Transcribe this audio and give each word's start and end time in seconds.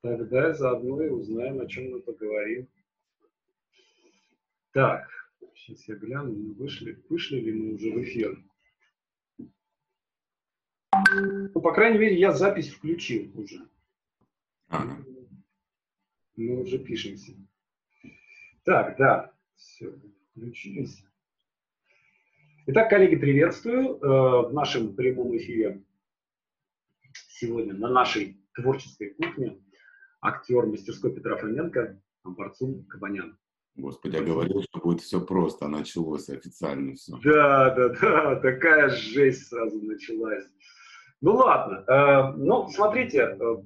Тогда 0.00 0.54
заодно 0.54 1.02
и 1.02 1.08
узнаем, 1.08 1.60
о 1.60 1.66
чем 1.66 1.90
мы 1.90 2.00
поговорим. 2.00 2.68
Так, 4.72 5.08
сейчас 5.54 5.88
я 5.88 5.96
гляну, 5.96 6.54
вышли, 6.54 7.02
вышли 7.08 7.40
ли 7.40 7.52
мы 7.52 7.74
уже 7.74 7.90
в 7.90 8.02
эфир. 8.02 8.38
Ну, 11.54 11.60
по 11.60 11.72
крайней 11.72 11.98
мере, 11.98 12.18
я 12.18 12.32
запись 12.32 12.72
включил 12.72 13.30
уже. 13.38 13.68
Ага. 14.68 15.04
Мы 16.36 16.62
уже 16.62 16.78
пишемся. 16.78 17.32
Так, 18.62 18.96
да, 18.98 19.34
все, 19.56 19.92
включились. 20.30 21.04
Итак, 22.66 22.90
коллеги, 22.90 23.16
приветствую 23.16 23.96
э, 23.96 24.48
в 24.48 24.52
нашем 24.52 24.94
прямом 24.94 25.36
эфире 25.38 25.82
сегодня 27.30 27.74
на 27.74 27.88
нашей 27.88 28.36
творческой 28.54 29.14
кухне 29.14 29.58
актер 30.20 30.66
мастерской 30.66 31.12
Петра 31.12 31.36
Фоменко 31.36 32.00
Амбарцун 32.24 32.84
Кабанян. 32.84 33.38
Господи, 33.78 34.16
я 34.16 34.22
говорил, 34.22 34.62
что 34.62 34.80
будет 34.80 35.00
все 35.00 35.20
просто, 35.20 35.66
а 35.66 35.68
началось 35.68 36.28
официально 36.28 36.94
все. 36.94 37.16
Да, 37.22 37.74
да, 37.74 37.88
да, 37.88 38.36
такая 38.40 38.88
жесть 38.88 39.46
сразу 39.46 39.80
началась. 39.80 40.44
Ну 41.20 41.34
ладно, 41.34 41.84
э, 41.86 42.32
ну 42.36 42.68
смотрите, 42.68 43.36
э, 43.40 43.56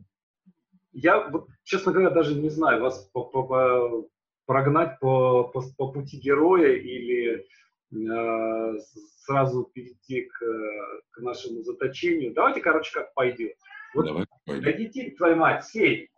я, 0.92 1.28
вот, 1.28 1.48
честно 1.64 1.92
говоря, 1.92 2.10
даже 2.10 2.34
не 2.34 2.50
знаю, 2.50 2.82
вас 2.82 3.08
по, 3.12 3.24
по, 3.24 3.42
по, 3.42 4.08
прогнать 4.44 4.98
по, 5.00 5.44
по, 5.44 5.62
по 5.78 5.92
пути 5.92 6.18
героя 6.18 6.74
или 6.74 7.46
э, 7.90 8.78
сразу 9.24 9.64
перейти 9.72 10.22
к, 10.22 10.40
к 11.10 11.20
нашему 11.20 11.62
заточению. 11.62 12.34
Давайте, 12.34 12.60
короче, 12.60 12.92
как 12.92 13.14
пойдет. 13.14 13.56
Вот 13.94 14.06
Давай, 14.06 14.26
пойдем. 14.44 14.64
Дадите, 14.64 15.10
твою 15.12 15.36
мать, 15.36 15.64
сей. 15.64 16.11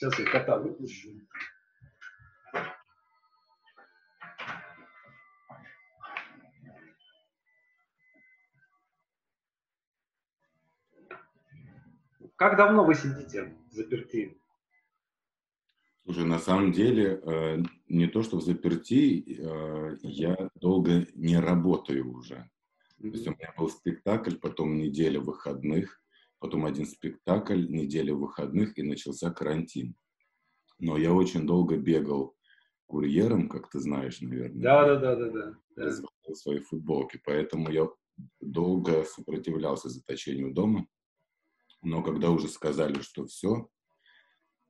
Сейчас 0.00 0.18
я 0.18 0.24
кота 0.24 0.56
выпущу. 0.56 1.10
Как 12.36 12.56
давно 12.56 12.86
вы 12.86 12.94
сидите 12.94 13.54
заперти? 13.70 14.40
Слушай, 16.04 16.24
на 16.24 16.38
самом 16.38 16.72
деле, 16.72 17.20
э, 17.22 17.58
не 17.88 18.06
то, 18.06 18.22
что 18.22 18.38
в 18.38 18.42
заперти, 18.42 19.36
э, 19.38 19.98
я 20.00 20.50
долго 20.54 21.06
не 21.12 21.38
работаю 21.38 22.10
уже. 22.10 22.48
То 23.02 23.08
есть 23.08 23.26
у 23.26 23.32
меня 23.32 23.52
был 23.54 23.68
спектакль, 23.68 24.36
потом 24.36 24.78
неделя 24.78 25.20
выходных, 25.20 25.99
потом 26.40 26.66
один 26.66 26.86
спектакль, 26.86 27.66
неделя 27.68 28.14
выходных, 28.14 28.76
и 28.78 28.82
начался 28.82 29.30
карантин. 29.30 29.94
Но 30.78 30.96
я 30.96 31.12
очень 31.12 31.46
долго 31.46 31.76
бегал 31.76 32.34
курьером, 32.86 33.48
как 33.48 33.70
ты 33.70 33.78
знаешь, 33.78 34.20
наверное. 34.20 34.62
Да, 34.62 34.86
да, 34.86 34.96
да, 34.96 35.16
да, 35.16 35.54
да. 35.76 35.92
да. 35.92 36.34
свои 36.34 36.58
футболки, 36.58 37.20
поэтому 37.24 37.70
я 37.70 37.88
долго 38.40 39.04
сопротивлялся 39.04 39.88
заточению 39.88 40.52
дома. 40.52 40.86
Но 41.82 42.02
когда 42.02 42.30
уже 42.30 42.48
сказали, 42.48 43.00
что 43.00 43.26
все, 43.26 43.68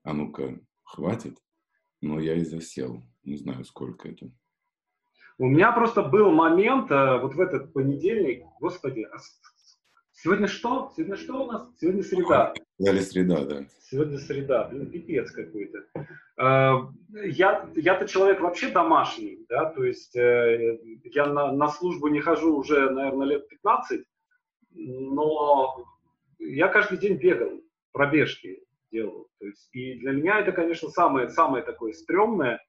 а 0.02 0.12
ну-ка, 0.12 0.60
хватит, 0.84 1.38
но 2.00 2.20
я 2.20 2.34
и 2.34 2.44
засел. 2.44 3.02
Не 3.22 3.36
знаю, 3.36 3.64
сколько 3.64 4.08
это. 4.08 4.30
У 5.38 5.46
меня 5.46 5.72
просто 5.72 6.02
был 6.02 6.30
момент, 6.30 6.90
э, 6.90 7.18
вот 7.20 7.34
в 7.34 7.40
этот 7.40 7.72
понедельник, 7.72 8.44
господи, 8.60 9.02
а 9.02 9.18
сегодня 10.22 10.46
что? 10.46 10.92
Сегодня 10.96 11.16
что 11.16 11.44
у 11.44 11.46
нас? 11.50 11.68
Сегодня 11.78 12.02
среда. 12.02 12.54
Сегодня 12.78 13.02
среда, 13.02 13.44
да. 13.44 13.64
Сегодня 13.90 14.18
среда, 14.18 14.64
блин, 14.64 14.90
пипец 14.90 15.30
какой-то. 15.30 15.84
Э, 16.38 16.76
я, 17.24 17.68
я-то 17.74 18.06
человек 18.06 18.40
вообще 18.40 18.70
домашний, 18.70 19.44
да, 19.48 19.66
то 19.66 19.84
есть 19.84 20.16
э, 20.16 20.78
я 21.04 21.26
на, 21.26 21.52
на 21.52 21.68
службу 21.68 22.08
не 22.08 22.20
хожу 22.20 22.56
уже, 22.56 22.90
наверное, 22.90 23.26
лет 23.26 23.48
15, 23.48 24.02
но 24.72 25.84
я 26.38 26.68
каждый 26.68 26.98
день 26.98 27.16
бегал, 27.16 27.60
пробежки 27.92 28.62
делал. 28.92 29.28
То 29.38 29.46
есть, 29.46 29.68
и 29.72 29.94
для 29.98 30.12
меня 30.12 30.40
это, 30.40 30.52
конечно, 30.52 30.88
самое, 30.88 31.28
самое 31.28 31.64
такое 31.64 31.92
стрёмное. 31.92 32.60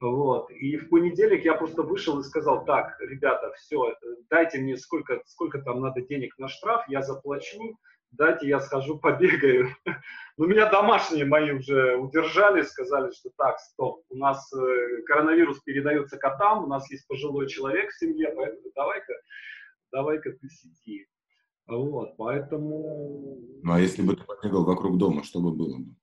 Вот. 0.00 0.50
И 0.50 0.78
в 0.78 0.88
понедельник 0.88 1.44
я 1.44 1.54
просто 1.54 1.82
вышел 1.82 2.18
и 2.18 2.24
сказал, 2.24 2.64
так, 2.64 2.98
ребята, 3.00 3.52
все, 3.56 3.94
дайте 4.30 4.58
мне 4.58 4.76
сколько, 4.78 5.20
сколько 5.26 5.60
там 5.60 5.80
надо 5.80 6.00
денег 6.00 6.38
на 6.38 6.48
штраф, 6.48 6.84
я 6.88 7.02
заплачу, 7.02 7.78
дайте 8.10 8.48
я 8.48 8.60
схожу 8.60 8.98
побегаю. 9.02 9.68
Но 10.38 10.46
меня 10.46 10.70
домашние 10.70 11.26
мои 11.26 11.50
уже 11.52 11.96
удержали, 11.96 12.62
сказали, 12.62 13.12
что 13.12 13.30
так, 13.36 13.60
стоп, 13.60 14.02
у 14.08 14.16
нас 14.16 14.50
э, 14.54 15.02
коронавирус 15.06 15.60
передается 15.60 16.16
котам, 16.16 16.64
у 16.64 16.66
нас 16.66 16.90
есть 16.90 17.06
пожилой 17.06 17.46
человек 17.46 17.90
в 17.90 17.98
семье, 17.98 18.32
поэтому 18.34 18.72
давай-ка, 18.74 19.12
давай-ка 19.92 20.30
ты 20.32 20.48
сиди. 20.48 21.06
Вот, 21.66 22.16
поэтому... 22.16 23.38
Ну, 23.62 23.72
а 23.72 23.78
если 23.78 24.02
бы 24.02 24.16
ты 24.16 24.24
побегал 24.24 24.64
вокруг 24.64 24.96
дома, 24.96 25.22
что 25.22 25.40
бы 25.40 25.52
было 25.52 25.76
бы? 25.76 25.94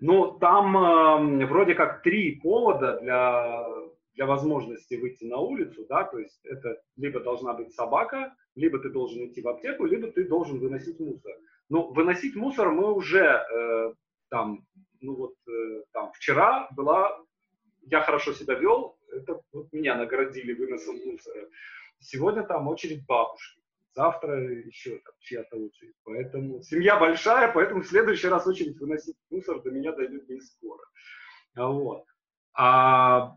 Ну, 0.00 0.38
там 0.40 0.76
э, 0.76 1.46
вроде 1.46 1.74
как 1.74 2.02
три 2.02 2.36
повода 2.36 2.98
для, 3.00 3.66
для 4.14 4.26
возможности 4.26 4.94
выйти 4.94 5.24
на 5.24 5.36
улицу, 5.36 5.84
да, 5.88 6.04
то 6.04 6.18
есть 6.18 6.40
это 6.44 6.80
либо 6.96 7.20
должна 7.20 7.52
быть 7.52 7.74
собака, 7.74 8.34
либо 8.54 8.78
ты 8.78 8.88
должен 8.88 9.26
идти 9.26 9.42
в 9.42 9.48
аптеку, 9.48 9.84
либо 9.84 10.10
ты 10.10 10.26
должен 10.26 10.58
выносить 10.58 10.98
мусор. 11.00 11.32
Ну, 11.68 11.92
выносить 11.92 12.34
мусор 12.34 12.70
мы 12.70 12.94
уже 12.94 13.44
э, 13.54 13.92
там, 14.30 14.64
ну 15.02 15.16
вот 15.16 15.34
э, 15.46 15.82
там 15.92 16.12
вчера 16.12 16.68
была, 16.74 17.18
я 17.82 18.00
хорошо 18.00 18.32
себя 18.32 18.54
вел, 18.54 18.96
это 19.12 19.42
вот 19.52 19.70
меня 19.70 19.96
наградили 19.96 20.54
выносом 20.54 20.96
мусора. 21.04 21.46
Сегодня 21.98 22.42
там 22.44 22.68
очередь 22.68 23.04
бабушки 23.04 23.59
завтра 23.94 24.40
еще 24.40 24.98
там, 24.98 25.14
чья-то 25.20 25.56
очередь. 25.56 25.94
Поэтому 26.04 26.62
семья 26.62 26.98
большая, 26.98 27.52
поэтому 27.52 27.82
в 27.82 27.86
следующий 27.86 28.28
раз 28.28 28.46
очередь 28.46 28.78
выносить 28.80 29.16
мусор 29.30 29.62
до 29.62 29.70
меня 29.70 29.92
дойдет 29.92 30.28
не 30.28 30.40
скоро. 30.40 30.82
А 31.54 31.68
вот. 31.68 32.04
А, 32.52 33.34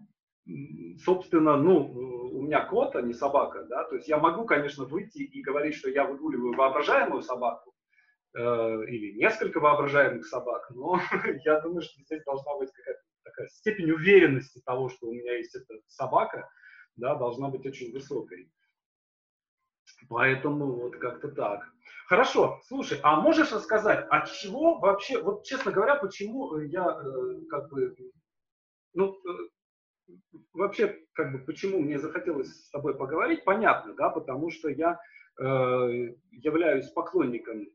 собственно, 1.04 1.58
ну, 1.58 1.86
у 2.34 2.42
меня 2.42 2.66
кот, 2.66 2.96
а 2.96 3.02
не 3.02 3.14
собака, 3.14 3.64
да, 3.66 3.84
то 3.86 3.96
есть 3.96 4.08
я 4.08 4.18
могу, 4.18 4.46
конечно, 4.46 4.86
выйти 4.86 5.20
и 5.20 5.42
говорить, 5.42 5.76
что 5.76 5.90
я 5.90 6.04
выгуливаю 6.06 6.54
воображаемую 6.54 7.22
собаку, 7.22 7.74
э, 8.36 8.40
или 8.88 9.18
несколько 9.18 9.60
воображаемых 9.60 10.26
собак, 10.26 10.70
но 10.72 11.00
я 11.46 11.62
думаю, 11.62 11.82
что 11.82 12.02
здесь 12.02 12.24
должна 12.24 12.58
быть 12.58 12.72
какая-то 12.72 13.02
такая 13.24 13.48
степень 13.50 13.92
уверенности 13.92 14.62
того, 14.66 14.90
что 14.90 15.08
у 15.08 15.14
меня 15.14 15.38
есть 15.38 15.56
эта 15.56 15.76
собака, 15.88 16.50
да, 16.96 17.16
должна 17.16 17.50
быть 17.50 17.66
очень 17.66 17.94
высокой. 17.94 18.52
Поэтому 20.10 20.66
вот 20.74 20.98
как-то 20.98 21.30
так. 21.30 21.74
Хорошо, 22.08 22.60
слушай, 22.66 23.00
а 23.02 23.20
можешь 23.20 23.52
рассказать, 23.52 24.06
от 24.10 24.32
чего 24.32 24.78
вообще, 24.78 25.22
вот 25.22 25.44
честно 25.46 25.72
говоря, 25.72 25.96
почему 25.96 26.58
я 26.60 26.86
э, 26.86 27.42
как 27.50 27.70
бы, 27.70 27.96
ну, 28.94 29.16
э, 29.16 30.14
вообще, 30.54 31.00
как 31.14 31.32
бы, 31.32 31.40
почему 31.40 31.80
мне 31.80 31.98
захотелось 31.98 32.66
с 32.66 32.70
тобой 32.70 32.96
поговорить, 32.96 33.46
понятно, 33.46 33.94
да, 33.94 34.10
потому 34.10 34.52
что 34.52 34.70
я 34.70 35.00
э, 35.40 35.44
являюсь 36.32 36.90
поклонником 36.90 37.62
э, 37.62 37.68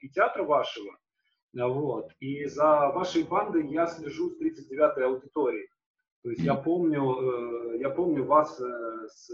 и 0.00 0.08
театра 0.08 0.42
вашего, 0.42 0.98
вот, 1.52 2.10
и 2.18 2.44
за 2.46 2.88
вашей 2.88 3.22
бандой 3.22 3.68
я 3.68 3.86
слежу 3.86 4.30
с 4.30 4.40
39-й 4.40 5.04
аудиторией. 5.04 5.68
То 6.22 6.30
есть 6.30 6.42
я 6.42 6.54
помню, 6.54 7.74
э, 7.74 7.78
я 7.78 7.88
помню 7.88 8.24
вас 8.24 8.60
э, 8.60 9.08
с, 9.08 9.30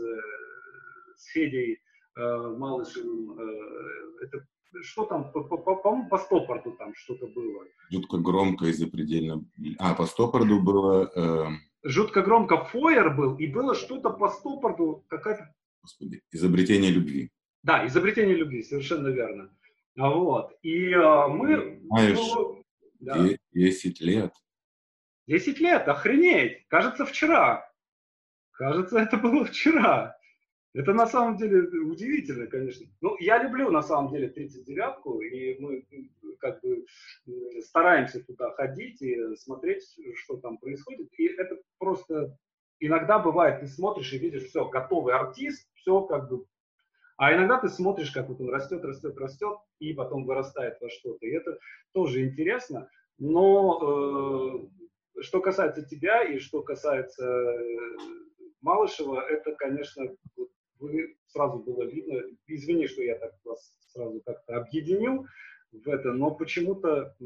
с 1.17 1.25
Федей 1.33 1.81
Э, 1.81 1.92
Малышевым, 2.17 3.39
э, 3.39 4.25
это 4.25 4.47
что 4.83 5.05
там, 5.05 5.31
по-моему, 5.33 6.09
по 6.09 6.19
стопорду 6.19 6.73
там 6.73 6.95
что-то 6.95 7.27
было. 7.27 7.65
Жутко 7.91 8.19
громко 8.19 8.67
и 8.67 8.73
запредельно. 8.73 9.45
А, 9.79 9.95
по 9.95 10.07
стопорду 10.07 10.61
было... 10.61 11.11
Э... 11.15 11.49
Жутко 11.85 12.23
громко 12.23 12.65
фойер 12.65 13.15
был, 13.15 13.37
и 13.37 13.47
было 13.47 13.75
что-то 13.75 14.11
по 14.11 14.29
стопорду, 14.29 15.05
какая-то... 15.09 15.53
Господи, 15.83 16.23
изобретение 16.31 16.91
любви. 16.91 17.31
Да, 17.63 17.87
изобретение 17.87 18.37
любви, 18.37 18.63
совершенно 18.63 19.09
верно. 19.09 19.51
А 19.99 20.11
Вот. 20.11 20.57
И 20.63 20.93
а, 20.93 21.29
мы... 21.29 21.81
Знаешь, 21.85 22.19
ну, 22.19 22.65
да. 23.01 23.29
10 23.53 24.01
лет. 24.01 24.33
10 25.27 25.61
лет, 25.61 25.87
охренеть! 25.89 26.67
Кажется, 26.69 27.05
вчера. 27.05 27.71
Кажется, 28.53 28.99
это 28.99 29.17
было 29.17 29.45
вчера. 29.45 30.17
Это 30.75 30.95
на 30.95 31.07
самом 31.07 31.37
деле 31.37 31.61
удивительно, 31.83 32.47
конечно. 32.47 32.87
Ну, 33.03 33.17
я 33.19 33.43
люблю 33.43 33.71
на 33.71 33.83
самом 33.83 34.11
деле 34.11 34.29
39-ку, 34.29 35.21
и 35.21 35.59
мы 35.59 35.85
как 36.41 36.63
бы 36.63 36.87
стараемся 37.61 38.25
туда 38.25 38.51
ходить 38.53 39.03
и 39.03 39.37
смотреть, 39.37 39.85
что 40.15 40.39
там 40.39 40.57
происходит. 40.57 41.09
И 41.19 41.27
это 41.27 41.59
просто 41.79 42.37
иногда 42.81 43.19
бывает, 43.19 43.61
ты 43.61 43.67
смотришь 43.67 44.13
и 44.15 44.19
видишь, 44.19 44.45
все, 44.45 44.69
готовый 44.69 45.15
артист, 45.15 45.69
все 45.75 46.03
как 46.03 46.31
бы... 46.31 46.45
А 47.19 47.35
иногда 47.35 47.61
ты 47.61 47.69
смотришь, 47.69 48.11
как 48.11 48.29
вот 48.29 48.41
он 48.41 48.49
растет, 48.49 48.83
растет, 48.83 49.17
растет, 49.19 49.59
и 49.79 49.93
потом 49.93 50.25
вырастает 50.25 50.79
во 50.81 50.89
что-то. 50.89 51.27
И 51.27 51.31
это 51.31 51.59
тоже 51.93 52.25
интересно. 52.25 52.89
Но 53.19 54.69
э, 55.17 55.23
что 55.23 55.41
касается 55.41 55.85
тебя 55.85 56.25
и 56.25 56.39
что 56.39 56.63
касается 56.63 57.25
э, 57.25 57.59
Малышева, 58.63 59.21
это, 59.21 59.55
конечно, 59.55 60.09
вы 60.83 61.17
сразу 61.27 61.59
было 61.59 61.85
видно. 61.85 62.23
Извини, 62.47 62.87
что 62.87 63.03
я 63.03 63.19
так 63.19 63.33
вас 63.45 63.75
сразу 63.93 64.21
как-то 64.21 64.57
объединил 64.57 65.27
в 65.71 65.89
это, 65.89 66.13
но 66.13 66.35
почему-то 66.35 67.17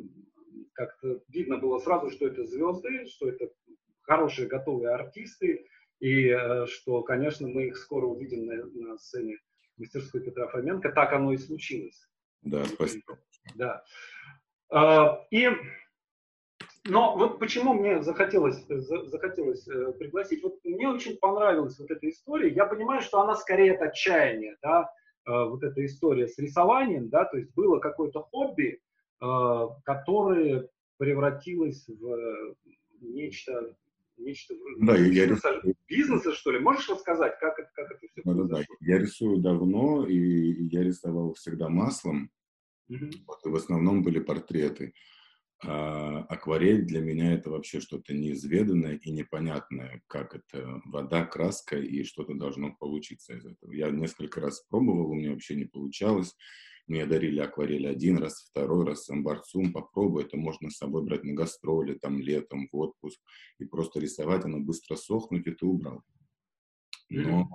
как-то 0.73 1.21
видно 1.29 1.59
было 1.59 1.79
сразу, 1.79 2.11
что 2.11 2.27
это 2.27 2.45
звезды, 2.45 3.07
что 3.07 3.29
это 3.29 3.51
хорошие 4.03 4.47
готовые 4.47 4.91
артисты, 4.95 5.67
и 5.99 6.29
э, 6.29 6.67
что, 6.67 7.03
конечно, 7.03 7.49
мы 7.49 7.69
их 7.69 7.77
скоро 7.77 8.07
увидим 8.07 8.47
на, 8.47 8.65
на 8.65 8.99
сцене 8.99 9.39
мастерской 9.79 10.21
Петра 10.21 10.49
Фоменко. 10.49 10.93
Так 10.93 11.13
оно 11.13 11.33
и 11.33 11.39
случилось. 11.39 12.09
Да, 12.43 12.65
спасибо. 12.65 13.19
Да. 13.55 13.83
А, 14.71 15.27
и, 15.31 15.49
но 16.89 17.17
вот 17.17 17.39
почему 17.39 17.75
мне 17.75 18.03
захотелось, 18.03 18.65
захотелось 18.67 19.67
э, 19.69 19.93
пригласить. 19.93 20.43
Вот 20.43 20.59
мне 20.65 20.89
очень 20.89 21.17
понравилась 21.17 21.79
вот 21.79 21.91
эта 21.91 22.09
история. 22.09 22.53
Я 22.53 22.67
понимаю, 22.67 23.03
что 23.03 23.21
она 23.21 23.35
скорее 23.35 23.75
от 23.75 23.83
отчаяния, 23.83 24.57
да, 24.63 24.91
э, 25.27 25.31
вот 25.31 25.63
эта 25.63 25.85
история 25.85 26.29
с 26.29 26.39
рисованием, 26.39 27.09
да, 27.09 27.25
то 27.25 27.37
есть 27.37 27.53
было 27.55 27.79
какое-то 27.79 28.23
хобби, 28.23 28.81
э, 29.21 29.67
которое 29.85 30.69
превратилось 30.99 31.87
в 31.89 32.55
нечто 33.01 33.75
нечто 34.19 34.55
да, 34.81 34.97
бизнеса, 34.97 35.61
я 35.63 35.73
бизнеса, 35.89 36.33
что 36.33 36.51
ли? 36.51 36.59
Можешь 36.59 36.89
рассказать, 36.89 37.39
как, 37.39 37.59
это, 37.59 37.71
как 37.75 37.91
это 37.91 38.07
все 38.09 38.23
да, 38.25 38.33
произошло? 38.33 38.49
Да, 38.49 38.59
да. 38.59 38.65
Я 38.81 38.99
рисую 38.99 39.39
давно, 39.41 40.07
и 40.07 40.65
я 40.69 40.83
рисовал 40.83 41.35
всегда 41.35 41.69
маслом. 41.69 42.31
Угу. 42.89 43.11
Вот, 43.27 43.47
и 43.47 43.49
в 43.49 43.57
основном 43.57 44.03
были 44.03 44.21
портреты. 44.21 44.95
А 45.69 46.21
акварель 46.29 46.85
для 46.85 47.01
меня 47.01 47.33
это 47.33 47.51
вообще 47.51 47.81
что-то 47.81 48.15
неизведанное 48.15 48.97
и 48.97 49.11
непонятное, 49.11 50.01
как 50.07 50.37
это 50.37 50.81
вода, 50.85 51.25
краска 51.25 51.77
и 51.77 52.05
что-то 52.05 52.35
должно 52.35 52.75
получиться 52.77 53.35
из 53.35 53.45
этого. 53.45 53.73
Я 53.73 53.91
несколько 53.91 54.41
раз 54.41 54.61
пробовал, 54.69 55.11
у 55.11 55.15
меня 55.15 55.31
вообще 55.33 55.57
не 55.57 55.65
получалось. 55.65 56.37
Мне 56.87 57.05
дарили 57.05 57.41
акварель 57.41 57.89
один 57.89 58.19
раз, 58.19 58.49
второй 58.49 58.87
раз, 58.87 59.11
амбарцум, 59.11 59.73
попробуй, 59.73 60.23
это 60.23 60.37
можно 60.37 60.71
с 60.71 60.77
собой 60.77 61.03
брать 61.03 61.25
на 61.25 61.33
гастроли, 61.33 61.95
там, 61.95 62.21
летом, 62.21 62.69
в 62.71 62.77
отпуск, 62.77 63.21
и 63.59 63.65
просто 63.65 63.99
рисовать, 63.99 64.45
оно 64.45 64.61
быстро 64.61 64.95
сохнуть, 64.95 65.49
и 65.49 65.51
ты 65.51 65.67
убрал. 65.67 66.05
Но 67.09 67.49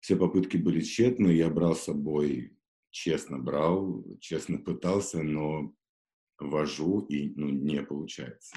все 0.00 0.16
попытки 0.16 0.58
были 0.58 0.82
тщетны, 0.82 1.28
я 1.28 1.48
брал 1.48 1.74
с 1.74 1.84
собой, 1.84 2.58
честно 2.90 3.38
брал, 3.38 4.04
честно 4.20 4.58
пытался, 4.58 5.22
но 5.22 5.72
вожу, 6.38 7.00
и 7.08 7.32
ну, 7.36 7.48
не 7.48 7.82
получается. 7.82 8.56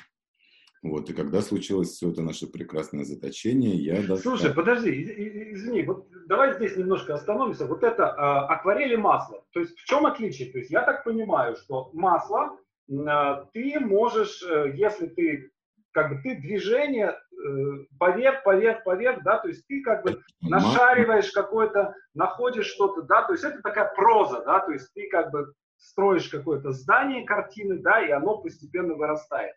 Вот, 0.81 1.09
и 1.09 1.13
когда 1.13 1.41
случилось 1.41 1.89
все 1.89 2.09
это 2.09 2.21
наше 2.21 2.47
прекрасное 2.47 3.03
заточение, 3.03 3.75
я... 3.75 3.95
Достал... 3.95 4.37
Слушай, 4.37 4.53
подожди, 4.53 5.51
извини, 5.53 5.83
вот 5.83 6.07
давай 6.27 6.53
здесь 6.53 6.77
немножко 6.77 7.13
остановимся. 7.13 7.65
Вот 7.65 7.83
это 7.83 8.03
э, 8.03 8.07
акварель 8.53 8.93
и 8.93 8.97
масло. 8.97 9.43
То 9.51 9.59
есть 9.59 9.77
в 9.77 9.85
чем 9.85 10.05
отличие? 10.05 10.51
То 10.51 10.59
есть 10.59 10.71
я 10.71 10.83
так 10.83 11.03
понимаю, 11.03 11.57
что 11.57 11.89
масло 11.93 12.57
э, 12.87 13.45
ты 13.51 13.77
можешь, 13.81 14.41
э, 14.41 14.71
если 14.73 15.07
ты 15.07 15.51
как 15.91 16.09
бы 16.09 16.21
ты 16.21 16.35
движение 16.35 17.09
э, 17.09 17.85
поверх, 17.99 18.43
поверх, 18.43 18.83
поверх, 18.83 19.23
да, 19.23 19.39
то 19.39 19.49
есть 19.49 19.65
ты 19.67 19.81
как 19.81 20.03
бы 20.03 20.21
нашариваешь 20.41 21.31
какое-то, 21.31 21.93
находишь 22.13 22.67
что-то, 22.67 23.01
да, 23.01 23.23
то 23.23 23.33
есть 23.33 23.43
это 23.43 23.61
такая 23.61 23.91
проза, 23.95 24.43
да, 24.45 24.59
то 24.59 24.71
есть 24.71 24.93
ты 24.93 25.09
как 25.09 25.31
бы 25.31 25.53
строишь 25.79 26.29
какое-то 26.29 26.71
здание 26.71 27.25
картины, 27.25 27.79
да, 27.79 28.05
и 28.05 28.11
оно 28.11 28.37
постепенно 28.37 28.95
вырастает. 28.95 29.53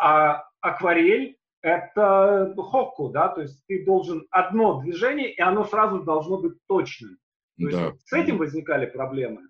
А 0.00 0.44
акварель– 0.60 1.36
это 1.62 2.54
хокку, 2.56 3.10
да, 3.10 3.28
то 3.28 3.42
есть 3.42 3.62
ты 3.66 3.84
должен 3.84 4.26
одно 4.30 4.80
движение, 4.80 5.32
и 5.32 5.40
оно 5.40 5.64
сразу 5.64 6.02
должно 6.02 6.38
быть 6.40 6.54
точным. 6.66 7.18
То 7.58 7.70
да. 7.70 7.86
есть 7.86 8.08
с 8.08 8.12
этим 8.12 8.38
возникали 8.38 8.86
проблемы? 8.86 9.42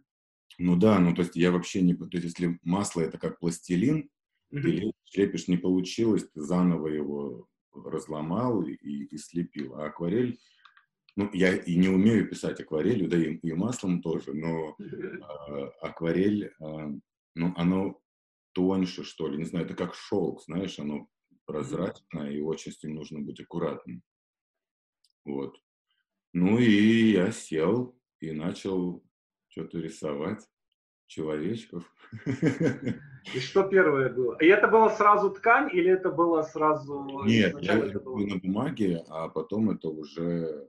Ну 0.59 0.77
да, 0.77 0.99
ну 0.99 1.15
то 1.15 1.23
есть 1.23 1.37
я 1.37 1.53
вообще 1.53 1.83
не... 1.83 1.95
То 1.95 2.09
есть 2.13 2.25
если 2.25 2.59
масло– 2.63 3.01
это 3.03 3.19
как 3.19 3.39
пластилин, 3.39 4.09
mm-hmm. 4.53 4.63
ты 4.63 4.93
слепишь, 5.05 5.47
не 5.49 5.59
получилось, 5.59 6.29
ты 6.31 6.41
заново 6.41 6.89
его 6.89 7.47
разломал 7.75 8.63
и, 8.63 8.73
и 8.73 9.19
слепил. 9.19 9.77
А 9.77 9.87
акварель 9.87 10.39
ну, 11.19 11.29
я 11.33 11.53
и 11.57 11.75
не 11.75 11.89
умею 11.89 12.29
писать 12.29 12.61
акварелью, 12.61 13.09
да 13.09 13.17
и, 13.17 13.35
и 13.39 13.53
маслом 13.53 14.01
тоже, 14.01 14.35
но 14.35 14.77
э, 14.79 15.71
акварель, 15.81 16.45
э, 16.45 16.89
ну, 17.35 17.55
оно 17.57 18.01
тоньше, 18.53 19.03
что 19.03 19.27
ли, 19.27 19.37
не 19.37 19.45
знаю, 19.45 19.67
это 19.67 19.75
как 19.75 19.97
шелк, 19.97 20.41
знаешь, 20.45 20.79
оно 20.79 21.09
прозрачное, 21.45 22.31
и 22.31 22.41
очень 22.41 22.71
с 22.71 22.85
ним 22.85 22.95
нужно 22.95 23.19
быть 23.19 23.41
аккуратным. 23.41 24.05
Вот. 25.25 25.61
Ну 26.33 26.61
и 26.61 27.11
я 27.11 27.33
сел 27.33 28.01
и 28.21 28.31
начал 28.31 29.03
что-то 29.49 29.81
рисовать 29.81 30.47
человечков. 31.09 31.83
И 33.35 33.41
что 33.41 33.65
первое 33.65 34.11
было? 34.11 34.37
И 34.41 34.47
это 34.47 34.69
было 34.69 34.89
сразу 34.89 35.31
ткань 35.31 35.69
или 35.73 35.91
это 35.91 36.11
было 36.11 36.43
сразу... 36.43 37.25
Нет, 37.25 37.61
я 37.61 37.77
это 37.79 37.99
было 37.99 38.25
на 38.25 38.37
бумаге, 38.37 39.03
а 39.09 39.29
потом 39.29 39.71
это 39.71 39.89
уже 39.89 40.69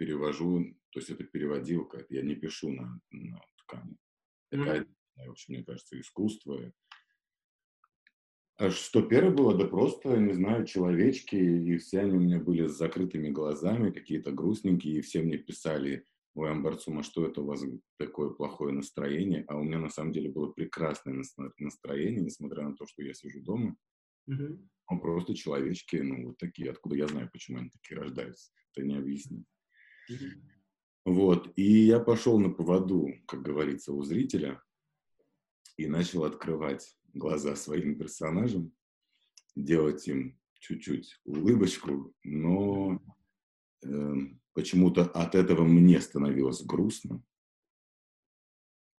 перевожу, 0.00 0.64
то 0.92 1.00
есть 1.00 1.10
это 1.10 1.24
переводилка, 1.24 2.06
я 2.08 2.22
не 2.22 2.34
пишу 2.34 2.72
на, 2.72 2.98
на 3.10 3.38
ткани. 3.58 3.98
Это, 4.50 4.62
mm-hmm. 4.62 5.26
в 5.26 5.30
общем, 5.30 5.54
мне 5.54 5.62
кажется, 5.62 6.00
искусство, 6.00 6.72
а 8.56 8.70
что 8.70 9.00
первое 9.00 9.34
было? 9.34 9.56
Да 9.56 9.66
просто, 9.66 10.18
не 10.18 10.34
знаю, 10.34 10.66
человечки, 10.66 11.34
и 11.34 11.78
все 11.78 12.00
они 12.00 12.12
у 12.12 12.20
меня 12.20 12.38
были 12.38 12.66
с 12.66 12.76
закрытыми 12.76 13.30
глазами, 13.30 13.90
какие-то 13.90 14.32
грустненькие, 14.32 14.98
и 14.98 15.00
все 15.00 15.22
мне 15.22 15.38
писали, 15.38 16.04
ой, 16.34 16.50
Амбарцума, 16.50 17.02
что 17.02 17.26
это 17.26 17.40
у 17.40 17.46
вас 17.46 17.62
такое 17.98 18.30
плохое 18.30 18.74
настроение? 18.74 19.44
А 19.48 19.56
у 19.56 19.64
меня 19.64 19.78
на 19.78 19.88
самом 19.88 20.12
деле 20.12 20.30
было 20.30 20.52
прекрасное 20.52 21.22
настроение, 21.58 22.20
несмотря 22.20 22.64
на 22.64 22.76
то, 22.76 22.86
что 22.86 23.02
я 23.02 23.14
сижу 23.14 23.40
дома. 23.42 23.76
Mm-hmm. 24.28 24.68
Ну, 24.90 25.00
просто 25.00 25.34
человечки, 25.34 25.96
ну, 25.96 26.28
вот 26.28 26.36
такие. 26.36 26.70
Откуда 26.70 26.96
я 26.96 27.06
знаю, 27.06 27.30
почему 27.32 27.60
они 27.60 27.70
такие 27.70 27.98
рождаются? 27.98 28.52
Это 28.74 28.86
не 28.86 28.96
объяснить. 28.96 29.46
Вот. 31.04 31.52
И 31.56 31.86
я 31.86 32.00
пошел 32.00 32.38
на 32.38 32.50
поводу, 32.50 33.08
как 33.26 33.42
говорится, 33.42 33.92
у 33.92 34.02
зрителя 34.02 34.62
и 35.76 35.86
начал 35.86 36.24
открывать 36.24 36.96
глаза 37.14 37.56
своим 37.56 37.98
персонажам, 37.98 38.72
делать 39.56 40.06
им 40.08 40.38
чуть-чуть 40.58 41.20
улыбочку, 41.24 42.14
но 42.22 43.00
э, 43.82 44.14
почему-то 44.52 45.02
от 45.02 45.34
этого 45.34 45.64
мне 45.64 46.00
становилось 46.00 46.62
грустно. 46.62 47.22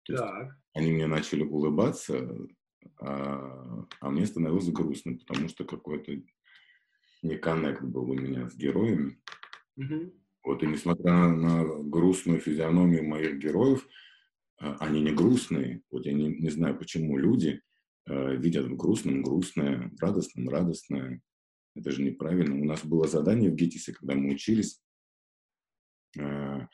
Так. 0.06 0.58
Они 0.74 0.92
мне 0.92 1.06
начали 1.08 1.44
улыбаться, 1.44 2.36
а, 3.00 3.86
а 4.00 4.10
мне 4.10 4.26
становилось 4.26 4.70
грустно, 4.70 5.18
потому 5.18 5.48
что 5.50 5.66
какой-то 5.66 6.20
не 7.22 7.38
коннект 7.38 7.84
был 7.84 8.10
у 8.10 8.16
меня 8.16 8.50
с 8.50 8.56
героями. 8.56 9.22
Угу. 9.78 10.14
Вот, 10.44 10.64
и 10.64 10.68
несмотря 10.68 11.30
на 11.30 11.64
грустную 11.84 12.40
физиономию 12.40 13.08
моих 13.08 13.38
героев, 13.38 13.88
а, 14.62 14.76
они 14.80 15.02
не 15.02 15.12
грустные. 15.12 15.82
Вот 15.92 16.06
я 16.06 16.14
не, 16.14 16.28
не 16.28 16.50
знаю, 16.50 16.78
почему 16.78 17.18
люди 17.18 17.62
э, 18.08 18.36
видят 18.38 18.66
в 18.66 18.76
грустном 18.76 19.22
грустное, 19.22 19.92
в 19.98 20.02
радостном 20.02 20.50
радостное. 20.50 21.22
Это 21.76 21.92
же 21.92 22.04
неправильно. 22.04 22.60
У 22.60 22.66
нас 22.66 22.84
было 22.86 23.08
задание 23.08 23.52
в 23.52 23.56
ГИТИСе, 23.56 23.94
когда 23.94 24.16
мы 24.16 24.34
учились, 24.34 24.82
э, 26.18 26.68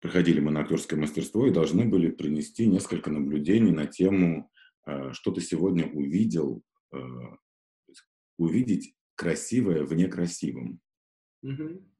проходили 0.00 0.40
мы 0.40 0.50
на 0.50 0.60
актерское 0.60 0.98
мастерство 0.98 1.46
и 1.46 1.52
должны 1.52 1.84
были 1.84 2.10
принести 2.10 2.66
несколько 2.66 3.10
наблюдений 3.10 3.72
на 3.72 3.86
тему, 3.86 4.50
э, 4.86 5.12
что 5.12 5.32
ты 5.32 5.40
сегодня 5.40 5.86
увидел, 5.86 6.62
э, 6.92 6.98
увидеть 8.38 8.94
красивое 9.14 9.84
в 9.84 9.94
некрасивом. 9.94 10.80
Mm-hmm. 11.44 11.95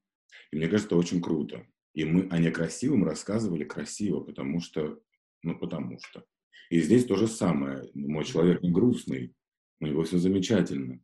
И 0.50 0.56
мне 0.56 0.68
кажется, 0.68 0.88
это 0.88 0.96
очень 0.96 1.20
круто. 1.20 1.66
И 1.94 2.04
мы 2.04 2.28
о 2.30 2.38
некрасивом 2.38 3.04
рассказывали 3.04 3.64
красиво, 3.64 4.20
потому 4.20 4.60
что, 4.60 5.00
ну, 5.42 5.58
потому 5.58 5.98
что. 5.98 6.24
И 6.70 6.80
здесь 6.80 7.06
то 7.06 7.16
же 7.16 7.26
самое. 7.26 7.88
Мой 7.94 8.24
человек 8.24 8.62
не 8.62 8.70
грустный, 8.70 9.34
у 9.80 9.86
него 9.86 10.02
все 10.04 10.18
замечательно. 10.18 11.00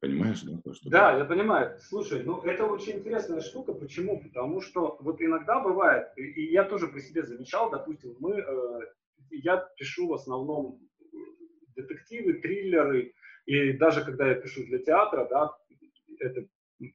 Понимаешь, 0.00 0.42
да? 0.42 0.60
То, 0.62 0.72
что 0.72 0.88
да, 0.88 1.18
я 1.18 1.24
понимаю. 1.24 1.78
Слушай, 1.80 2.22
ну 2.22 2.40
это 2.42 2.64
очень 2.64 2.98
интересная 2.98 3.40
штука. 3.40 3.72
Почему? 3.72 4.20
Потому 4.20 4.60
что 4.60 4.96
вот 5.00 5.20
иногда 5.20 5.60
бывает, 5.60 6.08
и 6.16 6.44
я 6.44 6.64
тоже 6.64 6.86
при 6.88 7.00
себе 7.00 7.24
замечал, 7.24 7.70
допустим, 7.70 8.14
мы, 8.20 8.34
э, 8.34 8.80
я 9.30 9.56
пишу 9.76 10.08
в 10.08 10.14
основном 10.14 10.80
детективы, 11.74 12.34
триллеры, 12.34 13.14
и 13.46 13.72
даже 13.72 14.04
когда 14.04 14.28
я 14.28 14.34
пишу 14.34 14.64
для 14.66 14.78
театра, 14.78 15.26
да, 15.28 15.56
это 16.20 16.46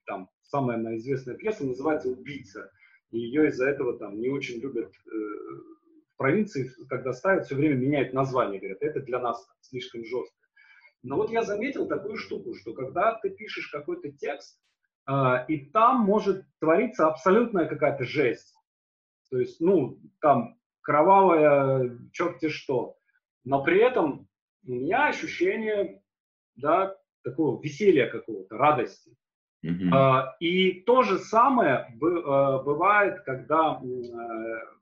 там 0.05 0.29
самая 0.43 0.77
моя 0.77 0.97
известная 0.97 1.35
пьеса 1.35 1.65
называется 1.65 2.09
«Убийца». 2.09 2.71
И 3.11 3.19
ее 3.19 3.47
из-за 3.49 3.69
этого 3.69 3.97
там 3.97 4.19
не 4.19 4.29
очень 4.29 4.59
любят 4.59 4.91
э, 4.91 5.09
в 5.09 6.17
провинции, 6.17 6.69
когда 6.89 7.13
ставят, 7.13 7.45
все 7.45 7.55
время 7.55 7.75
меняют 7.75 8.13
название, 8.13 8.59
говорят, 8.59 8.81
это 8.81 9.01
для 9.01 9.19
нас 9.19 9.47
слишком 9.61 10.03
жестко. 10.03 10.35
Но 11.03 11.17
вот 11.17 11.29
я 11.29 11.43
заметил 11.43 11.87
такую 11.87 12.17
штуку, 12.17 12.55
что 12.55 12.73
когда 12.73 13.13
ты 13.21 13.29
пишешь 13.29 13.69
какой-то 13.69 14.11
текст, 14.11 14.59
э, 15.07 15.13
и 15.47 15.65
там 15.67 16.01
может 16.01 16.45
твориться 16.59 17.07
абсолютная 17.07 17.67
какая-то 17.67 18.03
жесть. 18.03 18.53
То 19.29 19.39
есть, 19.39 19.61
ну, 19.61 19.99
там 20.19 20.57
кровавая 20.81 21.97
черти 22.11 22.49
что. 22.49 22.97
Но 23.43 23.63
при 23.63 23.79
этом 23.79 24.27
у 24.65 24.71
меня 24.71 25.07
ощущение, 25.07 26.01
да, 26.55 26.95
такого 27.23 27.61
веселья 27.61 28.09
какого-то, 28.09 28.57
радости. 28.57 29.15
Uh-huh. 29.65 30.23
И 30.39 30.81
то 30.81 31.01
же 31.01 31.17
самое 31.17 31.87
э, 31.89 31.95
бывает, 31.99 33.21
когда 33.21 33.81
э, 33.81 34.75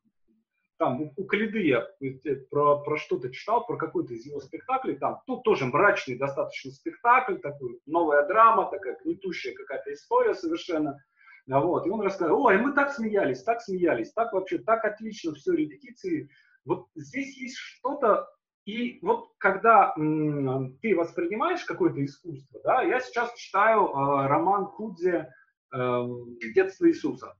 там 0.78 1.12
у 1.16 1.24
Калиды 1.24 1.66
я 1.66 1.88
э, 2.02 2.36
про, 2.50 2.80
про 2.80 2.98
что-то 2.98 3.32
читал, 3.32 3.66
про 3.66 3.78
какой-то 3.78 4.14
из 4.14 4.26
его 4.26 4.42
спектаклей, 4.42 4.98
там 4.98 5.22
тут 5.26 5.44
тоже 5.44 5.66
мрачный 5.66 6.18
достаточно 6.18 6.72
спектакль, 6.72 7.38
такой, 7.38 7.80
новая 7.86 8.28
драма, 8.28 8.70
такая 8.70 8.98
гнетущая 9.04 9.54
какая-то 9.54 9.94
история 9.94 10.34
совершенно. 10.34 11.02
Вот, 11.48 11.88
и 11.88 11.90
он 11.90 12.02
рассказывал, 12.02 12.46
ой, 12.46 12.58
мы 12.58 12.74
так 12.74 12.92
смеялись, 12.92 13.44
так 13.44 13.62
смеялись, 13.62 14.12
так 14.14 14.34
вообще, 14.34 14.58
так 14.58 14.84
отлично 14.86 15.34
все, 15.34 15.54
репетиции. 15.54 16.30
Вот 16.66 16.88
здесь 16.96 17.38
есть 17.38 17.58
что-то 17.58 18.28
и 18.66 19.00
вот 19.02 19.32
когда 19.40 19.94
м, 19.98 20.78
ты 20.82 20.96
воспринимаешь 20.96 21.66
какое-то 21.66 22.04
искусство, 22.04 22.62
да, 22.64 22.82
я 22.82 23.00
сейчас 23.02 23.34
читаю 23.36 23.88
э, 23.88 24.28
роман 24.28 24.66
Худзе 24.66 25.34
э, 25.74 26.08
«Детство 26.56 26.88
Иисуса». 26.88 27.36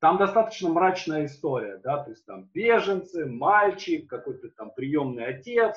Там 0.00 0.18
достаточно 0.18 0.68
мрачная 0.68 1.24
история, 1.24 1.78
да, 1.78 2.04
то 2.04 2.10
есть 2.10 2.24
там 2.26 2.50
беженцы, 2.52 3.26
мальчик, 3.26 4.08
какой-то 4.08 4.50
там 4.50 4.72
приемный 4.74 5.24
отец, 5.24 5.76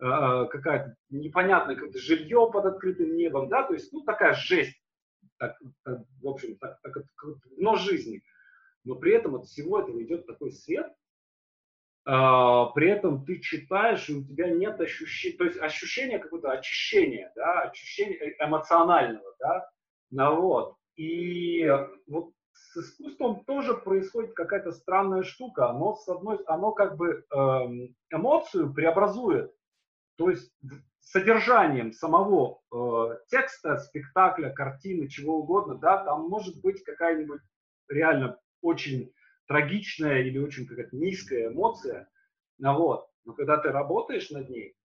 э, 0.00 0.04
какая-то 0.04 0.96
непонятное 1.10 1.74
какое-то 1.74 1.98
жилье 1.98 2.48
под 2.52 2.64
открытым 2.64 3.16
небом, 3.16 3.48
да, 3.48 3.64
то 3.64 3.74
есть, 3.74 3.92
ну, 3.92 4.04
такая 4.04 4.34
жесть, 4.34 4.80
так, 5.36 5.58
так, 5.84 6.02
в 6.22 6.28
общем, 6.28 6.56
так, 6.58 6.80
так, 6.80 6.94
но 7.56 7.74
жизни. 7.74 8.22
Но 8.84 8.94
при 8.94 9.12
этом 9.12 9.34
от 9.34 9.46
всего 9.46 9.80
этого 9.80 10.02
идет 10.02 10.26
такой 10.26 10.52
свет, 10.52 10.90
при 12.08 12.88
этом 12.88 13.26
ты 13.26 13.38
читаешь, 13.38 14.08
и 14.08 14.14
у 14.14 14.24
тебя 14.24 14.48
нет 14.48 14.80
ощущения, 14.80 15.36
то 15.36 15.44
есть 15.44 15.60
ощущение 15.60 16.18
какого-то 16.18 16.52
очищения, 16.52 17.30
да, 17.36 17.62
ощущения 17.62 18.16
э, 18.16 18.46
эмоционального, 18.46 19.34
да, 19.38 19.68
ну, 20.10 20.40
вот. 20.40 20.76
И 20.96 21.70
вот 22.06 22.32
с 22.52 22.76
искусством 22.78 23.44
тоже 23.44 23.74
происходит 23.74 24.32
какая-то 24.32 24.72
странная 24.72 25.22
штука. 25.22 25.68
Оно, 25.68 25.94
с 25.96 26.08
одной, 26.08 26.38
оно 26.46 26.72
как 26.72 26.96
бы 26.96 27.24
эм, 27.30 27.94
эмоцию 28.10 28.72
преобразует, 28.72 29.52
то 30.16 30.30
есть 30.30 30.50
содержанием 31.00 31.92
самого 31.92 32.60
э, 32.72 33.18
текста, 33.28 33.76
спектакля, 33.78 34.50
картины, 34.50 35.08
чего 35.08 35.40
угодно, 35.40 35.76
да, 35.76 36.04
там 36.04 36.28
может 36.28 36.60
быть 36.62 36.82
какая-нибудь 36.84 37.40
реально 37.88 38.38
очень 38.60 39.12
трагичная 39.48 40.22
или 40.22 40.38
очень 40.38 40.66
какая-то 40.66 40.94
низкая 40.94 41.48
эмоция, 41.48 42.08
ну, 42.58 42.74
вот. 42.76 43.08
но 43.24 43.32
когда 43.32 43.56
ты 43.56 43.70
работаешь 43.70 44.30
над 44.30 44.48
ней, 44.48 44.76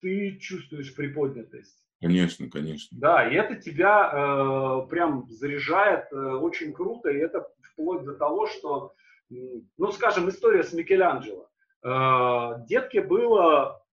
ты 0.00 0.36
чувствуешь 0.38 0.94
приподнятость. 0.94 1.86
Конечно, 2.00 2.48
конечно. 2.50 2.96
Да, 2.98 3.28
и 3.28 3.34
это 3.34 3.56
тебя 3.56 4.10
э, 4.12 4.88
прям 4.88 5.28
заряжает 5.28 6.12
э, 6.12 6.16
очень 6.16 6.72
круто, 6.72 7.10
и 7.10 7.18
это 7.18 7.48
вплоть 7.62 8.04
до 8.04 8.14
того, 8.14 8.46
что, 8.46 8.94
ну, 9.28 9.92
скажем, 9.92 10.28
история 10.28 10.62
с 10.62 10.72
Микеланджело. 10.72 11.48
Э, 11.82 12.64
детке 12.68 13.02
было, 13.02 13.84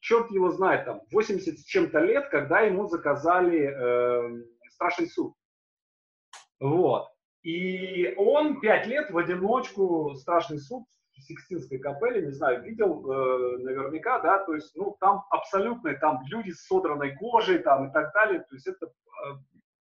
черт 0.00 0.30
его 0.32 0.50
знает, 0.50 0.86
там, 0.86 1.02
80 1.12 1.60
с 1.60 1.64
чем-то 1.64 2.00
лет, 2.00 2.28
когда 2.30 2.60
ему 2.60 2.88
заказали 2.88 3.60
э, 3.60 4.44
страшный 4.70 5.06
суд. 5.06 5.34
Вот. 6.58 7.11
И 7.42 8.14
он 8.16 8.60
пять 8.60 8.86
лет 8.86 9.10
в 9.10 9.18
одиночку 9.18 10.14
страшный 10.14 10.58
суд 10.58 10.84
в 11.12 11.22
Сикстинской 11.22 11.78
капелле, 11.78 12.26
не 12.26 12.32
знаю, 12.32 12.62
видел 12.62 13.04
э, 13.04 13.58
наверняка, 13.58 14.20
да, 14.20 14.38
то 14.44 14.54
есть, 14.54 14.74
ну, 14.76 14.96
там 15.00 15.24
абсолютно, 15.30 15.94
там 15.94 16.20
люди 16.26 16.50
с 16.50 16.66
содранной 16.66 17.16
кожей, 17.16 17.58
там 17.58 17.88
и 17.88 17.92
так 17.92 18.12
далее, 18.14 18.40
то 18.40 18.54
есть 18.54 18.66
это 18.66 18.86
э, 18.86 18.90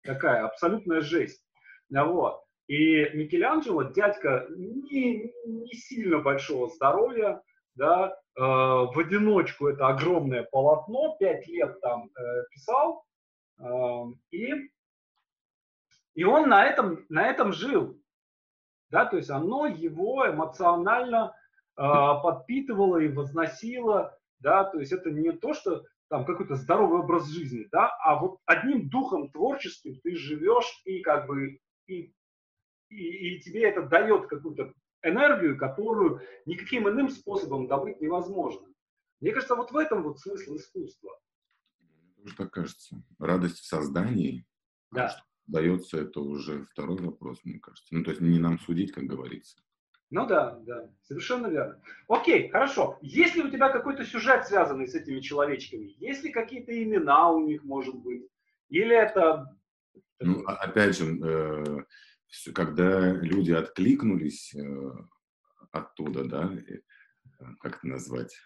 такая 0.02 0.44
абсолютная 0.44 1.00
жесть. 1.00 1.42
Вот. 1.90 2.42
И 2.68 3.08
Микеланджело, 3.14 3.84
дядька 3.84 4.46
не, 4.50 5.32
не 5.46 5.72
сильно 5.72 6.18
большого 6.18 6.68
здоровья, 6.68 7.40
да, 7.74 8.10
э, 8.10 8.40
в 8.40 8.98
одиночку 8.98 9.68
это 9.68 9.88
огромное 9.88 10.42
полотно, 10.44 11.16
пять 11.18 11.46
лет 11.46 11.80
там 11.80 12.10
э, 12.18 12.22
писал, 12.50 13.04
э, 13.60 13.64
и 14.30 14.70
и 16.16 16.24
он 16.24 16.48
на 16.48 16.64
этом, 16.64 17.04
на 17.08 17.28
этом 17.28 17.52
жил. 17.52 18.02
Да, 18.90 19.04
то 19.04 19.16
есть 19.18 19.30
оно 19.30 19.66
его 19.66 20.28
эмоционально 20.28 21.34
э, 21.76 21.82
подпитывало 21.82 22.98
и 22.98 23.08
возносило. 23.08 24.18
Да, 24.38 24.64
то 24.64 24.80
есть 24.80 24.92
это 24.92 25.10
не 25.10 25.32
то, 25.32 25.52
что 25.52 25.84
там 26.08 26.24
какой-то 26.24 26.54
здоровый 26.54 27.00
образ 27.00 27.26
жизни, 27.28 27.68
да, 27.70 27.94
а 28.02 28.18
вот 28.18 28.38
одним 28.46 28.88
духом 28.88 29.30
творческим 29.30 29.98
ты 30.02 30.14
живешь 30.14 30.80
и 30.84 31.00
как 31.00 31.26
бы 31.26 31.58
и, 31.86 32.14
и, 32.88 32.96
и 32.96 33.40
тебе 33.40 33.68
это 33.68 33.82
дает 33.82 34.26
какую-то 34.26 34.72
энергию, 35.02 35.58
которую 35.58 36.22
никаким 36.46 36.88
иным 36.88 37.10
способом 37.10 37.66
добыть 37.66 38.00
невозможно. 38.00 38.66
Мне 39.20 39.32
кажется, 39.32 39.56
вот 39.56 39.72
в 39.72 39.76
этом 39.76 40.02
вот 40.02 40.20
смысл 40.20 40.56
искусства. 40.56 41.18
Тоже 42.16 42.36
так 42.36 42.50
кажется. 42.52 43.02
Радость 43.18 43.58
в 43.58 43.66
создании. 43.66 44.46
Да 44.92 45.14
дается, 45.46 45.98
это 45.98 46.20
уже 46.20 46.64
второй 46.64 46.98
вопрос, 46.98 47.40
мне 47.44 47.58
кажется. 47.58 47.94
Ну, 47.94 48.04
то 48.04 48.10
есть 48.10 48.20
не 48.20 48.38
нам 48.38 48.58
судить, 48.58 48.92
как 48.92 49.04
говорится. 49.04 49.56
Ну 50.10 50.26
да, 50.26 50.58
да, 50.60 50.88
совершенно 51.02 51.48
верно. 51.48 51.80
Окей, 52.08 52.48
хорошо. 52.48 52.96
Есть 53.02 53.34
ли 53.34 53.42
у 53.42 53.50
тебя 53.50 53.70
какой-то 53.70 54.04
сюжет, 54.04 54.46
связанный 54.46 54.86
с 54.86 54.94
этими 54.94 55.20
человечками? 55.20 55.96
Есть 55.98 56.22
ли 56.22 56.30
какие-то 56.30 56.72
имена 56.80 57.30
у 57.30 57.44
них, 57.44 57.64
может 57.64 57.96
быть? 57.96 58.28
Или 58.68 58.94
это... 58.96 59.56
Ну, 60.20 60.44
а, 60.46 60.54
опять 60.56 60.96
же, 60.96 61.18
э, 61.18 61.84
когда 62.54 63.12
люди 63.14 63.50
откликнулись 63.50 64.54
э, 64.54 64.92
оттуда, 65.72 66.24
да, 66.24 66.52
э, 66.54 66.80
как 67.60 67.78
это 67.78 67.88
назвать? 67.88 68.36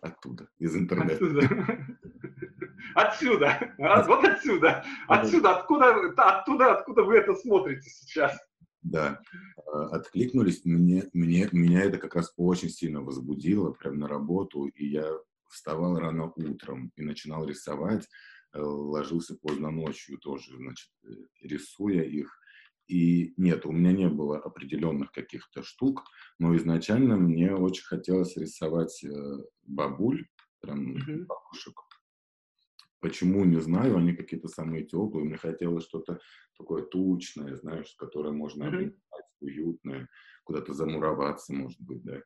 Оттуда, 0.00 0.48
из 0.58 0.74
интернета. 0.76 1.16
Оттуда. 1.16 1.98
Отсюда. 2.94 3.74
Вот 3.78 4.24
отсюда. 4.24 4.84
Отсюда. 5.08 5.56
Откуда, 5.58 6.12
оттуда, 6.16 6.72
откуда 6.78 7.02
вы 7.02 7.16
это 7.16 7.34
смотрите 7.34 7.88
сейчас. 7.90 8.38
Да. 8.82 9.20
А, 9.72 9.96
откликнулись. 9.96 10.64
Мне, 10.64 11.04
мне, 11.12 11.48
меня 11.52 11.82
это 11.82 11.98
как 11.98 12.14
раз 12.14 12.32
очень 12.36 12.70
сильно 12.70 13.00
возбудило 13.02 13.72
прямо 13.72 13.96
на 13.96 14.08
работу. 14.08 14.66
И 14.66 14.86
я 14.86 15.10
вставал 15.48 15.98
рано 15.98 16.32
утром 16.36 16.92
и 16.96 17.02
начинал 17.02 17.44
рисовать. 17.44 18.08
Э, 18.52 18.60
ложился 18.60 19.36
поздно 19.36 19.70
ночью 19.70 20.18
тоже, 20.18 20.56
значит, 20.56 20.90
э, 21.04 21.08
рисуя 21.42 22.02
их. 22.02 22.36
И 22.88 23.34
нет, 23.36 23.66
у 23.66 23.72
меня 23.72 23.92
не 23.92 24.08
было 24.08 24.38
определенных 24.38 25.12
каких-то 25.12 25.62
штук, 25.62 26.02
но 26.40 26.56
изначально 26.56 27.16
мне 27.16 27.54
очень 27.54 27.84
хотелось 27.84 28.36
рисовать 28.36 29.04
э, 29.04 29.10
бабуль, 29.62 30.26
прям 30.60 30.96
mm-hmm. 30.96 31.26
бабушек. 31.26 31.80
Почему, 33.00 33.44
не 33.44 33.60
знаю, 33.60 33.96
они 33.96 34.14
какие-то 34.14 34.48
самые 34.48 34.84
теплые. 34.84 35.24
Мне 35.24 35.36
хотелось 35.36 35.84
что-то 35.84 36.20
такое 36.58 36.82
тучное, 36.82 37.56
знаешь, 37.56 37.94
которое 37.98 38.32
можно 38.32 38.64
mm-hmm. 38.64 38.94
уютное, 39.40 40.08
куда-то 40.44 40.74
замуроваться, 40.74 41.54
может 41.54 41.80
быть, 41.80 42.02
да. 42.02 42.20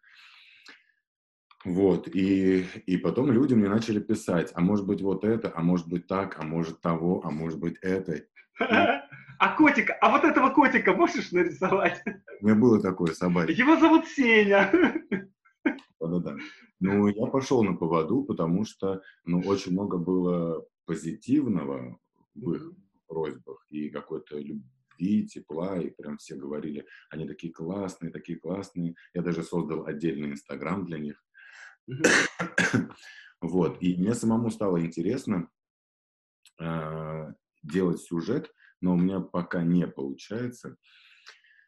Вот, 1.65 2.09
и, 2.09 2.67
и 2.87 2.97
потом 2.99 3.33
люди 3.33 3.55
мне 3.55 3.69
начали 3.69 3.99
писать, 3.99 4.53
а 4.55 4.61
может 4.61 4.87
быть 4.87 5.01
вот 5.01 5.25
это, 5.25 5.51
а 5.55 5.63
может 5.63 5.89
быть 5.89 6.07
так, 6.07 6.39
а 6.39 6.43
может 6.43 6.83
того, 6.83 7.23
а 7.25 7.31
может 7.31 7.59
быть 7.59 7.77
это. 7.81 8.21
А 9.41 9.57
котика, 9.57 9.95
а 10.01 10.13
вот 10.13 10.23
этого 10.23 10.51
котика 10.51 10.93
можешь 10.93 11.33
нарисовать? 11.33 12.01
У 12.41 12.47
меня 12.47 12.55
было 12.55 12.81
такое 12.81 13.13
собачье. 13.15 13.55
Его 13.55 13.77
зовут 13.77 14.07
Сеня. 14.07 14.71
Да-да-да. 16.01 16.37
Ну, 16.81 17.09
я 17.09 17.27
пошел 17.27 17.63
на 17.63 17.75
поводу, 17.75 18.25
потому 18.25 18.65
что, 18.65 19.03
ну, 19.25 19.41
очень 19.41 19.73
много 19.73 19.97
было 19.99 20.67
позитивного 20.85 21.99
в 22.35 22.53
их 22.53 22.73
просьбах 23.07 23.65
и 23.71 23.89
какой-то 23.91 24.39
любви, 24.39 25.27
тепла, 25.27 25.79
и 25.79 25.91
прям 25.91 26.19
все 26.19 26.37
говорили, 26.37 26.87
они 27.11 27.27
такие 27.27 27.53
классные, 27.53 28.13
такие 28.13 28.39
классные. 28.39 28.95
Я 29.15 29.23
даже 29.23 29.43
создал 29.43 29.87
отдельный 29.87 30.31
Инстаграм 30.33 30.85
для 30.85 30.99
них. 30.99 31.25
Вот, 33.41 33.83
и 33.83 33.95
мне 33.97 34.15
самому 34.15 34.51
стало 34.51 34.81
интересно 34.83 35.51
э, 36.59 37.35
делать 37.63 38.01
сюжет, 38.01 38.51
но 38.81 38.95
у 38.95 38.97
меня 38.97 39.21
пока 39.21 39.63
не 39.63 39.87
получается. 39.87 40.79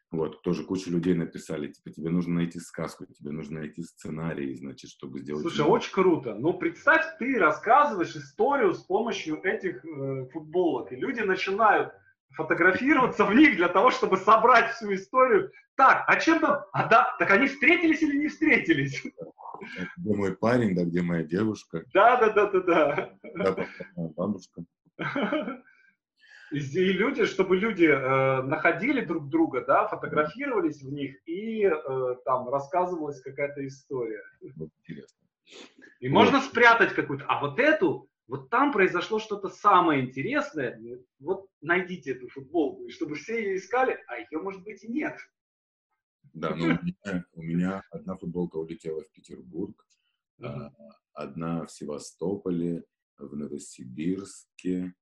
Вот, 0.09 0.41
тоже 0.41 0.63
куча 0.63 0.89
людей 0.89 1.13
написали, 1.15 1.67
типа, 1.67 1.89
тебе 1.89 2.09
нужно 2.09 2.35
найти 2.35 2.59
сказку, 2.59 3.05
тебе 3.05 3.31
нужно 3.31 3.59
найти 3.59 3.83
сценарий, 3.83 4.55
значит, 4.55 4.89
чтобы 4.89 5.19
сделать... 5.19 5.41
Слушай, 5.41 5.65
очень 5.65 5.91
круто. 5.91 6.33
Ну, 6.33 6.53
представь, 6.53 7.03
ты 7.19 7.37
рассказываешь 7.37 8.15
историю 8.15 8.73
с 8.73 8.83
помощью 8.83 9.41
этих 9.43 9.83
э, 9.83 10.27
футболок, 10.31 10.93
и 10.93 10.95
люди 10.95 11.19
начинают 11.19 11.93
фотографироваться 12.31 13.25
в 13.25 13.35
них 13.35 13.57
для 13.57 13.67
того, 13.67 13.91
чтобы 13.91 14.15
собрать 14.15 14.71
всю 14.71 14.93
историю. 14.93 15.51
Так, 15.75 16.05
а 16.07 16.19
чем 16.19 16.39
там? 16.39 16.63
А 16.71 16.87
да, 16.87 17.15
так 17.19 17.29
они 17.31 17.47
встретились 17.47 18.01
или 18.01 18.17
не 18.17 18.27
встретились? 18.29 19.03
Где 19.97 20.15
мой 20.15 20.37
парень, 20.37 20.73
да, 20.73 20.85
где 20.85 21.01
моя 21.01 21.23
девушка? 21.23 21.83
Да, 21.93 22.17
да, 22.17 22.29
да, 22.29 22.51
да, 22.51 22.61
да. 22.61 23.13
Да, 23.35 23.67
бабушка. 24.15 24.63
И 26.51 26.59
люди, 26.93 27.25
чтобы 27.25 27.57
люди 27.57 27.85
э, 27.85 28.41
находили 28.43 29.01
друг 29.01 29.27
друга, 29.29 29.65
да, 29.65 29.87
фотографировались 29.87 30.81
в 30.81 30.91
них 30.91 31.17
и 31.27 31.63
э, 31.63 32.15
там 32.23 32.49
рассказывалась 32.49 33.21
какая-то 33.21 33.65
история. 33.67 34.23
Интересно. 34.41 35.17
И 35.99 36.07
вот. 36.07 36.13
можно 36.13 36.41
спрятать 36.41 36.93
какую-то, 36.93 37.25
а 37.27 37.41
вот 37.41 37.59
эту, 37.59 38.09
вот 38.27 38.49
там 38.49 38.71
произошло 38.71 39.19
что-то 39.19 39.49
самое 39.49 40.05
интересное, 40.05 40.79
вот 41.19 41.49
найдите 41.61 42.11
эту 42.11 42.29
футболку, 42.29 42.85
и 42.85 42.91
чтобы 42.91 43.15
все 43.15 43.41
ее 43.41 43.57
искали, 43.57 43.99
а 44.07 44.17
ее, 44.17 44.39
может 44.39 44.63
быть, 44.63 44.83
и 44.83 44.87
нет. 44.87 45.17
Да, 46.33 46.55
но 46.55 46.65
у 46.65 46.67
меня, 46.67 47.25
у 47.33 47.41
меня 47.41 47.83
одна 47.89 48.15
футболка 48.15 48.57
улетела 48.57 49.01
в 49.01 49.11
Петербург, 49.11 49.85
uh-huh. 50.39 50.69
одна 51.13 51.65
в 51.65 51.71
Севастополе, 51.71 52.83
в 53.17 53.35
Новосибирске, 53.35 54.93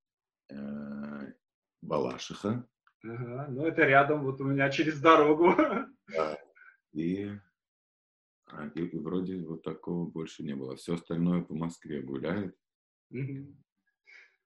э, 0.49 1.33
Балашиха. 1.81 2.67
Ага, 3.03 3.47
ну 3.49 3.65
это 3.65 3.83
рядом, 3.83 4.23
вот 4.23 4.41
у 4.41 4.45
меня 4.45 4.69
через 4.69 4.99
дорогу. 4.99 5.53
Да. 6.07 6.37
И, 6.93 7.31
а, 8.45 8.67
и, 8.67 8.81
и 8.81 8.99
вроде 8.99 9.41
вот 9.41 9.63
такого 9.63 10.05
больше 10.05 10.43
не 10.43 10.53
было. 10.53 10.75
Все 10.75 10.93
остальное 10.93 11.41
по 11.41 11.55
Москве 11.55 12.01
гуляет. 12.03 12.55
Угу. 13.09 13.55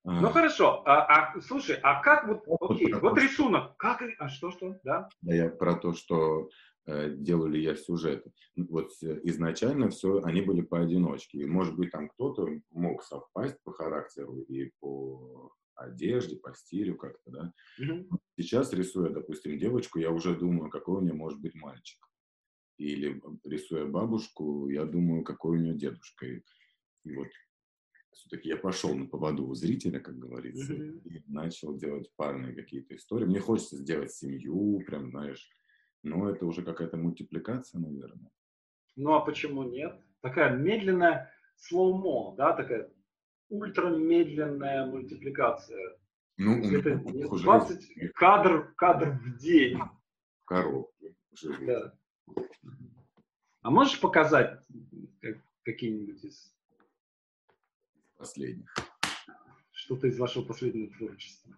А. 0.06 0.22
Ну 0.22 0.30
хорошо, 0.30 0.82
а, 0.86 1.34
а 1.34 1.42
слушай, 1.42 1.78
а 1.84 2.02
как 2.02 2.28
вот, 2.28 2.46
окей, 2.62 2.94
вот, 2.94 3.02
вот 3.02 3.18
рисунок, 3.20 3.76
как, 3.78 4.02
а 4.18 4.30
что, 4.30 4.52
что, 4.52 4.80
да? 4.84 5.10
Да, 5.22 5.36
я 5.36 5.50
про 5.50 5.76
то, 5.76 5.94
что 5.94 6.50
э, 6.86 7.10
делал 7.10 7.48
ли 7.48 7.62
я 7.62 7.76
сюжеты. 7.76 8.32
Вот 8.56 8.92
э, 9.04 9.20
изначально 9.24 9.90
все, 9.90 10.22
они 10.24 10.42
были 10.42 10.62
поодиночке. 10.62 11.40
И, 11.40 11.46
может 11.46 11.76
быть, 11.76 11.92
там 11.92 12.08
кто-то 12.08 12.48
мог 12.72 13.04
совпасть 13.04 13.62
по 13.64 13.74
характеру 13.74 14.40
и 14.44 14.72
по 14.80 15.52
одежде, 15.80 16.36
по 16.38 16.54
стилю 16.54 16.96
как-то, 16.96 17.32
да. 17.32 17.54
Mm-hmm. 17.82 18.10
Сейчас 18.38 18.74
рисуя, 18.74 19.10
допустим, 19.10 19.58
девочку, 19.58 20.00
я 20.00 20.12
уже 20.12 20.36
думаю, 20.36 20.70
какой 20.70 20.98
у 20.98 21.02
нее 21.02 21.14
может 21.14 21.40
быть 21.40 21.56
мальчик. 21.56 22.00
Или 22.78 23.22
рисуя 23.44 23.86
бабушку, 23.86 24.70
я 24.70 24.86
думаю, 24.86 25.24
какой 25.24 25.58
у 25.58 25.62
нее 25.62 25.76
дедушка. 25.76 26.26
И, 26.26 26.42
и 27.04 27.16
вот 27.16 27.28
все-таки 28.12 28.50
я 28.50 28.58
пошел 28.58 28.96
на 28.96 29.08
поводу 29.08 29.48
у 29.48 29.54
зрителя, 29.56 30.00
как 30.00 30.18
говорится, 30.18 30.74
mm-hmm. 30.74 31.02
и 31.04 31.24
начал 31.28 31.78
делать 31.78 32.12
парные 32.16 32.54
какие-то 32.54 32.96
истории. 32.96 33.26
Мне 33.26 33.40
хочется 33.40 33.78
сделать 33.78 34.14
семью, 34.14 34.84
прям, 34.86 35.10
знаешь, 35.12 35.50
но 36.04 36.30
это 36.30 36.46
уже 36.46 36.64
какая-то 36.64 36.98
мультипликация, 36.98 37.80
наверное. 37.80 38.32
Ну 38.96 39.14
а 39.14 39.22
почему 39.22 39.64
нет? 39.64 40.00
Такая 40.22 40.56
медленная 40.56 41.32
слоумо, 41.56 42.36
да, 42.36 42.54
такая 42.54 42.92
ультрамедленная 43.50 44.86
мультипликация. 44.86 45.98
Ну, 46.38 46.64
это 46.72 46.96
20 46.98 48.14
кадр, 48.14 48.74
кадр 48.76 49.20
в 49.20 49.38
день. 49.38 49.78
В 50.42 50.46
коробке. 50.46 51.16
Да. 51.62 51.94
А 53.62 53.72
можешь 53.72 54.00
показать 54.00 54.66
какие-нибудь 55.64 56.24
из 56.24 56.56
последних? 58.16 58.74
Что-то 59.72 60.08
из 60.08 60.18
вашего 60.18 60.46
последнего 60.46 60.92
творчества. 60.98 61.58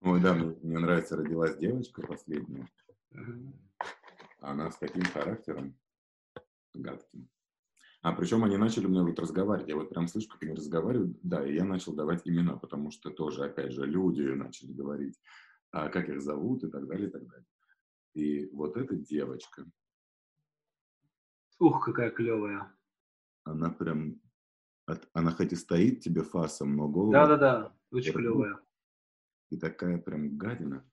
Ой, 0.00 0.20
да, 0.20 0.34
мне, 0.34 0.56
мне 0.62 0.78
нравится 0.78 1.16
«Родилась 1.16 1.56
девочка» 1.56 2.06
последняя. 2.06 2.68
Ага. 3.12 3.52
Она 4.40 4.70
с 4.70 4.76
каким 4.76 5.02
характером? 5.02 5.76
Гадким. 6.74 7.28
А 8.00 8.12
причем 8.12 8.44
они 8.44 8.56
начали 8.56 8.86
меня 8.86 9.02
вот 9.02 9.18
разговаривать. 9.18 9.68
Я 9.68 9.76
вот 9.76 9.90
прям 9.90 10.06
слышу, 10.06 10.28
как 10.28 10.42
они 10.42 10.54
разговаривают. 10.54 11.18
Да, 11.22 11.44
и 11.44 11.54
я 11.54 11.64
начал 11.64 11.94
давать 11.94 12.26
имена, 12.28 12.56
потому 12.56 12.90
что 12.90 13.10
тоже, 13.10 13.44
опять 13.44 13.72
же, 13.72 13.86
люди 13.86 14.22
начали 14.22 14.72
говорить, 14.72 15.20
а 15.72 15.88
как 15.88 16.08
их 16.08 16.22
зовут 16.22 16.62
и 16.62 16.70
так 16.70 16.86
далее, 16.86 17.08
и 17.08 17.10
так 17.10 17.26
далее. 17.26 17.46
И 18.14 18.46
вот 18.52 18.76
эта 18.76 18.94
девочка. 18.94 19.64
Ух, 21.58 21.84
какая 21.84 22.10
клевая. 22.10 22.72
Она 23.44 23.70
прям, 23.70 24.20
она 25.12 25.32
хоть 25.32 25.52
и 25.52 25.56
стоит 25.56 26.00
тебе 26.00 26.22
фасом, 26.22 26.76
но 26.76 26.88
голову... 26.88 27.12
Да-да-да, 27.12 27.74
очень 27.90 28.12
клевая. 28.12 28.60
И 29.50 29.56
такая 29.56 29.98
прям 29.98 30.36
гадина. 30.36 30.84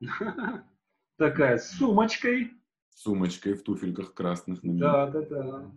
Такая 1.16 1.58
с 1.58 1.70
сумочкой. 1.72 2.52
С 2.88 3.02
сумочкой 3.02 3.54
в 3.54 3.62
туфельках 3.62 4.14
красных. 4.14 4.60
Да-да-да. 4.62 5.70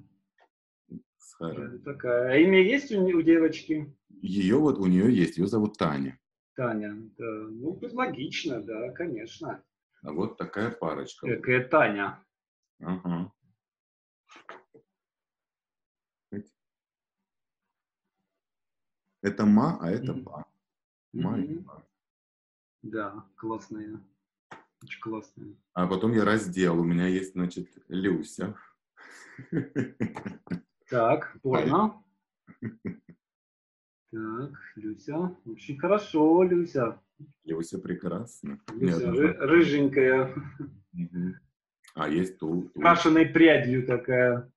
Схара. 1.23 1.77
Такая. 1.79 2.33
А 2.33 2.37
имя 2.37 2.61
есть 2.61 2.91
у, 2.91 3.05
у 3.05 3.21
девочки? 3.21 3.95
Ее 4.21 4.57
вот, 4.57 4.77
у 4.77 4.85
нее 4.85 5.13
есть, 5.13 5.37
ее 5.37 5.47
зовут 5.47 5.77
Таня. 5.77 6.19
Таня, 6.55 6.93
да. 7.17 7.25
Ну, 7.25 7.79
логично, 7.93 8.61
да, 8.61 8.91
конечно. 8.91 9.63
А 10.03 10.11
вот 10.11 10.37
такая 10.37 10.71
парочка. 10.71 11.27
Какая 11.27 11.67
Таня. 11.67 12.23
Ага. 12.79 13.31
Это 19.21 19.45
ма, 19.45 19.77
а 19.79 19.89
это 19.89 20.13
па. 20.13 20.45
Ма 21.13 21.39
и 21.39 21.57
па. 21.59 21.87
Да, 22.81 23.25
классная. 23.37 24.01
Очень 24.83 24.99
классная. 24.99 25.55
А 25.73 25.87
потом 25.87 26.11
я 26.11 26.25
раздел. 26.25 26.77
У 26.77 26.83
меня 26.83 27.07
есть, 27.07 27.31
значит, 27.31 27.69
Люся. 27.87 28.55
Так, 30.93 31.35
понял. 31.41 31.93
Так, 34.11 34.51
Люся. 34.75 35.35
Очень 35.43 35.79
хорошо, 35.79 36.43
Люся. 36.43 37.01
Люся 37.45 37.79
прекрасно. 37.79 38.59
Люся 38.71 39.09
ры- 39.09 39.33
рыженькая. 39.39 40.35
А 41.95 42.07
есть 42.09 42.37
ту. 42.37 42.69
ту. 42.75 42.79
Крашенной 42.79 43.25
прядью 43.25 43.87
такая. 43.87 44.51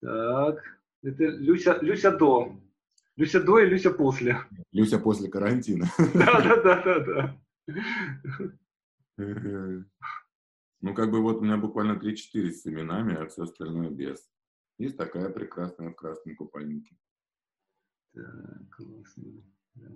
Так. 0.00 0.62
Это 1.02 1.24
Люся, 1.24 1.78
Люся 1.82 2.16
до. 2.16 2.56
Люся 3.16 3.42
до 3.42 3.58
и 3.58 3.66
Люся 3.68 3.90
после. 3.90 4.36
Люся 4.70 5.00
после 5.00 5.28
карантина. 5.28 5.86
Да, 6.14 6.40
да, 6.40 6.62
да, 6.62 6.82
да, 6.84 7.00
да. 7.00 7.36
Ну, 10.82 10.94
как 10.94 11.10
бы 11.10 11.20
вот 11.20 11.38
у 11.38 11.40
меня 11.44 11.56
буквально 11.56 11.98
3-4 11.98 12.50
с 12.52 12.66
именами, 12.66 13.16
а 13.16 13.26
все 13.26 13.42
остальное 13.42 13.90
без. 13.90 14.30
Есть 14.80 14.96
такая 14.96 15.28
прекрасная 15.28 15.90
в 15.90 15.94
красном 15.94 16.34
купальнике. 16.36 16.96
Так, 18.14 18.70
классно. 18.70 19.24
Да. 19.74 19.90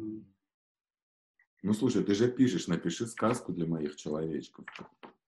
Ну, 1.63 1.73
слушай, 1.73 2.05
ты 2.05 2.15
же 2.15 2.31
пишешь, 2.31 2.69
напиши 2.69 3.07
сказку 3.07 3.55
для 3.55 3.67
моих 3.67 3.97
человечков. 3.97 4.67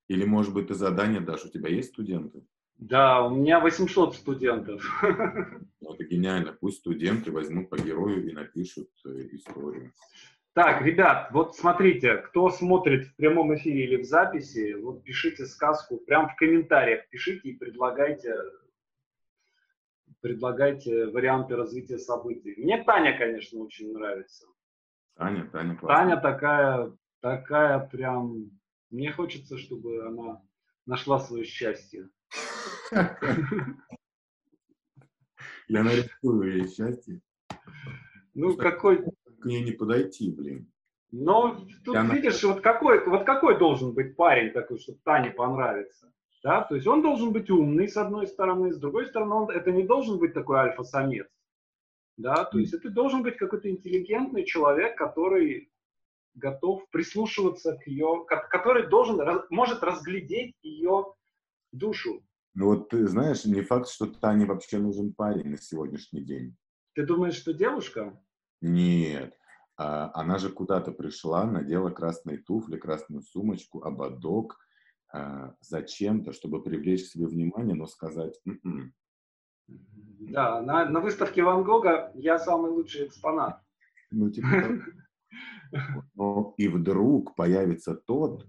Или, 0.08 0.26
может 0.26 0.52
быть, 0.52 0.68
ты 0.68 0.74
задание 0.74 1.22
дашь, 1.22 1.46
у 1.46 1.48
тебя 1.48 1.70
есть 1.70 1.88
студенты? 1.88 2.46
Да, 2.74 3.22
у 3.22 3.34
меня 3.34 3.60
800 3.60 4.16
студентов. 4.16 4.84
Ну, 5.80 5.94
это 5.94 6.04
гениально. 6.04 6.52
Пусть 6.52 6.80
студенты 6.80 7.32
возьмут 7.32 7.70
по 7.70 7.78
герою 7.78 8.28
и 8.28 8.32
напишут 8.32 8.90
э, 9.06 9.28
историю. 9.32 9.94
Так, 10.52 10.82
ребят, 10.82 11.30
вот 11.32 11.56
смотрите, 11.56 12.16
кто 12.16 12.50
смотрит 12.50 13.06
в 13.06 13.16
прямом 13.16 13.54
эфире 13.54 13.84
или 13.84 14.02
в 14.02 14.04
записи, 14.04 14.74
вот 14.74 15.02
пишите 15.04 15.46
сказку, 15.46 15.98
прям 15.98 16.28
в 16.28 16.36
комментариях 16.36 17.08
пишите 17.08 17.50
и 17.50 17.56
предлагайте, 17.56 18.34
предлагайте 20.26 21.06
варианты 21.06 21.54
развития 21.54 21.98
событий. 21.98 22.54
Мне 22.56 22.82
Таня, 22.82 23.16
конечно, 23.16 23.60
очень 23.60 23.92
нравится. 23.92 24.48
Таня, 25.14 25.48
Таня 25.52 25.76
классная. 25.76 26.16
Таня 26.16 26.20
такая, 26.20 26.92
такая 27.20 27.78
прям, 27.78 28.50
мне 28.90 29.12
хочется, 29.12 29.56
чтобы 29.56 30.04
она 30.04 30.42
нашла 30.84 31.20
свое 31.20 31.44
счастье. 31.44 32.08
Я 35.68 35.84
нарисую 35.84 36.56
ей 36.56 36.66
счастье. 36.66 37.20
Ну, 38.34 38.56
какой 38.56 39.04
к 39.04 39.44
ней 39.44 39.62
не 39.62 39.70
подойти, 39.70 40.32
блин. 40.32 40.72
Но 41.12 41.64
тут 41.84 41.96
видишь, 42.12 42.42
вот 42.42 42.62
какой, 42.62 43.06
вот 43.06 43.24
какой 43.24 43.60
должен 43.60 43.94
быть 43.94 44.16
парень 44.16 44.52
такой, 44.52 44.80
чтобы 44.80 44.98
Тане 45.04 45.30
понравится. 45.30 46.12
Да? 46.46 46.62
То 46.62 46.76
есть 46.76 46.86
он 46.86 47.02
должен 47.02 47.32
быть 47.32 47.50
умный, 47.50 47.88
с 47.88 47.96
одной 47.96 48.28
стороны, 48.28 48.72
с 48.72 48.78
другой 48.78 49.06
стороны, 49.06 49.34
он, 49.34 49.50
это 49.50 49.72
не 49.72 49.82
должен 49.82 50.20
быть 50.20 50.32
такой 50.32 50.58
альфа-самец. 50.58 51.26
Да? 52.16 52.44
То 52.44 52.60
есть 52.60 52.72
это 52.72 52.88
должен 52.88 53.24
быть 53.24 53.36
какой-то 53.36 53.68
интеллигентный 53.68 54.44
человек, 54.44 54.96
который 54.96 55.72
готов 56.34 56.88
прислушиваться 56.90 57.76
к 57.76 57.88
ее, 57.88 58.24
который 58.28 58.86
должен, 58.86 59.18
может 59.50 59.82
разглядеть 59.82 60.54
ее 60.62 61.06
душу. 61.72 62.22
Ну 62.54 62.66
вот 62.66 62.90
ты 62.90 63.08
знаешь, 63.08 63.44
не 63.44 63.62
факт, 63.62 63.88
что 63.88 64.06
Тане 64.06 64.46
вообще 64.46 64.78
нужен 64.78 65.14
парень 65.14 65.50
на 65.50 65.58
сегодняшний 65.58 66.20
день. 66.20 66.54
Ты 66.94 67.04
думаешь, 67.04 67.34
что 67.34 67.54
девушка? 67.54 68.22
Нет. 68.60 69.36
А, 69.76 70.12
она 70.14 70.38
же 70.38 70.50
куда-то 70.50 70.92
пришла, 70.92 71.44
надела 71.44 71.90
красные 71.90 72.38
туфли, 72.38 72.76
красную 72.76 73.22
сумочку, 73.22 73.82
ободок, 73.82 74.60
зачем-то, 75.60 76.32
чтобы 76.32 76.62
привлечь 76.62 77.04
к 77.04 77.06
себе 77.06 77.26
внимание, 77.26 77.74
но 77.74 77.86
сказать 77.86 78.38
«м-м». 78.44 78.92
Да, 79.68 80.60
на, 80.62 80.84
на 80.86 81.00
выставке 81.00 81.42
Ван 81.42 81.64
Гога 81.64 82.12
я 82.14 82.38
самый 82.38 82.70
лучший 82.70 83.06
экспонат. 83.06 83.60
Ну, 84.10 84.30
типа 84.30 84.48
Но 86.14 86.54
и 86.56 86.68
вдруг 86.68 87.34
появится 87.34 87.94
тот, 87.94 88.46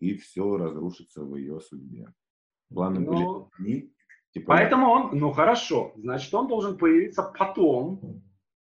и 0.00 0.16
все 0.16 0.56
разрушится 0.56 1.24
в 1.24 1.36
ее 1.36 1.60
судьбе. 1.60 2.12
Планы 2.68 3.00
Но... 3.00 3.12
были 3.12 3.48
они. 3.58 3.94
Типа, 4.32 4.54
Поэтому 4.56 4.88
он, 4.88 5.18
ну 5.18 5.30
хорошо, 5.32 5.92
значит, 5.96 6.32
он 6.32 6.48
должен 6.48 6.78
появиться 6.78 7.22
потом, 7.22 8.22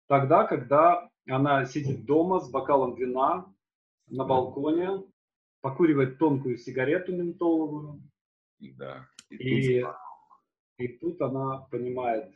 тогда, 0.09 0.45
когда 0.45 1.09
она 1.29 1.65
сидит 1.67 2.05
дома 2.05 2.41
с 2.41 2.51
бокалом 2.51 2.97
вина 2.97 3.47
на 4.09 4.25
балконе, 4.25 5.05
покуривает 5.63 6.19
тонкую 6.19 6.59
сигарету 6.59 7.17
ментоловую. 7.17 8.03
Да. 8.59 9.09
И, 9.31 9.79
и, 9.79 9.85
и 10.77 10.89
тут 10.89 11.23
она 11.23 11.67
понимает, 11.71 12.31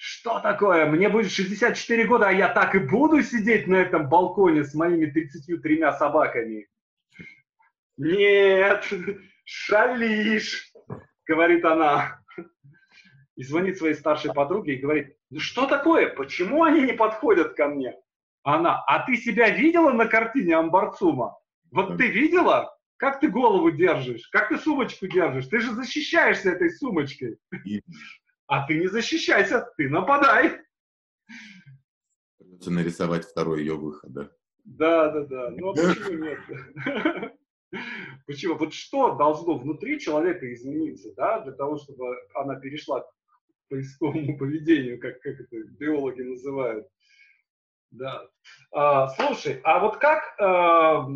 что 0.00 0.38
такое? 0.38 0.86
Мне 0.86 1.08
будет 1.08 1.32
64 1.32 2.04
года, 2.04 2.28
а 2.28 2.32
я 2.32 2.48
так 2.48 2.76
и 2.76 2.78
буду 2.78 3.20
сидеть 3.20 3.66
на 3.66 3.74
этом 3.74 4.08
балконе 4.08 4.62
с 4.62 4.72
моими 4.72 5.06
33 5.06 5.80
собаками. 5.98 6.68
Нет, 7.96 8.88
шалишь, 9.44 10.72
говорит 11.26 11.64
она. 11.64 12.20
И 13.34 13.42
звонит 13.42 13.78
своей 13.78 13.94
старшей 13.94 14.32
подруге 14.32 14.74
и 14.74 14.80
говорит, 14.80 15.16
ну 15.30 15.40
что 15.40 15.66
такое, 15.66 16.08
почему 16.08 16.62
они 16.62 16.82
не 16.82 16.92
подходят 16.92 17.54
ко 17.54 17.66
мне? 17.66 17.96
Она, 18.44 18.80
а 18.86 19.04
ты 19.04 19.16
себя 19.16 19.50
видела 19.50 19.90
на 19.90 20.06
картине 20.06 20.54
Амбарцума? 20.54 21.36
Вот 21.70 21.96
ты 21.96 22.08
видела, 22.10 22.76
как 22.96 23.20
ты 23.20 23.28
голову 23.28 23.70
держишь, 23.70 24.28
как 24.28 24.48
ты 24.48 24.58
сумочку 24.58 25.06
держишь? 25.06 25.46
Ты 25.46 25.60
же 25.60 25.72
защищаешься 25.72 26.50
этой 26.50 26.70
сумочкой. 26.70 27.38
А 28.46 28.66
ты 28.66 28.78
не 28.78 28.88
защищайся, 28.88 29.70
ты 29.76 29.88
нападай. 29.88 30.62
Придется 32.38 32.70
нарисовать 32.70 33.24
второй 33.24 33.60
ее 33.60 33.76
выход, 33.76 34.12
да? 34.12 34.30
Да, 34.64 35.10
да, 35.10 35.24
да. 35.24 35.50
Ну 35.50 35.70
а 35.70 35.74
почему 35.74 36.24
нет? 36.24 37.34
Почему? 38.26 38.54
Вот 38.56 38.72
что 38.72 39.14
должно 39.14 39.58
внутри 39.58 40.00
человека 40.00 40.52
измениться, 40.52 41.12
да, 41.14 41.40
для 41.40 41.52
того, 41.52 41.76
чтобы 41.78 42.16
она 42.34 42.56
перешла 42.56 43.00
к 43.00 43.10
поисковому 43.68 44.38
поведению, 44.38 44.98
как, 44.98 45.20
как 45.20 45.40
это 45.40 45.56
биологи 45.78 46.22
называют. 46.22 46.88
Да. 47.90 48.28
А, 48.72 49.08
слушай, 49.08 49.60
а 49.64 49.80
вот 49.80 49.96
как, 49.98 50.34
а, 50.38 51.06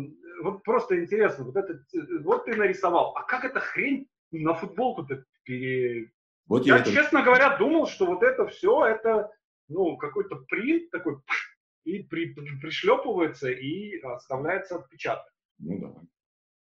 вот 0.41 0.63
просто 0.63 1.01
интересно, 1.01 1.45
вот 1.45 1.55
это, 1.55 1.83
вот 2.23 2.45
ты 2.45 2.55
нарисовал, 2.55 3.13
а 3.15 3.23
как 3.23 3.45
эта 3.45 3.59
хрень 3.59 4.07
на 4.31 4.53
футболку-то 4.53 5.23
пере, 5.43 6.11
вот 6.47 6.65
я, 6.65 6.77
я 6.77 6.83
честно 6.83 7.23
говоря, 7.23 7.57
думал, 7.57 7.87
что 7.87 8.05
вот 8.05 8.23
это 8.23 8.47
все, 8.47 8.85
это, 8.85 9.31
ну, 9.67 9.97
какой-то 9.97 10.35
принт 10.47 10.89
такой, 10.91 11.17
и 11.85 12.03
при, 12.03 12.33
при, 12.33 12.59
пришлепывается, 12.59 13.49
и 13.49 13.99
оставляется 13.99 14.77
отпечаток. 14.77 15.31
Ну 15.59 15.79
да. 15.79 16.01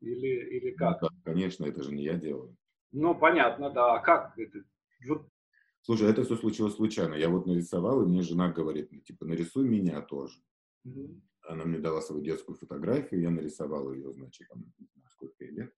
Или, 0.00 0.56
или 0.56 0.70
как? 0.72 1.02
Ну, 1.02 1.08
да, 1.08 1.32
конечно, 1.32 1.64
это 1.66 1.82
же 1.82 1.92
не 1.92 2.04
я 2.04 2.14
делаю. 2.14 2.56
Ну, 2.92 3.14
понятно, 3.14 3.70
да. 3.70 3.94
А 3.94 3.98
как 4.00 4.38
это? 4.38 4.60
Вот. 5.06 5.28
Слушай, 5.82 6.10
это 6.10 6.24
все 6.24 6.36
случилось 6.36 6.74
случайно. 6.74 7.14
Я 7.14 7.28
вот 7.28 7.46
нарисовал, 7.46 8.02
и 8.02 8.06
мне 8.06 8.22
жена 8.22 8.50
говорит, 8.50 8.92
ну, 8.92 9.00
типа, 9.00 9.24
нарисуй 9.24 9.68
меня 9.68 10.00
тоже. 10.00 10.38
Угу. 10.84 11.20
Она 11.48 11.64
мне 11.64 11.78
дала 11.78 12.02
свою 12.02 12.22
детскую 12.22 12.56
фотографию, 12.56 13.22
я 13.22 13.30
нарисовал 13.30 13.92
ее, 13.94 14.12
значит, 14.12 14.46
там, 14.48 14.70
сколько 15.08 15.44
ей 15.44 15.52
лет. 15.52 15.74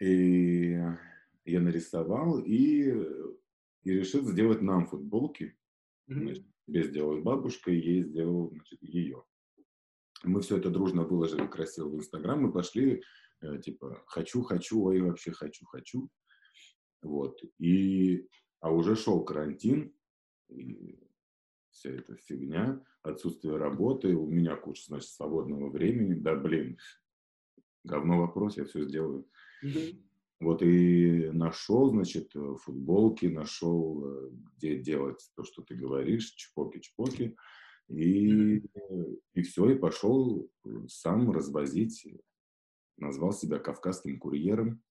И 0.00 0.80
я 1.44 1.60
нарисовал 1.60 2.40
и, 2.40 2.90
и 3.84 3.90
решил 3.92 4.26
сделать 4.26 4.62
нам 4.62 4.88
футболки. 4.88 5.56
Значит, 6.08 6.44
себе 6.66 6.82
сделал 6.82 7.22
бабушка, 7.22 7.70
ей 7.70 8.02
сделал 8.02 8.50
значит, 8.50 8.82
ее. 8.82 9.24
Мы 10.24 10.40
все 10.40 10.56
это 10.56 10.70
дружно 10.70 11.04
выложили 11.04 11.46
красиво 11.46 11.88
в 11.88 11.94
Инстаграм, 11.94 12.42
мы 12.42 12.52
пошли, 12.52 13.04
э, 13.42 13.58
типа, 13.60 14.02
хочу, 14.08 14.42
хочу, 14.42 14.82
ой, 14.82 15.02
вообще 15.02 15.30
хочу, 15.30 15.64
хочу. 15.66 16.10
Вот. 17.00 17.40
И, 17.58 18.28
а 18.58 18.72
уже 18.72 18.96
шел 18.96 19.24
карантин, 19.24 19.94
и 20.48 21.05
вся 21.76 21.90
эта 21.90 22.16
фигня, 22.16 22.82
отсутствие 23.02 23.56
работы, 23.56 24.16
у 24.16 24.26
меня 24.26 24.56
куча, 24.56 24.84
значит, 24.86 25.10
свободного 25.10 25.70
времени, 25.70 26.14
да, 26.14 26.34
блин, 26.34 26.78
говно 27.84 28.18
вопрос, 28.18 28.56
я 28.56 28.64
все 28.64 28.84
сделаю. 28.84 29.28
Mm-hmm. 29.62 30.02
Вот 30.40 30.62
и 30.62 31.30
нашел, 31.32 31.90
значит, 31.90 32.32
футболки, 32.32 33.26
нашел, 33.26 34.30
где 34.56 34.78
делать 34.78 35.30
то, 35.34 35.44
что 35.44 35.62
ты 35.62 35.74
говоришь, 35.74 36.34
чпоки-чпоки. 36.34 37.36
И, 37.88 38.62
и 39.32 39.42
все, 39.42 39.70
и 39.70 39.78
пошел 39.78 40.50
сам 40.88 41.30
развозить. 41.30 42.06
Назвал 42.98 43.32
себя 43.32 43.58
кавказским 43.58 44.18
курьером. 44.18 44.82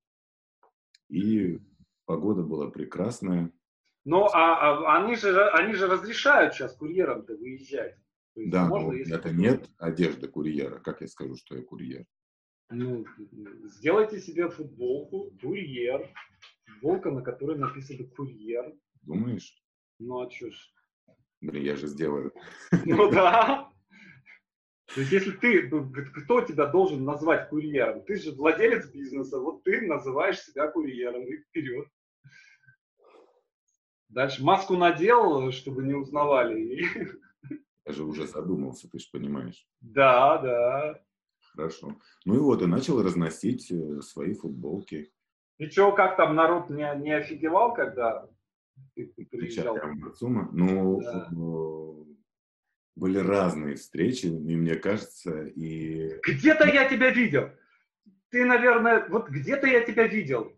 И 1.09 1.59
погода 2.05 2.41
была 2.41 2.71
прекрасная. 2.71 3.51
Ну, 4.05 4.25
а, 4.25 4.93
а 4.93 5.03
они, 5.03 5.15
же, 5.15 5.49
они 5.49 5.73
же 5.73 5.87
разрешают 5.87 6.53
сейчас 6.53 6.75
курьерам-то 6.75 7.35
выезжать. 7.35 7.97
да, 8.35 8.67
можно, 8.67 8.91
но 8.91 9.15
это 9.15 9.31
нет 9.31 9.67
одежды 9.77 10.27
курьера. 10.27 10.79
Как 10.79 11.01
я 11.01 11.07
скажу, 11.07 11.35
что 11.35 11.55
я 11.55 11.63
курьер? 11.63 12.05
Ну, 12.69 13.05
сделайте 13.63 14.19
себе 14.19 14.49
футболку 14.49 15.31
«Курьер». 15.39 16.09
Футболка, 16.65 17.11
на 17.11 17.21
которой 17.21 17.57
написано 17.57 18.07
«Курьер». 18.15 18.73
Думаешь? 19.03 19.55
Ну, 19.99 20.21
а 20.21 20.31
что 20.31 20.49
ж. 20.49 20.55
Блин, 21.41 21.63
я 21.63 21.75
же 21.75 21.87
сделаю. 21.87 22.33
Ну 22.85 23.11
да. 23.11 23.71
То 24.93 25.01
есть, 25.01 25.11
если 25.11 25.31
ты, 25.31 25.67
ну, 25.69 25.91
кто 26.23 26.41
тебя 26.41 26.67
должен 26.67 27.03
назвать 27.03 27.49
курьером? 27.49 28.03
Ты 28.03 28.15
же 28.15 28.31
владелец 28.31 28.87
бизнеса, 28.91 29.39
вот 29.39 29.63
ты 29.63 29.81
называешь 29.81 30.39
себя 30.39 30.67
курьером, 30.67 31.23
и 31.23 31.37
вперед. 31.37 31.87
Дальше 34.15 34.45
маску 34.45 34.77
надел, 34.77 35.51
чтобы 35.51 35.83
не 35.83 35.93
узнавали. 35.93 36.85
Я 37.85 37.91
же 37.91 38.05
уже 38.05 38.25
задумался, 38.25 38.89
ты 38.89 38.97
же 38.97 39.07
понимаешь. 39.11 39.67
Да, 39.81 40.37
да. 40.37 41.01
Хорошо. 41.51 41.97
Ну 42.23 42.35
и 42.35 42.39
вот, 42.39 42.61
и 42.61 42.65
начал 42.65 43.03
разносить 43.03 43.69
э, 43.71 43.99
свои 44.01 44.33
футболки. 44.33 45.11
И 45.57 45.67
что, 45.67 45.91
как 45.91 46.15
там 46.15 46.33
народ 46.33 46.69
не, 46.69 46.89
не 46.95 47.11
офигевал, 47.11 47.73
когда 47.73 48.25
ты, 48.95 49.07
ты 49.07 49.25
приезжал? 49.25 49.77
Ну, 50.53 51.01
да. 51.01 51.29
были 52.95 53.17
разные 53.17 53.75
встречи, 53.75 54.27
и 54.27 54.55
мне 54.55 54.75
кажется, 54.75 55.43
и... 55.43 56.19
Где-то 56.25 56.65
я 56.69 56.87
тебя 56.87 57.11
видел. 57.11 57.49
Ты, 58.29 58.45
наверное, 58.45 59.05
вот 59.09 59.27
где-то 59.27 59.67
я 59.67 59.81
тебя 59.81 60.07
видел. 60.07 60.57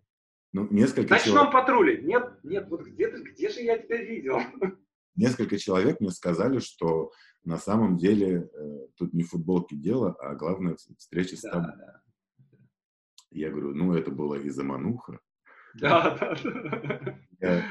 Ну, 0.54 0.68
несколько 0.72 1.14
ночном 1.14 1.36
человек... 1.36 1.54
патруле. 1.54 2.02
Нет, 2.02 2.40
нет, 2.44 2.68
вот 2.70 2.82
где-то, 2.82 3.20
где 3.20 3.50
же 3.50 3.62
я 3.62 3.78
тебя 3.78 3.98
видел? 3.98 4.40
Несколько 5.16 5.58
человек 5.58 6.00
мне 6.00 6.12
сказали, 6.12 6.60
что 6.60 7.12
на 7.44 7.58
самом 7.58 7.98
деле 7.98 8.50
э, 8.54 8.88
тут 8.96 9.14
не 9.14 9.24
футболки 9.24 9.76
дело, 9.76 10.16
а 10.20 10.36
главное 10.36 10.76
встреча 10.98 11.36
с 11.36 11.42
да, 11.42 11.52
тобой. 11.52 11.72
Да. 11.78 12.02
Я 13.32 13.50
говорю, 13.50 13.74
ну 13.74 13.94
это 13.94 14.12
было 14.12 14.36
из-за 14.36 14.64
мануха. 14.64 15.20
Да, 15.76 16.18
да. 16.44 17.20
Я 17.40 17.64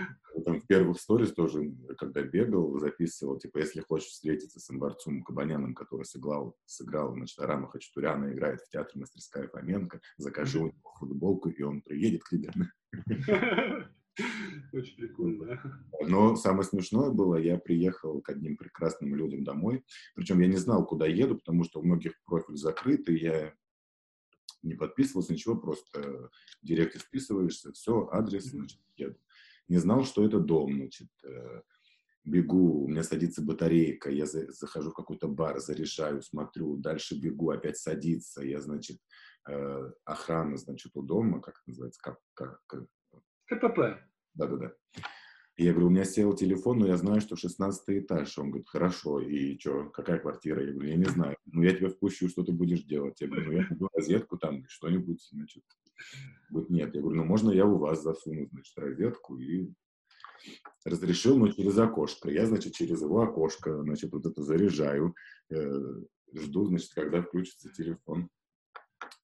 там, 0.44 0.60
в 0.60 0.66
первых 0.66 1.00
сторис 1.00 1.32
тоже, 1.32 1.72
когда 1.98 2.22
бегал, 2.22 2.78
записывал, 2.78 3.38
типа, 3.38 3.58
если 3.58 3.80
хочешь 3.80 4.08
встретиться 4.08 4.60
с 4.60 4.70
Амбарцумом 4.70 5.22
Кабаняном, 5.22 5.74
который 5.74 6.04
сыграл, 6.04 6.56
сыграл, 6.64 7.14
значит, 7.14 7.38
Арама 7.38 7.68
Хачатуряна, 7.68 8.32
играет 8.32 8.60
в 8.60 8.68
театре 8.70 9.00
Мастерская 9.00 9.48
Фоменко, 9.48 10.00
закажи 10.16 10.58
у 10.58 10.66
него 10.66 10.94
футболку, 10.98 11.48
и 11.48 11.62
он 11.62 11.82
приедет 11.82 12.24
к 12.24 12.30
тебе. 12.30 12.50
Очень 14.72 14.96
прикольно. 14.96 15.60
Но 16.06 16.36
самое 16.36 16.64
смешное 16.64 17.10
было, 17.10 17.36
я 17.36 17.58
приехал 17.58 18.20
к 18.22 18.30
одним 18.30 18.56
прекрасным 18.56 19.14
людям 19.14 19.44
домой. 19.44 19.84
Причем 20.14 20.40
я 20.40 20.48
не 20.48 20.56
знал, 20.56 20.86
куда 20.86 21.06
еду, 21.06 21.36
потому 21.36 21.64
что 21.64 21.80
у 21.80 21.82
многих 21.82 22.12
профиль 22.24 22.56
закрыт, 22.56 23.08
и 23.08 23.18
я 23.18 23.54
не 24.62 24.74
подписывался, 24.74 25.32
ничего, 25.32 25.56
просто 25.56 26.30
в 26.62 26.66
директе 26.66 26.98
вписываешься, 26.98 27.72
все, 27.72 28.08
адрес, 28.10 28.44
значит, 28.44 28.80
еду. 28.96 29.18
Не 29.68 29.78
знал, 29.78 30.04
что 30.04 30.24
это 30.24 30.38
дом, 30.38 30.74
значит. 30.74 31.08
Э, 31.24 31.62
бегу, 32.24 32.84
у 32.84 32.88
меня 32.88 33.02
садится 33.02 33.42
батарейка, 33.42 34.10
я 34.10 34.26
за, 34.26 34.50
захожу 34.52 34.90
в 34.90 34.94
какой-то 34.94 35.28
бар, 35.28 35.60
заряжаю, 35.60 36.22
смотрю, 36.22 36.76
дальше 36.76 37.18
бегу, 37.18 37.50
опять 37.50 37.78
садится, 37.78 38.42
я, 38.42 38.60
значит, 38.60 38.98
э, 39.48 39.92
охрана, 40.04 40.56
значит, 40.56 40.92
у 40.96 41.02
дома, 41.02 41.40
как 41.40 41.54
это 41.54 41.70
называется, 41.70 42.00
как, 42.02 42.18
как, 42.34 42.60
как... 42.66 42.84
КПП. 43.46 44.02
Да-да-да. 44.34 44.74
Я 45.58 45.72
говорю, 45.72 45.86
у 45.86 45.90
меня 45.90 46.04
сел 46.04 46.34
телефон, 46.34 46.80
но 46.80 46.86
я 46.86 46.98
знаю, 46.98 47.22
что 47.22 47.34
16 47.34 47.82
этаж. 47.88 48.36
Он 48.38 48.50
говорит, 48.50 48.68
хорошо, 48.68 49.20
и 49.20 49.58
что, 49.58 49.88
какая 49.88 50.18
квартира? 50.18 50.62
Я 50.62 50.72
говорю, 50.72 50.90
я 50.90 50.96
не 50.96 51.06
знаю. 51.06 51.36
Ну, 51.46 51.62
я 51.62 51.74
тебя 51.74 51.88
впущу, 51.88 52.28
что 52.28 52.44
ты 52.44 52.52
будешь 52.52 52.82
делать? 52.82 53.18
Я 53.22 53.28
говорю, 53.28 53.46
ну, 53.46 53.52
я 53.52 53.62
иду 53.70 53.88
розетку 53.94 54.36
там, 54.36 54.66
что-нибудь, 54.68 55.26
значит. 55.32 55.64
Говорит, 56.50 56.70
нет. 56.70 56.94
Я 56.94 57.00
говорю, 57.00 57.16
ну, 57.16 57.24
можно 57.24 57.50
я 57.50 57.66
у 57.66 57.78
вас 57.78 58.02
засуну, 58.02 58.48
значит, 58.52 58.78
розетку 58.78 59.38
и 59.38 59.68
разрешил, 60.84 61.36
но 61.38 61.48
через 61.48 61.78
окошко. 61.78 62.30
Я, 62.30 62.46
значит, 62.46 62.74
через 62.74 63.02
его 63.02 63.22
окошко, 63.22 63.82
значит, 63.82 64.12
вот 64.12 64.26
это 64.26 64.42
заряжаю, 64.42 65.14
э, 65.50 65.82
жду, 66.34 66.66
значит, 66.66 66.92
когда 66.94 67.22
включится 67.22 67.72
телефон. 67.72 68.28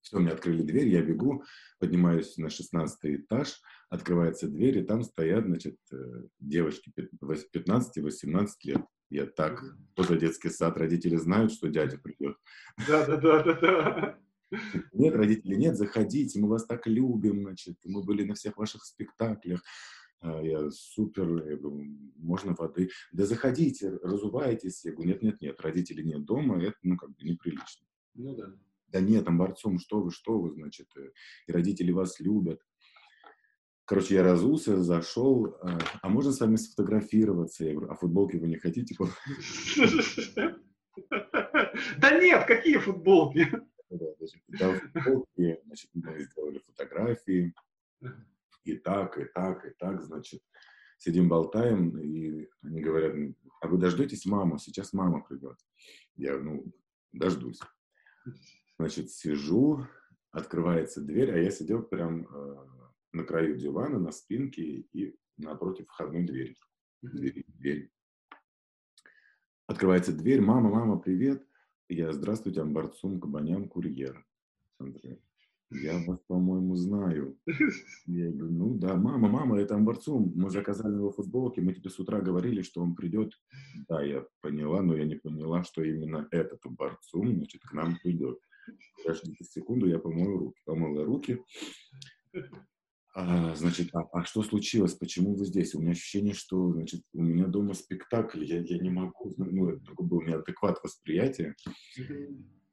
Все, 0.00 0.18
мне 0.18 0.32
открыли 0.32 0.62
дверь, 0.62 0.88
я 0.88 1.02
бегу, 1.02 1.44
поднимаюсь 1.78 2.36
на 2.36 2.50
16 2.50 2.98
этаж, 3.04 3.60
открывается 3.88 4.48
дверь, 4.48 4.78
и 4.78 4.84
там 4.84 5.02
стоят, 5.02 5.46
значит, 5.46 5.76
э, 5.92 5.96
девочки 6.40 6.92
15-18 7.22 8.48
лет. 8.64 8.84
Я 9.10 9.26
так, 9.26 9.62
кто 9.92 10.04
за 10.04 10.16
детский 10.16 10.48
сад, 10.48 10.76
родители 10.78 11.16
знают, 11.16 11.52
что 11.52 11.68
дядя 11.68 11.98
придет. 11.98 12.36
Да, 12.88 13.06
да, 13.06 13.16
да, 13.16 13.42
да, 13.42 13.54
да. 13.60 14.18
Нет, 14.92 15.14
родители, 15.14 15.54
нет, 15.54 15.76
заходите, 15.76 16.40
мы 16.40 16.48
вас 16.48 16.66
так 16.66 16.86
любим, 16.86 17.42
значит, 17.42 17.76
мы 17.84 18.02
были 18.02 18.24
на 18.24 18.34
всех 18.34 18.56
ваших 18.56 18.84
спектаклях. 18.84 19.62
А, 20.20 20.40
я 20.40 20.70
супер, 20.70 21.48
я 21.48 21.56
говорю, 21.56 21.84
можно 22.16 22.54
воды. 22.54 22.90
Да 23.12 23.26
заходите, 23.26 23.98
разувайтесь. 24.02 24.84
Я 24.84 24.92
говорю, 24.92 25.10
нет, 25.10 25.22
нет, 25.22 25.40
нет, 25.40 25.60
родителей 25.60 26.04
нет 26.04 26.24
дома, 26.24 26.62
это, 26.62 26.76
ну, 26.82 26.96
как 26.96 27.10
бы 27.10 27.24
неприлично. 27.24 27.86
Ну 28.14 28.36
да. 28.36 28.54
Да 28.88 29.00
нет, 29.00 29.24
там 29.24 29.38
борцом, 29.38 29.78
что 29.78 30.02
вы, 30.02 30.10
что 30.10 30.38
вы, 30.38 30.52
значит, 30.52 30.86
э, 30.96 31.10
и 31.46 31.52
родители 31.52 31.92
вас 31.92 32.20
любят. 32.20 32.60
Короче, 33.86 34.14
я 34.14 34.22
разулся, 34.22 34.82
зашел, 34.82 35.56
а, 35.62 35.78
а 36.02 36.08
можно 36.08 36.30
с 36.30 36.40
вами 36.40 36.56
сфотографироваться? 36.56 37.64
Я 37.64 37.72
говорю, 37.72 37.90
а 37.90 37.94
футболки 37.94 38.36
вы 38.36 38.48
не 38.48 38.56
хотите? 38.56 38.94
Да 41.98 42.18
нет, 42.20 42.44
какие 42.46 42.76
футболки? 42.76 43.48
Да, 44.48 44.74
футболки, 44.74 45.60
значит, 45.64 45.90
мы 45.94 46.20
сделали 46.20 46.58
фотографии 46.58 47.54
и 48.64 48.76
так, 48.76 49.18
и 49.18 49.24
так, 49.24 49.64
и 49.66 49.70
так, 49.78 50.02
значит, 50.02 50.42
сидим, 50.98 51.28
болтаем, 51.28 51.98
и 51.98 52.48
они 52.62 52.80
говорят, 52.80 53.14
а 53.60 53.68
вы 53.68 53.78
дождетесь 53.78 54.26
маму, 54.26 54.58
сейчас 54.58 54.92
мама 54.92 55.22
придет. 55.22 55.58
Я, 56.16 56.38
ну, 56.38 56.64
дождусь. 57.12 57.60
Значит, 58.78 59.10
сижу, 59.10 59.86
открывается 60.30 61.00
дверь, 61.00 61.32
а 61.32 61.38
я 61.38 61.50
сидел 61.50 61.82
прям 61.82 62.26
э, 62.26 62.66
на 63.12 63.24
краю 63.24 63.56
дивана, 63.56 63.98
на 63.98 64.12
спинке 64.12 64.62
и 64.62 65.16
напротив 65.36 65.86
входной 65.88 66.24
двери. 66.24 66.56
Двери, 67.02 67.44
дверь. 67.48 67.92
Открывается 69.66 70.12
дверь, 70.12 70.40
мама, 70.40 70.70
мама, 70.70 70.98
привет. 70.98 71.46
Я, 71.88 72.12
здравствуйте, 72.12 72.60
Амбарцум, 72.60 73.20
Кабанян, 73.20 73.68
курьер. 73.68 74.24
Я 75.70 75.98
вас, 76.06 76.18
по-моему, 76.26 76.76
знаю. 76.76 77.38
Я 78.06 78.30
говорю, 78.30 78.52
ну 78.52 78.78
да, 78.78 78.94
мама, 78.94 79.28
мама, 79.28 79.60
это 79.60 79.74
Амбарцум, 79.74 80.32
мы 80.34 80.50
заказали 80.50 80.94
его 80.94 81.10
футболки, 81.10 81.60
мы 81.60 81.72
тебе 81.72 81.90
с 81.90 81.98
утра 81.98 82.20
говорили, 82.20 82.62
что 82.62 82.82
он 82.82 82.94
придет. 82.94 83.32
Да, 83.88 84.02
я 84.02 84.26
поняла, 84.40 84.82
но 84.82 84.96
я 84.96 85.04
не 85.04 85.16
поняла, 85.16 85.64
что 85.64 85.82
именно 85.82 86.28
этот 86.30 86.64
Амбарцум, 86.66 87.34
значит, 87.34 87.62
к 87.62 87.72
нам 87.72 87.96
придет. 88.02 88.38
Подождите 88.96 89.44
секунду, 89.44 89.86
я 89.86 89.98
помою 89.98 90.38
руки. 90.38 90.60
Помыла 90.64 91.04
руки. 91.04 91.42
А, 93.14 93.54
значит, 93.54 93.94
а, 93.94 94.08
а 94.12 94.24
что 94.24 94.42
случилось? 94.42 94.94
Почему 94.94 95.34
вы 95.34 95.44
здесь? 95.44 95.74
У 95.74 95.80
меня 95.80 95.92
ощущение, 95.92 96.32
что, 96.32 96.72
значит, 96.72 97.02
у 97.12 97.22
меня 97.22 97.46
дома 97.46 97.74
спектакль, 97.74 98.44
я, 98.44 98.60
я 98.60 98.78
не 98.78 98.90
могу, 98.90 99.34
ну, 99.36 99.68
это 99.68 99.84
такой 99.84 100.06
был 100.06 100.22
неадекват 100.22 100.78
восприятия. 100.82 101.54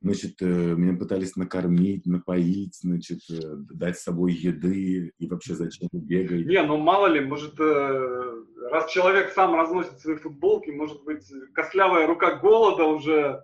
Значит, 0.02 0.42
э, 0.42 0.46
меня 0.46 0.98
пытались 0.98 1.36
накормить, 1.36 2.06
напоить, 2.06 2.74
значит, 2.76 3.20
э, 3.30 3.56
дать 3.74 3.98
с 3.98 4.04
собой 4.04 4.32
еды 4.32 5.12
и 5.18 5.28
вообще 5.28 5.56
зачем 5.56 5.90
бегать. 5.92 6.46
Не, 6.46 6.64
ну 6.64 6.78
мало 6.78 7.08
ли, 7.08 7.20
может, 7.20 7.60
э, 7.60 8.44
раз 8.72 8.90
человек 8.90 9.34
сам 9.34 9.56
разносит 9.56 10.00
свои 10.00 10.16
футболки, 10.16 10.70
может 10.70 11.04
быть, 11.04 11.30
костлявая 11.54 12.08
рука 12.08 12.36
голода 12.36 12.86
уже, 12.86 13.44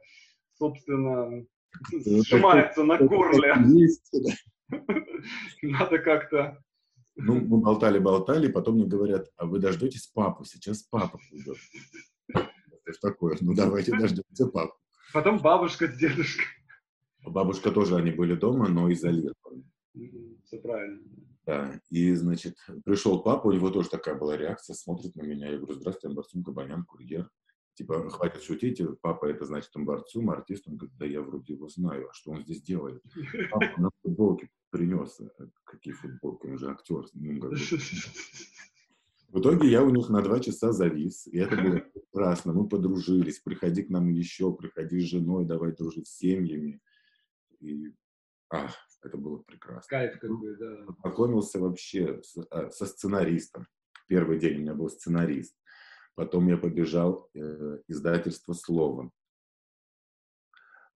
собственно, 0.54 1.46
сжимается 1.92 2.86
на 2.86 3.00
горле. 3.00 3.54
Надо 5.62 6.00
как-то... 6.00 6.64
Ну, 7.16 7.36
мы 7.40 7.60
болтали-болтали, 7.60 8.52
потом 8.52 8.76
мне 8.76 8.86
говорят, 8.86 9.30
а 9.38 9.46
вы 9.46 9.60
дождетесь 9.60 10.08
папу, 10.08 10.44
сейчас 10.44 10.84
папа 10.84 11.18
придет. 11.30 11.58
Что 12.30 13.10
такое? 13.10 13.38
Ну, 13.42 13.56
давайте 13.56 13.98
дождемся 13.98 14.48
папу. 14.48 14.74
Потом 15.14 15.40
бабушка 15.40 15.88
с 15.88 15.98
дедушкой. 15.98 16.46
Бабушка 17.26 17.72
тоже, 17.72 17.96
они 17.96 18.12
были 18.12 18.36
дома, 18.36 18.68
но 18.68 18.92
изолированы. 18.92 19.64
Все 20.44 20.60
правильно. 20.60 21.02
Да, 21.46 21.80
и, 21.90 22.14
значит, 22.14 22.58
пришел 22.84 23.22
папа, 23.22 23.48
у 23.48 23.52
него 23.52 23.70
тоже 23.70 23.90
такая 23.90 24.16
была 24.16 24.36
реакция, 24.36 24.74
смотрит 24.74 25.16
на 25.16 25.22
меня, 25.22 25.50
я 25.52 25.58
говорю, 25.58 25.76
здравствуйте, 25.76 26.08
Амбарцум 26.08 26.44
Кабанян, 26.44 26.84
курьер. 26.84 27.30
Типа, 27.76 28.10
хватит 28.10 28.42
шутить, 28.42 28.82
папа 29.02 29.26
это 29.26 29.46
значит 29.46 29.70
Амбарцум, 29.76 30.30
артист. 30.30 30.68
Он 30.68 30.78
говорит, 30.78 30.98
да 30.98 31.06
я 31.06 31.22
вроде 31.22 31.54
его 31.54 31.68
знаю, 31.68 32.10
а 32.10 32.14
что 32.14 32.32
он 32.32 32.44
здесь 32.44 32.62
делает? 32.62 33.04
Папа 33.52 33.82
на 33.82 33.90
футболке 34.02 34.50
принес. 34.70 35.20
Какие 35.66 35.94
футболки, 35.94 36.48
он 36.48 36.58
же 36.58 36.70
актер. 36.70 37.06
Ну, 37.14 37.40
как 37.42 37.52
бы. 37.52 37.58
В 39.30 39.40
итоге 39.42 39.68
я 39.70 39.84
у 39.84 39.90
них 39.90 40.08
на 40.08 40.22
два 40.22 40.40
часа 40.40 40.72
завис, 40.72 41.28
и 41.28 41.38
это 41.38 41.58
было 41.58 41.80
прекрасно. 41.94 42.54
Мы 42.54 42.70
подружились, 42.70 43.40
приходи 43.40 43.84
к 43.84 43.90
нам 43.90 44.08
еще, 44.10 44.54
приходи 44.54 45.02
с 45.02 45.10
женой, 45.10 45.44
давай 45.44 45.74
дружить 45.74 46.08
с 46.08 46.16
семьями. 46.18 46.80
И 47.60 47.94
ах, 48.50 48.74
это 49.02 49.18
было 49.18 49.40
прекрасно. 49.40 49.90
Кайф 49.90 50.20
какой, 50.20 50.56
да. 50.56 50.86
Познакомился 50.86 51.60
вообще 51.60 52.22
с, 52.24 52.38
а, 52.50 52.70
со 52.70 52.86
сценаристом. 52.86 53.68
Первый 54.08 54.40
день 54.40 54.60
у 54.60 54.62
меня 54.62 54.74
был 54.74 54.90
сценарист. 54.90 55.58
Потом 56.16 56.48
я 56.48 56.58
побежал 56.58 57.30
э, 57.34 57.80
издательство 57.88 58.54
«Слово». 58.54 59.12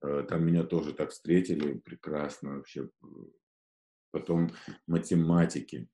Э, 0.02 0.26
там 0.28 0.46
меня 0.46 0.64
тоже 0.64 0.94
так 0.94 1.12
встретили, 1.12 1.78
прекрасно 1.78 2.56
вообще. 2.56 2.90
Потом 4.12 4.52
математики. 4.88 5.90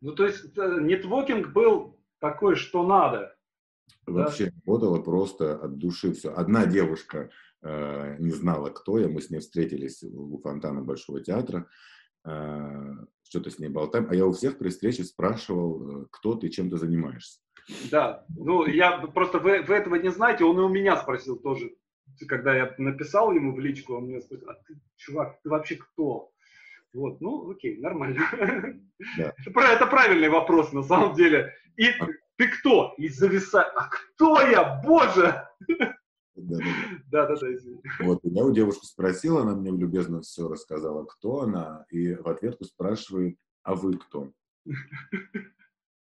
Ну, 0.00 0.14
то 0.14 0.26
есть 0.26 0.56
э, 0.56 0.78
нетворкинг 0.82 1.52
был 1.52 1.98
такой, 2.20 2.56
что 2.56 2.86
надо. 2.86 3.34
Вообще 4.06 4.46
да? 4.46 4.52
работала 4.64 5.02
просто 5.02 5.56
от 5.56 5.78
души 5.78 6.12
все. 6.12 6.32
Одна 6.32 6.66
девушка 6.66 7.30
э, 7.62 8.16
не 8.18 8.30
знала, 8.30 8.70
кто 8.70 8.98
я, 8.98 9.08
мы 9.08 9.20
с 9.20 9.30
ней 9.30 9.40
встретились 9.40 10.02
у 10.02 10.38
фонтана 10.38 10.82
Большого 10.82 11.22
театра, 11.22 11.68
э, 12.24 12.92
что-то 13.24 13.50
с 13.50 13.58
ней 13.58 13.68
болтаем, 13.68 14.06
а 14.10 14.14
я 14.14 14.26
у 14.26 14.32
всех 14.32 14.58
при 14.58 14.68
встрече 14.68 15.04
спрашивал, 15.04 16.02
э, 16.02 16.06
кто 16.10 16.34
ты, 16.34 16.48
чем 16.48 16.70
ты 16.70 16.76
занимаешься. 16.76 17.40
Да, 17.90 18.26
ну 18.36 18.66
я 18.66 18.98
просто, 18.98 19.38
вы, 19.38 19.62
вы 19.62 19.74
этого 19.74 19.94
не 19.96 20.10
знаете, 20.10 20.44
он 20.44 20.58
и 20.58 20.62
у 20.62 20.68
меня 20.68 20.96
спросил 20.96 21.38
тоже, 21.38 21.70
когда 22.28 22.54
я 22.54 22.74
написал 22.78 23.32
ему 23.32 23.54
в 23.54 23.60
личку, 23.60 23.94
он 23.94 24.04
мне 24.04 24.20
спросил, 24.20 24.50
а 24.50 24.54
ты, 24.54 24.78
чувак, 24.96 25.40
ты 25.42 25.48
вообще 25.48 25.76
кто? 25.76 26.30
Вот, 26.92 27.20
ну, 27.20 27.50
окей, 27.50 27.78
нормально. 27.78 28.20
Да. 29.18 29.34
Это, 29.46 29.60
это 29.60 29.86
правильный 29.86 30.28
вопрос 30.28 30.72
на 30.72 30.84
самом 30.84 31.14
деле. 31.14 31.52
И 31.76 31.88
а. 31.88 32.06
ты 32.36 32.46
кто? 32.46 32.94
И 32.98 33.08
зависает. 33.08 33.72
А 33.74 33.88
кто 33.88 34.40
я? 34.42 34.80
Боже! 34.84 35.44
Да, 36.36 36.58
да, 37.10 37.36
да. 37.36 37.46
Вот, 38.00 38.20
я 38.24 38.44
у 38.44 38.52
девушки 38.52 38.86
спросила, 38.86 39.42
она 39.42 39.54
мне 39.54 39.70
любезно 39.70 40.20
все 40.20 40.48
рассказала, 40.48 41.04
кто 41.04 41.42
она, 41.42 41.86
и 41.90 42.14
в 42.14 42.26
ответку 42.28 42.64
спрашивает, 42.64 43.38
а 43.62 43.74
вы 43.74 43.98
кто? 43.98 44.32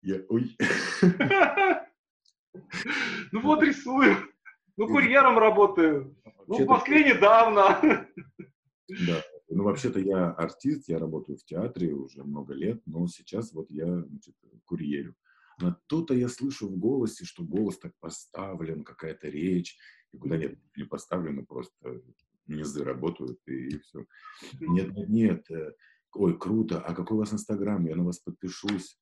Я, 0.02 0.22
ой. 0.30 0.58
Ну 3.32 3.42
вот 3.42 3.64
рисую. 3.64 4.16
Ну, 4.78 4.88
курьером 4.88 5.38
работаю. 5.38 6.16
Ну, 6.48 6.64
в 6.64 6.68
Москве 6.68 7.04
недавно. 7.04 8.08
Да, 9.06 9.24
ну, 9.50 9.64
вообще-то 9.64 10.00
я 10.00 10.32
артист, 10.32 10.88
я 10.88 11.00
работаю 11.00 11.38
в 11.38 11.44
театре 11.44 11.94
уже 11.94 12.24
много 12.24 12.54
лет, 12.54 12.82
но 12.86 13.08
сейчас 13.08 13.54
вот 13.54 13.70
я 13.72 13.86
значит, 13.86 14.36
курьерю. 14.66 15.16
Но 15.60 15.76
то-то 15.88 16.14
я 16.14 16.30
слышу 16.30 16.68
в 16.68 16.78
голосе, 16.78 17.26
что 17.26 17.44
голос 17.44 17.80
так 17.80 17.94
поставлен, 18.00 18.84
какая-то 18.84 19.30
речь, 19.30 19.78
и 20.18 20.20
куда 20.20 20.38
нет, 20.38 20.58
не 20.76 20.84
поставлено, 20.84 21.46
просто 21.46 22.02
низы 22.48 22.84
работают, 22.84 23.40
и, 23.48 23.80
все. 23.80 24.06
Нет, 24.60 24.94
нет, 24.96 25.10
нет, 25.10 25.52
э, 25.52 25.74
ой, 26.14 26.38
круто, 26.38 26.80
а 26.80 26.94
какой 26.94 27.18
у 27.18 27.20
вас 27.20 27.34
Инстаграм, 27.34 27.86
я 27.86 27.96
на 27.96 28.04
вас 28.04 28.20
подпишусь. 28.20 29.00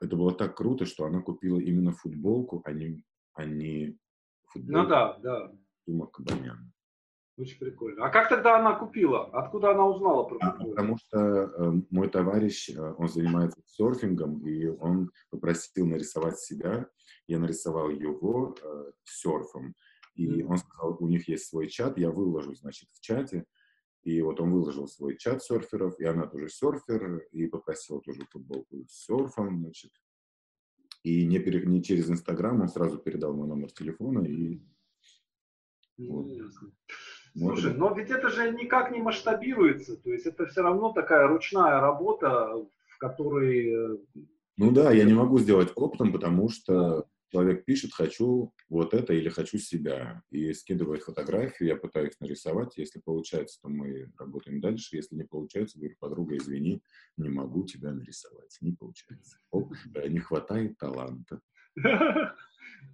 это 0.00 0.16
было 0.16 0.34
так 0.34 0.56
круто, 0.56 0.86
что 0.86 1.04
она 1.04 1.20
купила 1.20 1.58
именно 1.58 1.92
футболку, 1.92 2.62
а 2.64 2.72
не, 2.72 3.02
а 3.34 3.44
не 3.44 3.98
футболку. 4.46 4.82
Ну 4.82 4.88
да, 4.88 5.18
да. 5.18 5.52
Тума 5.86 6.06
Кабаняна. 6.06 6.72
Очень 7.36 7.58
прикольно. 7.58 8.06
А 8.06 8.10
как 8.10 8.28
тогда 8.28 8.58
она 8.58 8.76
купила? 8.76 9.24
Откуда 9.32 9.72
она 9.72 9.86
узнала 9.86 10.22
про 10.22 10.38
а, 10.40 10.52
Потому 10.52 10.96
что 10.98 11.18
э, 11.18 11.72
мой 11.90 12.08
товарищ, 12.08 12.70
э, 12.70 12.94
он 12.96 13.08
занимается 13.08 13.60
серфингом, 13.66 14.46
и 14.46 14.66
он 14.66 15.10
попросил 15.30 15.86
нарисовать 15.86 16.38
себя. 16.38 16.86
Я 17.26 17.40
нарисовал 17.40 17.90
его 17.90 18.54
э, 18.62 18.92
серфом. 19.02 19.74
И 20.14 20.42
он 20.42 20.58
сказал, 20.58 20.96
у 21.00 21.08
них 21.08 21.28
есть 21.28 21.46
свой 21.46 21.68
чат, 21.68 21.98
я 21.98 22.10
выложу, 22.10 22.54
значит, 22.54 22.88
в 22.92 23.00
чате. 23.00 23.44
И 24.02 24.20
вот 24.20 24.40
он 24.40 24.52
выложил 24.52 24.86
свой 24.86 25.16
чат 25.16 25.42
серферов, 25.42 25.98
и 25.98 26.04
она 26.04 26.26
тоже 26.26 26.48
серфер, 26.48 27.26
и 27.32 27.46
попросила 27.46 28.00
тоже 28.00 28.26
футболку 28.30 28.84
с 28.86 29.06
серфом, 29.06 29.60
значит. 29.60 29.92
И 31.02 31.26
не, 31.26 31.38
пере, 31.38 31.64
не 31.66 31.82
через 31.82 32.10
Инстаграм, 32.10 32.60
он 32.60 32.68
сразу 32.68 32.98
передал 32.98 33.34
мой 33.34 33.48
номер 33.48 33.70
телефона, 33.72 34.24
и... 34.24 34.60
Вот. 35.96 36.28
Слушай, 37.36 37.74
но 37.74 37.92
ведь 37.94 38.10
это 38.10 38.28
же 38.28 38.50
никак 38.52 38.90
не 38.90 39.00
масштабируется, 39.00 39.96
то 39.96 40.12
есть 40.12 40.26
это 40.26 40.46
все 40.46 40.62
равно 40.62 40.92
такая 40.92 41.26
ручная 41.26 41.80
работа, 41.80 42.66
в 42.88 42.98
которой... 42.98 43.94
Э, 43.94 43.98
ну 44.56 44.70
да, 44.70 44.92
я 44.92 45.04
не 45.04 45.14
могу 45.14 45.38
сделать 45.38 45.72
оптом, 45.74 46.12
потому 46.12 46.48
что 46.48 47.08
человек 47.34 47.64
пишет 47.64 47.92
«хочу 47.92 48.52
вот 48.68 48.94
это» 48.94 49.12
или 49.12 49.28
«хочу 49.28 49.58
себя» 49.58 50.22
и 50.30 50.52
скидывает 50.52 51.02
фотографию, 51.02 51.68
я 51.68 51.76
пытаюсь 51.76 52.14
нарисовать, 52.20 52.76
если 52.76 53.00
получается, 53.00 53.58
то 53.60 53.68
мы 53.68 54.12
работаем 54.16 54.60
дальше, 54.60 54.94
если 54.94 55.16
не 55.16 55.24
получается, 55.24 55.80
говорю, 55.80 55.96
подруга, 55.98 56.36
извини, 56.36 56.80
не 57.16 57.28
могу 57.28 57.64
тебя 57.64 57.92
нарисовать, 57.92 58.56
не 58.60 58.70
получается. 58.72 59.38
Оп, 59.50 59.74
не 60.08 60.20
хватает 60.20 60.78
таланта. 60.78 61.40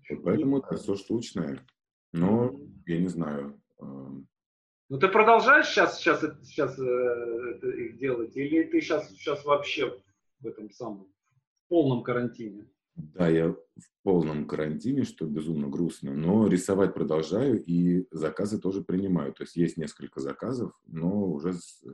Вот 0.08 0.22
поэтому 0.24 0.58
это 0.58 0.76
все 0.76 0.94
штучное. 0.94 1.66
Но, 2.12 2.58
я 2.86 2.98
не 2.98 3.08
знаю, 3.08 3.60
ну 3.78 4.98
ты 4.98 5.08
продолжаешь 5.08 5.68
сейчас, 5.68 5.98
сейчас, 5.98 6.20
сейчас 6.42 6.78
э, 6.78 6.82
это 6.82 7.68
их 7.68 7.98
делать, 7.98 8.36
или 8.36 8.64
ты 8.64 8.80
сейчас, 8.80 9.08
сейчас 9.10 9.44
вообще 9.44 10.00
в 10.40 10.46
этом 10.46 10.70
самом 10.70 11.04
в 11.04 11.68
полном 11.68 12.02
карантине? 12.02 12.66
Да, 13.14 13.28
я 13.28 13.50
в 13.50 13.56
полном 14.02 14.46
карантине, 14.46 15.04
что 15.04 15.26
безумно 15.26 15.68
грустно, 15.68 16.14
но 16.14 16.46
рисовать 16.46 16.94
продолжаю 16.94 17.62
и 17.62 18.06
заказы 18.10 18.60
тоже 18.60 18.82
принимаю. 18.82 19.32
То 19.32 19.44
есть 19.44 19.56
есть 19.56 19.76
несколько 19.76 20.20
заказов, 20.20 20.72
но 20.86 21.26
уже 21.26 21.54
с, 21.54 21.82
э, 21.84 21.90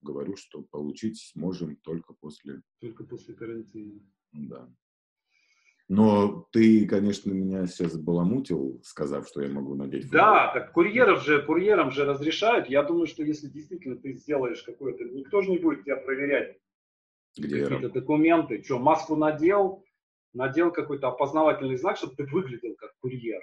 говорю, 0.00 0.36
что 0.36 0.62
получить 0.62 1.20
сможем 1.32 1.76
только 1.76 2.14
после... 2.14 2.62
Только 2.80 3.04
после 3.04 3.34
карантина. 3.34 4.00
Да. 4.32 4.68
Но 5.88 6.48
ты, 6.50 6.86
конечно, 6.86 7.30
меня 7.30 7.66
сейчас 7.66 7.96
баламутил, 7.96 8.80
сказав, 8.82 9.28
что 9.28 9.42
я 9.42 9.48
могу 9.50 9.74
надеть 9.74 10.04
футбол. 10.04 10.20
Да, 10.20 10.52
так 10.54 10.72
курьеров 10.72 11.22
же, 11.22 11.42
курьерам 11.42 11.90
же 11.90 12.04
разрешают. 12.06 12.68
Я 12.68 12.82
думаю, 12.82 13.06
что 13.06 13.22
если 13.22 13.48
действительно 13.48 13.96
ты 13.96 14.14
сделаешь 14.14 14.62
какое-то... 14.62 15.04
Никто 15.04 15.42
же 15.42 15.50
не 15.50 15.58
будет 15.58 15.84
тебя 15.84 15.96
проверять. 15.96 16.58
Где 17.36 17.64
Какие-то 17.66 17.90
документы. 17.90 18.62
Что, 18.62 18.78
маску 18.78 19.16
надел, 19.16 19.84
надел 20.34 20.72
какой-то 20.72 21.08
опознавательный 21.08 21.76
знак, 21.76 21.96
чтобы 21.96 22.14
ты 22.16 22.24
выглядел 22.26 22.74
как 22.76 22.92
курьер. 23.00 23.40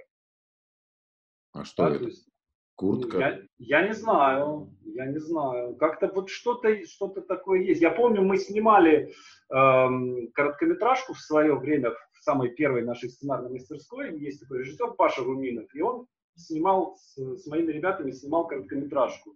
А 1.53 1.63
что 1.65 1.89
да, 1.89 1.95
это? 1.95 2.05
Есть, 2.05 2.27
Куртка? 2.75 3.17
Я, 3.19 3.41
я 3.59 3.87
не 3.87 3.93
знаю, 3.93 4.69
я 4.83 5.05
не 5.05 5.19
знаю. 5.19 5.75
Как-то 5.75 6.07
вот 6.07 6.29
что-то 6.29 6.83
что 6.85 7.09
такое 7.09 7.61
есть. 7.61 7.81
Я 7.81 7.91
помню, 7.91 8.21
мы 8.21 8.37
снимали 8.37 9.13
эм, 9.49 10.31
короткометражку 10.33 11.13
в 11.13 11.19
свое 11.19 11.55
время, 11.55 11.91
в 11.91 12.23
самой 12.23 12.49
первой 12.49 12.83
нашей 12.83 13.09
сценарной 13.09 13.51
мастерской. 13.51 14.17
Есть 14.17 14.41
такой 14.41 14.59
режиссер 14.59 14.93
Паша 14.93 15.23
Руминов, 15.23 15.73
и 15.75 15.81
он 15.81 16.07
снимал 16.35 16.95
с, 16.97 17.17
с 17.17 17.47
моими 17.47 17.71
ребятами, 17.71 18.11
снимал 18.11 18.47
короткометражку. 18.47 19.35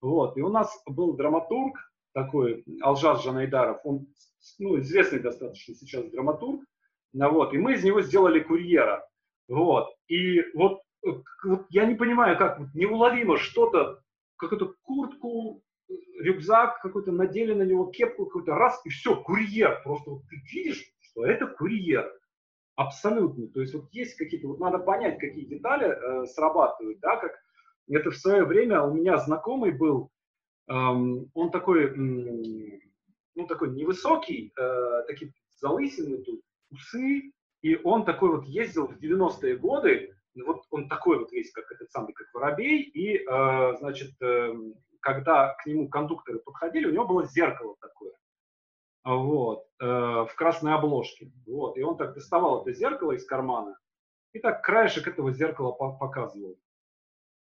Вот. 0.00 0.36
И 0.36 0.40
у 0.40 0.48
нас 0.48 0.82
был 0.86 1.14
драматург 1.14 1.76
такой, 2.12 2.64
Алжаз 2.82 3.22
Жанайдаров, 3.22 3.80
он 3.84 4.08
ну, 4.58 4.80
известный 4.80 5.20
достаточно 5.20 5.74
сейчас 5.74 6.06
драматург, 6.06 6.64
вот, 7.12 7.52
и 7.52 7.58
мы 7.58 7.74
из 7.74 7.84
него 7.84 8.02
сделали 8.02 8.40
курьера. 8.40 9.06
Вот. 9.48 9.88
И 10.08 10.42
вот, 10.54 10.80
вот 11.02 11.66
я 11.70 11.86
не 11.86 11.94
понимаю, 11.94 12.38
как 12.38 12.60
неуловимо 12.74 13.36
что-то, 13.36 14.00
какую-то 14.36 14.74
куртку, 14.82 15.62
рюкзак 16.20 16.80
какой-то, 16.80 17.12
надели 17.12 17.52
на 17.52 17.62
него 17.62 17.86
кепку 17.86 18.26
какой-то, 18.26 18.54
раз, 18.54 18.80
и 18.84 18.90
все, 18.90 19.16
курьер. 19.16 19.80
Просто 19.82 20.10
вот 20.10 20.22
ты 20.28 20.36
видишь, 20.52 20.84
что 21.00 21.26
это 21.26 21.46
курьер. 21.46 22.10
Абсолютно. 22.76 23.48
То 23.48 23.60
есть 23.60 23.74
вот 23.74 23.88
есть 23.92 24.16
какие-то, 24.16 24.48
вот 24.48 24.60
надо 24.60 24.78
понять, 24.78 25.18
какие 25.18 25.44
детали 25.44 25.86
э, 25.86 26.26
срабатывают, 26.26 27.00
да, 27.00 27.16
как 27.16 27.32
это 27.90 28.10
в 28.10 28.16
свое 28.16 28.44
время 28.44 28.82
у 28.82 28.94
меня 28.94 29.18
знакомый 29.18 29.72
был, 29.72 30.10
эм, 30.68 31.30
он 31.34 31.50
такой, 31.50 31.86
эм, 31.86 32.80
ну 33.34 33.46
такой 33.46 33.70
невысокий, 33.70 34.52
э, 34.58 35.02
такие 35.08 35.32
залысины 35.60 36.18
тут, 36.18 36.40
усы, 36.70 37.32
и 37.62 37.76
он 37.84 38.04
такой 38.04 38.30
вот 38.30 38.44
ездил 38.46 38.86
в 38.86 38.98
90-е 38.98 39.56
годы, 39.56 40.14
вот 40.34 40.64
он 40.70 40.88
такой 40.88 41.18
вот 41.18 41.32
весь, 41.32 41.52
как 41.52 41.70
этот 41.70 41.90
самый, 41.90 42.12
как 42.12 42.28
воробей, 42.32 42.82
и, 42.82 43.18
э, 43.18 43.76
значит, 43.78 44.12
э, 44.22 44.54
когда 45.00 45.54
к 45.54 45.66
нему 45.66 45.88
кондукторы 45.88 46.38
подходили, 46.38 46.86
у 46.86 46.92
него 46.92 47.06
было 47.06 47.26
зеркало 47.26 47.76
такое, 47.80 48.12
вот, 49.04 49.66
э, 49.80 49.84
в 49.84 50.30
красной 50.36 50.74
обложке, 50.74 51.32
вот, 51.46 51.76
и 51.76 51.82
он 51.82 51.96
так 51.96 52.14
доставал 52.14 52.62
это 52.62 52.72
зеркало 52.72 53.12
из 53.12 53.24
кармана, 53.26 53.76
и 54.32 54.38
так 54.38 54.62
краешек 54.62 55.08
этого 55.08 55.32
зеркала 55.32 55.72
показывал. 55.72 56.56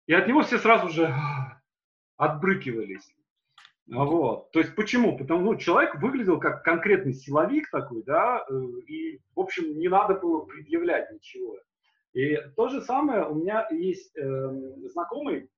И 0.05 0.13
от 0.13 0.27
него 0.27 0.41
все 0.41 0.57
сразу 0.57 0.89
же 0.89 1.13
отбрыкивались. 2.17 3.15
Вот. 3.87 4.51
То 4.51 4.59
есть 4.59 4.75
почему? 4.75 5.17
Потому 5.17 5.41
что 5.41 5.51
ну, 5.51 5.57
человек 5.57 5.95
выглядел 5.95 6.39
как 6.39 6.63
конкретный 6.63 7.13
силовик 7.13 7.69
такой, 7.69 8.03
да, 8.03 8.45
э, 8.49 8.53
и, 8.87 9.19
в 9.35 9.41
общем, 9.41 9.77
не 9.77 9.89
надо 9.89 10.15
было 10.15 10.45
предъявлять 10.45 11.11
ничего. 11.11 11.57
И 12.13 12.37
то 12.55 12.69
же 12.69 12.81
самое 12.81 13.25
у 13.25 13.35
меня 13.35 13.67
есть 13.71 14.15
э, 14.15 14.49
знакомый 14.91 15.49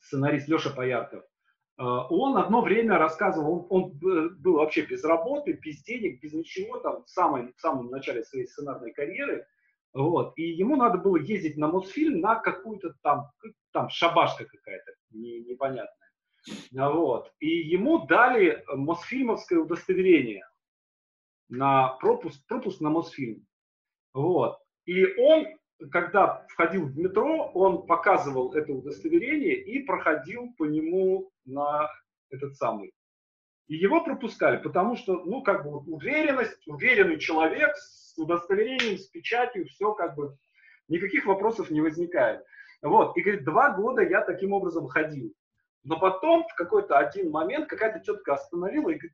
сценарист 0.00 0.46
Леша 0.48 0.70
Поярков. 0.70 1.24
Э, 1.76 1.82
он 1.82 2.36
одно 2.36 2.62
время 2.62 2.98
рассказывал, 2.98 3.66
он, 3.68 3.90
он 4.00 4.34
был 4.38 4.54
вообще 4.54 4.82
без 4.82 5.02
работы, 5.02 5.58
без 5.60 5.82
денег, 5.82 6.22
без 6.22 6.34
ничего, 6.34 6.78
там, 6.78 7.02
в, 7.04 7.10
самой, 7.10 7.52
в 7.52 7.60
самом 7.60 7.88
начале 7.90 8.22
своей 8.22 8.46
сценарной 8.46 8.92
карьеры. 8.92 9.44
Вот. 9.92 10.34
И 10.36 10.42
ему 10.42 10.76
надо 10.76 10.98
было 10.98 11.16
ездить 11.16 11.56
на 11.56 11.66
Мосфильм 11.68 12.20
на 12.20 12.36
какую-то 12.36 12.94
там, 13.02 13.30
там 13.72 13.88
шабашка 13.90 14.44
какая-то 14.44 14.92
не, 15.10 15.40
непонятная. 15.40 16.03
Вот. 16.72 17.32
И 17.40 17.48
ему 17.48 18.06
дали 18.06 18.64
Мосфильмовское 18.68 19.58
удостоверение 19.58 20.46
на 21.48 21.88
пропуск, 22.00 22.44
пропуск 22.46 22.80
на 22.80 22.90
Мосфильм. 22.90 23.46
Вот. 24.12 24.58
И 24.86 25.04
он, 25.16 25.46
когда 25.90 26.46
входил 26.48 26.86
в 26.86 26.96
метро, 26.96 27.50
он 27.54 27.86
показывал 27.86 28.52
это 28.54 28.72
удостоверение 28.72 29.56
и 29.56 29.82
проходил 29.82 30.52
по 30.56 30.64
нему 30.64 31.30
на 31.44 31.88
этот 32.30 32.56
самый. 32.56 32.92
И 33.66 33.76
его 33.76 34.04
пропускали, 34.04 34.58
потому 34.58 34.94
что, 34.94 35.24
ну, 35.24 35.42
как 35.42 35.64
бы 35.64 35.78
уверенность, 35.78 36.66
уверенный 36.68 37.18
человек 37.18 37.74
с 37.76 38.16
удостоверением, 38.18 38.98
с 38.98 39.06
печатью, 39.06 39.66
все 39.66 39.94
как 39.94 40.14
бы, 40.16 40.36
никаких 40.88 41.24
вопросов 41.24 41.70
не 41.70 41.80
возникает. 41.80 42.44
Вот, 42.82 43.16
и 43.16 43.22
говорит, 43.22 43.44
два 43.44 43.70
года 43.70 44.02
я 44.02 44.20
таким 44.20 44.52
образом 44.52 44.86
ходил. 44.86 45.32
Но 45.84 46.00
потом 46.00 46.44
в 46.48 46.54
какой-то 46.54 46.98
один 46.98 47.30
момент 47.30 47.68
какая-то 47.68 48.00
тетка 48.00 48.34
остановила 48.34 48.88
и 48.88 48.94
говорит, 48.94 49.12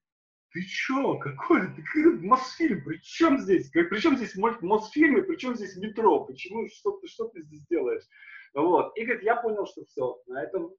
ты 0.53 0.63
чё, 0.63 1.19
какой? 1.19 1.63
Ты, 1.75 2.11
Мосфильм, 2.23 2.85
при 2.85 2.99
чем 3.03 3.39
здесь, 3.39 3.71
при 3.71 3.99
чем 4.01 4.17
здесь 4.17 4.37
Мосфильм 4.37 5.19
и 5.19 5.23
при 5.23 5.37
чем 5.37 5.55
здесь 5.55 5.77
метро, 5.77 6.25
почему, 6.25 6.69
что, 6.69 6.93
ты, 6.99 7.09
что 7.09 7.29
ты 7.29 7.43
здесь 7.43 7.67
делаешь? 7.69 8.03
Вот, 8.55 8.97
и 8.97 9.05
говорит, 9.05 9.23
я 9.23 9.37
понял, 9.37 9.67
что 9.67 9.85
все, 9.85 10.21
на 10.27 10.43
этом 10.43 10.73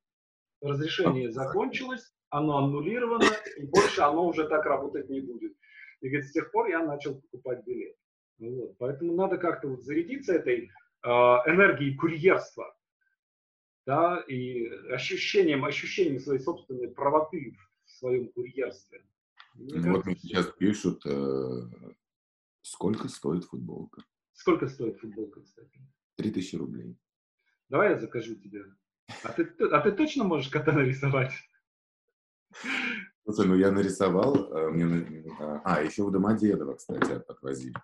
разрешение 0.62 1.32
закончилось, 1.32 2.14
оно 2.30 2.58
аннулировано, 2.58 3.26
и 3.58 3.66
больше 3.66 4.02
оно 4.02 4.28
уже 4.28 4.48
так 4.48 4.66
работать 4.66 5.10
не 5.10 5.22
будет. 5.22 5.54
И 6.02 6.10
говорит, 6.10 6.28
с 6.28 6.34
тех 6.34 6.52
пор 6.52 6.68
я 6.68 6.84
начал 6.84 7.22
покупать 7.22 7.66
билет. 7.66 7.96
Вот, 8.39 8.78
поэтому 8.78 9.14
надо 9.14 9.38
как-то 9.38 9.68
вот 9.68 9.84
зарядиться 9.84 10.34
этой 10.34 10.66
э, 11.04 11.08
энергией 11.08 11.96
курьерства, 11.96 12.74
да, 13.86 14.20
и 14.28 14.68
ощущением, 14.92 15.66
ощущением 15.66 16.20
своей 16.20 16.40
собственной 16.40 16.90
правоты 16.90 17.58
в 17.86 17.92
своем 17.92 18.30
курьерстве. 18.30 19.04
Мне 19.54 19.92
вот 19.92 20.06
мне 20.06 20.16
сейчас 20.16 20.48
пишут, 20.48 21.06
э, 21.06 21.62
сколько 22.62 23.08
стоит 23.10 23.46
футболка. 23.46 24.04
Сколько 24.34 24.68
стоит 24.68 25.00
футболка, 25.00 25.42
кстати? 25.42 25.80
Три 26.16 26.32
тысячи 26.32 26.56
рублей. 26.56 26.98
Давай 27.70 27.92
я 27.92 28.00
закажу 28.00 28.36
тебе. 28.36 28.66
А 29.24 29.32
ты, 29.34 29.44
а 29.44 29.82
ты 29.82 29.92
точно 29.92 30.24
можешь 30.24 30.50
кота 30.50 30.72
нарисовать? 30.72 31.34
Слушай, 33.24 33.48
ну 33.48 33.56
я 33.56 33.72
нарисовал, 33.72 34.52
э, 34.54 34.70
мне, 34.72 35.26
а, 35.64 35.82
еще 35.82 36.04
в 36.04 36.12
Домодедово, 36.12 36.76
кстати, 36.76 37.12
отвозили. 37.28 37.76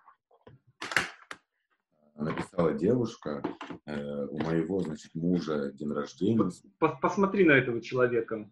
Написала 2.18 2.74
девушка, 2.74 3.40
э, 3.86 4.26
у 4.26 4.38
моего, 4.38 4.80
значит, 4.80 5.14
мужа 5.14 5.70
день 5.70 5.92
рождения. 5.92 6.50
Посмотри 7.00 7.44
на 7.44 7.52
этого 7.52 7.80
человека. 7.80 8.50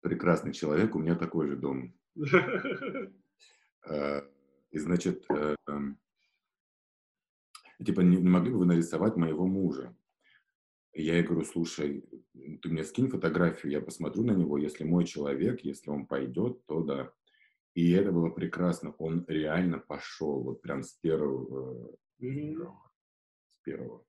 Прекрасный 0.00 0.52
человек, 0.52 0.96
у 0.96 0.98
меня 0.98 1.14
такой 1.14 1.46
же 1.48 1.56
дом. 1.56 1.94
Э, 3.88 4.20
и, 4.72 4.78
значит, 4.78 5.24
э, 5.30 5.56
эм, 5.66 5.98
типа, 7.82 8.02
не, 8.02 8.18
могли 8.18 8.52
бы 8.52 8.58
вы 8.58 8.66
нарисовать 8.66 9.16
моего 9.16 9.46
мужа? 9.46 9.96
Я 10.92 11.14
ей 11.14 11.22
говорю, 11.22 11.46
слушай, 11.46 12.04
ты 12.60 12.68
мне 12.68 12.84
скинь 12.84 13.08
фотографию, 13.08 13.72
я 13.72 13.80
посмотрю 13.80 14.22
на 14.24 14.32
него, 14.32 14.58
если 14.58 14.84
мой 14.84 15.06
человек, 15.06 15.62
если 15.62 15.88
он 15.88 16.06
пойдет, 16.06 16.66
то 16.66 16.82
да. 16.82 17.10
И 17.74 17.92
это 17.92 18.10
было 18.10 18.30
прекрасно, 18.30 18.94
он 18.98 19.24
реально 19.28 19.78
пошел, 19.78 20.42
вот 20.42 20.62
прям 20.62 20.82
с 20.82 20.92
первого, 20.94 21.96
mm-hmm. 22.20 22.66
с 23.48 23.56
первого. 23.62 24.04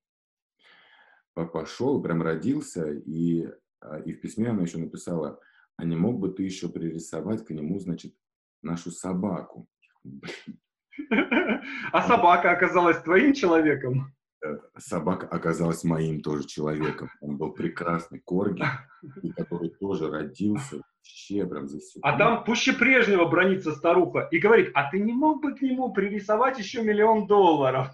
Пошел, 1.33 2.01
прям 2.01 2.21
родился, 2.21 2.91
и, 2.91 3.47
а, 3.79 3.99
и 3.99 4.13
в 4.13 4.21
письме 4.21 4.49
она 4.49 4.63
еще 4.63 4.79
написала, 4.79 5.39
а 5.77 5.85
не 5.85 5.95
мог 5.95 6.19
бы 6.19 6.29
ты 6.29 6.43
еще 6.43 6.69
пририсовать 6.69 7.45
к 7.45 7.51
нему, 7.51 7.79
значит, 7.79 8.15
нашу 8.61 8.91
собаку? 8.91 9.67
А 11.93 12.05
собака 12.05 12.51
оказалась 12.51 13.01
твоим 13.01 13.33
человеком? 13.33 14.13
Собака 14.81 15.27
оказалась 15.27 15.83
моим 15.83 16.21
тоже 16.21 16.47
человеком. 16.47 17.09
Он 17.21 17.37
был 17.37 17.53
прекрасный 17.53 18.19
корги, 18.19 18.63
который 19.35 19.69
тоже 19.69 20.09
родился 20.09 20.77
вообще 20.77 21.45
прям 21.45 21.67
за 21.67 21.79
А 22.01 22.17
там 22.17 22.43
пуще 22.43 22.73
прежнего 22.73 23.25
бронится 23.25 23.73
старуха 23.73 24.27
и 24.31 24.39
говорит, 24.39 24.71
а 24.73 24.89
ты 24.89 24.99
не 24.99 25.13
мог 25.13 25.41
бы 25.41 25.55
к 25.55 25.61
нему 25.61 25.93
пририсовать 25.93 26.59
еще 26.59 26.81
миллион 26.81 27.27
долларов? 27.27 27.89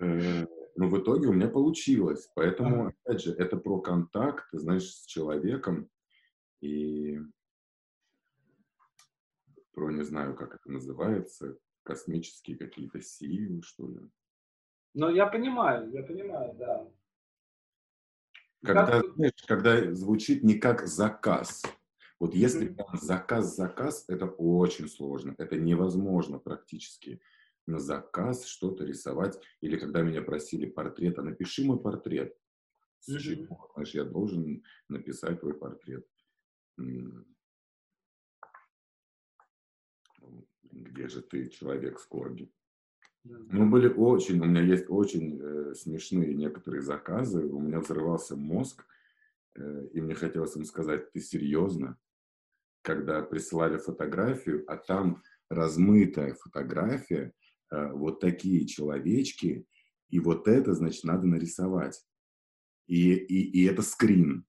Э, 0.00 0.46
ну, 0.76 0.88
в 0.88 1.00
итоге 1.00 1.26
у 1.26 1.32
меня 1.32 1.48
получилось. 1.48 2.30
Поэтому, 2.34 2.92
опять 3.04 3.22
же, 3.22 3.32
это 3.32 3.56
про 3.56 3.80
контакт, 3.80 4.46
знаешь, 4.52 4.88
с 4.88 5.06
человеком. 5.06 5.88
И 6.60 7.18
про, 9.72 9.90
не 9.90 10.04
знаю, 10.04 10.36
как 10.36 10.54
это 10.54 10.70
называется, 10.70 11.58
космические 11.82 12.56
какие-то 12.56 13.00
силы, 13.00 13.62
что 13.62 13.88
ли. 13.88 13.98
Ну, 14.94 15.10
я 15.10 15.26
понимаю, 15.26 15.90
я 15.90 16.02
понимаю, 16.02 16.54
да. 16.54 16.88
Когда, 18.64 18.86
как... 18.86 19.14
знаешь, 19.14 19.44
когда 19.46 19.94
звучит 19.94 20.42
не 20.42 20.54
как 20.54 20.86
заказ. 20.86 21.62
Вот 22.18 22.34
если 22.34 22.70
mm-hmm. 22.70 22.96
заказ-заказ, 23.00 24.04
это 24.08 24.26
очень 24.26 24.88
сложно, 24.88 25.34
это 25.38 25.56
невозможно 25.56 26.40
практически 26.40 27.20
на 27.66 27.78
заказ 27.78 28.46
что-то 28.46 28.84
рисовать. 28.84 29.38
Или 29.60 29.78
когда 29.78 30.02
меня 30.02 30.22
просили 30.22 30.66
портрет, 30.66 31.18
а 31.18 31.22
напиши 31.22 31.64
мой 31.64 31.80
портрет. 31.80 32.36
Mm-hmm. 33.08 33.46
Знаешь, 33.74 33.94
я 33.94 34.04
должен 34.04 34.64
написать 34.88 35.40
твой 35.40 35.54
портрет. 35.54 36.06
где 40.62 41.08
же 41.08 41.22
ты, 41.22 41.48
человек 41.48 42.00
с 42.00 42.06
корги? 42.06 42.50
Мы 43.50 43.66
были 43.66 43.88
очень, 43.88 44.40
у 44.40 44.44
меня 44.44 44.62
есть 44.62 44.86
очень 44.88 45.40
э, 45.40 45.74
смешные 45.74 46.34
некоторые 46.34 46.82
заказы, 46.82 47.46
у 47.46 47.60
меня 47.60 47.80
взрывался 47.80 48.36
мозг, 48.36 48.84
э, 49.54 49.86
и 49.92 50.00
мне 50.00 50.14
хотелось 50.14 50.56
им 50.56 50.64
сказать, 50.64 51.10
ты 51.12 51.20
серьезно? 51.20 51.98
Когда 52.82 53.22
присылали 53.22 53.76
фотографию, 53.76 54.64
а 54.66 54.76
там 54.76 55.22
размытая 55.50 56.34
фотография, 56.34 57.32
э, 57.70 57.92
вот 57.92 58.20
такие 58.20 58.66
человечки, 58.66 59.66
и 60.10 60.20
вот 60.20 60.48
это, 60.48 60.74
значит, 60.74 61.04
надо 61.04 61.26
нарисовать. 61.26 62.02
И, 62.86 63.12
и, 63.12 63.60
и 63.60 63.64
это 63.66 63.82
скрин. 63.82 64.46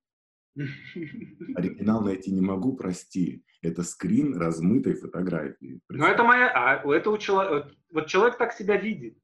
Оригинал 1.56 2.02
найти 2.04 2.32
не 2.32 2.42
могу, 2.42 2.76
прости. 2.76 3.44
Это 3.62 3.84
скрин 3.84 4.38
размытой 4.38 4.96
фотографии. 4.96 5.82
Ну, 5.90 6.06
это 6.06 6.24
моя... 6.24 6.50
А 6.50 6.82
у 6.86 6.92
этого 6.92 7.18
человека... 7.18 7.72
Вот 7.92 8.08
человек 8.08 8.38
так 8.38 8.54
себя 8.54 8.78
видит. 8.78 9.18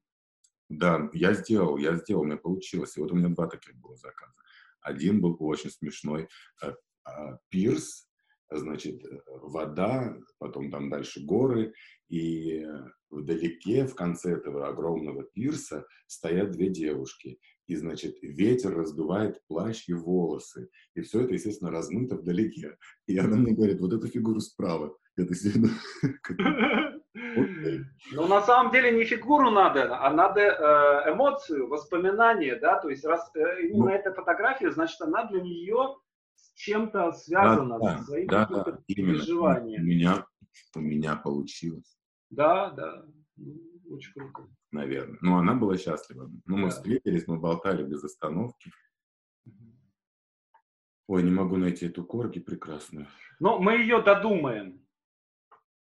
Да, 0.70 1.10
я 1.14 1.34
сделал, 1.34 1.78
я 1.78 1.96
сделал, 1.96 2.22
у 2.22 2.26
меня 2.26 2.38
получилось. 2.38 2.98
И 2.98 3.00
вот 3.00 3.12
у 3.12 3.16
меня 3.16 3.30
два 3.30 3.48
таких 3.48 3.76
было 3.76 3.96
заказа. 3.96 4.34
Один 4.82 5.22
был 5.22 5.36
очень 5.40 5.70
смешной. 5.70 6.28
Э, 6.62 6.74
а, 7.04 7.40
пирс, 7.50 8.08
значит, 8.50 9.04
э, 9.04 9.20
вода, 9.28 10.18
потом 10.38 10.72
там 10.72 10.90
дальше 10.90 11.24
горы, 11.24 11.74
и 12.10 12.66
вдалеке, 13.10 13.86
в 13.86 13.96
конце 13.96 14.34
этого 14.34 14.68
огромного 14.68 15.24
пирса, 15.24 15.86
стоят 16.08 16.52
две 16.52 16.70
девушки 16.70 17.40
и, 17.68 17.76
значит, 17.76 18.18
ветер 18.22 18.76
раздувает 18.76 19.42
плащ 19.48 19.88
и 19.88 19.94
волосы. 19.94 20.70
И 20.94 21.02
все 21.02 21.22
это, 21.22 21.34
естественно, 21.34 21.72
размыто 21.72 22.16
вдалеке. 22.16 22.78
И 23.08 23.18
она 23.18 23.38
мне 23.38 23.54
говорит, 23.54 23.80
вот 23.80 23.94
эту 23.94 24.08
фигуру 24.08 24.40
справа. 24.40 24.96
Это 25.16 25.34
сильно... 25.34 25.70
Ну, 28.12 28.28
на 28.28 28.42
самом 28.42 28.72
деле 28.72 28.92
не 28.92 29.06
фигуру 29.06 29.50
надо, 29.50 29.98
а 30.00 30.12
надо 30.12 30.42
э, 30.42 31.14
эмоцию, 31.14 31.68
воспоминания, 31.68 32.58
да, 32.58 32.78
то 32.80 32.90
есть 32.90 33.06
раз 33.06 33.32
э, 33.36 33.64
именно 33.64 33.86
ну, 33.86 33.90
эта 33.90 34.14
фотография, 34.14 34.72
значит, 34.72 35.00
она 35.02 35.26
для 35.26 35.42
нее 35.42 35.98
с 36.36 36.54
чем-то 36.56 37.14
связана, 37.14 37.80
да, 37.80 37.98
со 37.98 38.04
своим 38.04 38.28
да, 38.28 38.46
да, 38.46 38.80
переживанием. 38.86 39.82
У 39.82 39.86
меня, 39.86 40.26
у 40.76 40.80
меня 40.80 41.16
получилось. 41.16 41.98
Да, 42.30 42.72
да, 42.72 43.06
очень 43.96 44.14
круто 44.14 44.48
наверное. 44.76 45.18
Но 45.22 45.40
она 45.40 45.56
была 45.56 45.78
счастлива. 45.78 46.30
Ну, 46.46 46.58
мы 46.58 46.70
да. 46.70 46.76
встретились, 46.76 47.28
мы 47.28 47.40
болтали 47.40 47.84
без 47.84 48.04
остановки. 48.04 48.72
Ой, 51.08 51.24
не 51.24 51.32
могу 51.32 51.56
найти 51.56 51.88
эту 51.88 52.04
корги 52.04 52.40
прекрасную. 52.40 53.08
Но 53.40 53.60
мы 53.60 53.74
ее 53.78 54.02
додумаем. 54.02 54.86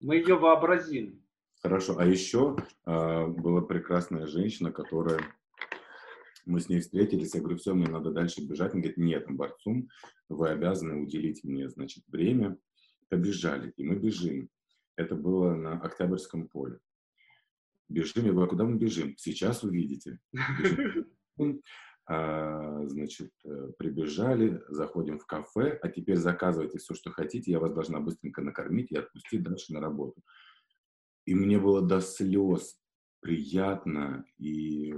Мы 0.01 0.17
ее 0.17 0.37
вообразим. 0.37 1.23
Хорошо. 1.63 1.97
А 1.99 2.05
еще 2.05 2.57
э, 2.87 3.27
была 3.27 3.61
прекрасная 3.63 4.27
женщина, 4.27 4.73
которая... 4.73 5.21
Мы 6.47 6.61
с 6.61 6.69
ней 6.69 6.81
встретились, 6.81 7.35
я 7.35 7.41
говорю, 7.41 7.57
все, 7.57 7.73
мне 7.73 7.89
надо 7.89 8.11
дальше 8.11 8.47
бежать. 8.47 8.73
Она 8.73 8.83
говорит, 8.83 8.99
нет, 8.99 9.25
борцум, 9.31 9.89
вы 10.29 10.51
обязаны 10.51 11.01
уделить 11.01 11.43
мне, 11.43 11.71
значит, 11.71 12.05
время. 12.07 12.59
Побежали, 13.09 13.73
и 13.79 13.83
мы 13.83 13.97
бежим. 13.97 14.51
Это 14.97 15.15
было 15.15 15.55
на 15.55 15.81
Октябрьском 15.81 16.49
поле. 16.49 16.81
Бежим, 17.89 18.25
я 18.25 18.33
говорю, 18.33 18.47
а 18.47 18.51
куда 18.51 18.65
мы 18.65 18.77
бежим? 18.77 19.17
Сейчас 19.17 19.63
увидите. 19.63 20.21
А, 22.07 22.87
значит, 22.87 23.33
э, 23.47 23.73
прибежали, 23.79 24.63
заходим 24.69 25.19
в 25.19 25.25
кафе, 25.25 25.79
а 25.81 25.89
теперь 25.89 26.17
заказывайте 26.17 26.77
все, 26.77 26.93
что 26.93 27.11
хотите, 27.11 27.51
я 27.51 27.59
вас 27.59 27.73
должна 27.73 27.99
быстренько 27.99 28.43
накормить 28.43 28.93
и 28.93 28.97
отпустить 28.97 29.43
дальше 29.43 29.73
на 29.73 29.81
работу. 29.81 30.21
И 31.25 31.35
мне 31.35 31.59
было 31.59 31.81
до 31.81 32.03
слез 32.03 32.79
приятно 33.21 34.27
и 34.37 34.95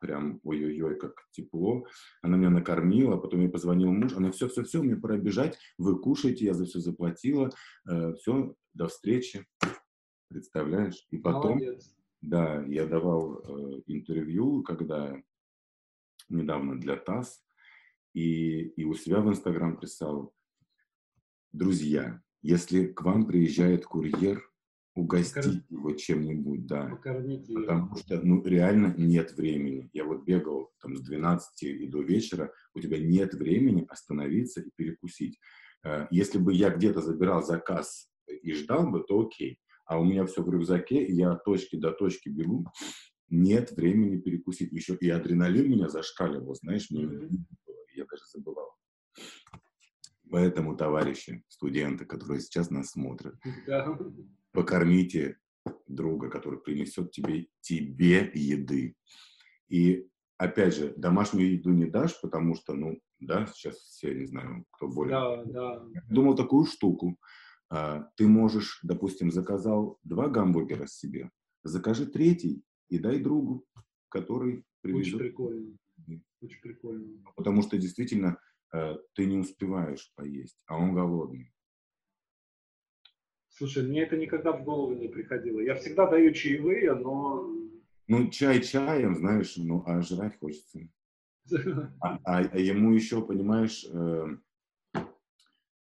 прям 0.00 0.40
ой-ой-ой, 0.44 0.98
как 0.98 1.26
тепло. 1.30 1.86
Она 2.20 2.36
меня 2.36 2.50
накормила, 2.50 3.16
потом 3.16 3.40
мне 3.40 3.48
позвонил 3.48 3.90
муж, 3.90 4.12
она 4.12 4.30
все-все-все, 4.30 4.82
мне 4.82 4.96
пора 4.96 5.16
бежать, 5.16 5.58
вы 5.78 5.98
кушаете, 5.98 6.44
я 6.44 6.52
за 6.52 6.66
все 6.66 6.80
заплатила, 6.80 7.50
э, 7.88 8.14
все, 8.16 8.54
до 8.74 8.88
встречи, 8.88 9.46
представляешь? 10.28 11.06
И 11.10 11.16
потом... 11.16 11.52
Молодец 11.52 11.94
да, 12.22 12.62
я 12.66 12.86
давал 12.86 13.38
э, 13.38 13.82
интервью, 13.86 14.62
когда 14.62 15.16
недавно 16.28 16.78
для 16.78 16.96
ТАСС, 16.96 17.42
и, 18.12 18.60
и 18.60 18.84
у 18.84 18.94
себя 18.94 19.20
в 19.20 19.28
Инстаграм 19.28 19.78
писал, 19.78 20.34
друзья, 21.52 22.22
если 22.42 22.86
к 22.86 23.02
вам 23.02 23.26
приезжает 23.26 23.86
курьер, 23.86 24.42
угостите 24.94 25.40
Покор... 25.40 25.62
его 25.70 25.92
чем-нибудь, 25.92 26.66
да. 26.66 26.88
Покормите 26.88 27.54
Потому 27.54 27.96
что, 27.96 28.20
ну, 28.20 28.42
реально 28.44 28.94
нет 28.98 29.32
времени. 29.32 29.88
Я 29.92 30.04
вот 30.04 30.24
бегал 30.24 30.72
там 30.80 30.96
с 30.96 31.00
12 31.02 31.62
и 31.62 31.86
до 31.86 32.02
вечера, 32.02 32.52
у 32.74 32.80
тебя 32.80 32.98
нет 32.98 33.34
времени 33.34 33.86
остановиться 33.88 34.60
и 34.60 34.70
перекусить. 34.76 35.38
Э, 35.84 36.06
если 36.10 36.38
бы 36.38 36.52
я 36.52 36.70
где-то 36.70 37.00
забирал 37.00 37.42
заказ 37.42 38.10
и 38.26 38.52
ждал 38.52 38.90
бы, 38.90 39.04
то 39.04 39.20
окей 39.20 39.58
а 39.90 39.98
у 39.98 40.04
меня 40.04 40.24
все 40.24 40.44
в 40.44 40.48
рюкзаке, 40.48 41.04
и 41.04 41.14
я 41.14 41.32
от 41.32 41.44
точки 41.44 41.74
до 41.74 41.90
точки 41.90 42.28
бегу, 42.28 42.64
нет 43.28 43.72
времени 43.72 44.20
перекусить. 44.20 44.70
Еще 44.70 44.94
и 44.94 45.10
адреналин 45.10 45.68
меня 45.68 45.88
зашкаливал, 45.88 46.54
знаешь, 46.54 46.90
мне 46.90 47.02
я 47.96 48.04
даже 48.04 48.22
забывал. 48.32 48.70
Поэтому, 50.30 50.76
товарищи, 50.76 51.42
студенты, 51.48 52.04
которые 52.04 52.40
сейчас 52.40 52.70
нас 52.70 52.90
смотрят, 52.90 53.34
покормите 54.52 55.38
друга, 55.88 56.30
который 56.30 56.60
принесет 56.60 57.10
тебе, 57.10 57.48
тебе 57.60 58.30
еды. 58.32 58.94
И 59.68 60.08
опять 60.36 60.76
же, 60.76 60.94
домашнюю 60.96 61.54
еду 61.54 61.70
не 61.70 61.86
дашь, 61.86 62.20
потому 62.20 62.54
что, 62.54 62.74
ну, 62.74 63.00
да, 63.18 63.46
сейчас 63.46 63.74
все, 63.74 64.14
не 64.14 64.26
знаю, 64.26 64.66
кто 64.70 64.86
более. 64.86 65.16
Да, 65.16 65.44
да. 65.46 65.84
Думал 66.08 66.36
такую 66.36 66.66
штуку. 66.66 67.18
А, 67.70 68.10
ты 68.16 68.26
можешь, 68.26 68.80
допустим, 68.82 69.30
заказал 69.30 69.98
два 70.02 70.28
гамбургера 70.28 70.86
себе, 70.86 71.30
закажи 71.62 72.06
третий 72.06 72.62
и 72.88 72.98
дай 72.98 73.20
другу, 73.20 73.64
который 74.08 74.64
привезет. 74.80 75.14
Очень 75.14 75.18
прикольно. 75.18 75.78
Очень 76.40 76.60
прикольно. 76.60 77.24
Потому 77.36 77.62
что 77.62 77.78
действительно 77.78 78.40
э, 78.72 78.96
ты 79.14 79.26
не 79.26 79.38
успеваешь 79.38 80.12
поесть, 80.16 80.62
а 80.66 80.78
он 80.78 80.94
голодный. 80.94 81.52
Слушай, 83.50 83.86
мне 83.86 84.02
это 84.02 84.16
никогда 84.16 84.52
в 84.52 84.64
голову 84.64 84.94
не 84.94 85.08
приходило. 85.08 85.60
Я 85.60 85.76
всегда 85.76 86.10
даю 86.10 86.32
чаевые, 86.32 86.94
но... 86.94 87.54
Ну, 88.08 88.30
чай 88.30 88.62
чаем, 88.62 89.14
знаешь, 89.14 89.56
ну, 89.56 89.84
а 89.86 90.02
жрать 90.02 90.38
хочется. 90.38 90.80
А, 92.00 92.18
а, 92.24 92.38
а 92.38 92.58
ему 92.58 92.92
еще, 92.92 93.24
понимаешь, 93.24 93.84
э, 93.84 94.26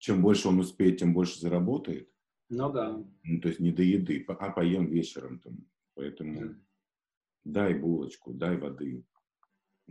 чем 0.03 0.21
больше 0.21 0.49
он 0.49 0.59
успеет, 0.59 0.97
тем 0.97 1.13
больше 1.13 1.39
заработает. 1.39 2.09
Ну 2.49 2.69
да. 2.73 3.01
Ну, 3.23 3.39
то 3.39 3.47
есть 3.47 3.61
не 3.61 3.71
до 3.71 3.83
еды, 3.83 4.25
а 4.27 4.51
поем 4.51 4.87
вечером 4.87 5.39
там. 5.39 5.65
Поэтому 5.95 6.41
да. 6.41 6.55
дай 7.45 7.73
булочку, 7.73 8.33
дай 8.33 8.57
воды. 8.57 9.05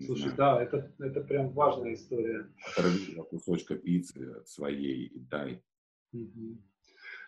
Слушай, 0.04 0.32
знаю. 0.32 0.36
да, 0.36 0.62
это, 0.62 0.94
это 0.98 1.22
прям 1.22 1.48
важная 1.54 1.94
история. 1.94 2.46
Оторви 2.70 3.14
кусочка 3.30 3.74
пиццы 3.74 4.34
от 4.36 4.48
своей 4.48 5.06
и 5.06 5.18
дай. 5.18 5.64
Угу. 6.12 6.58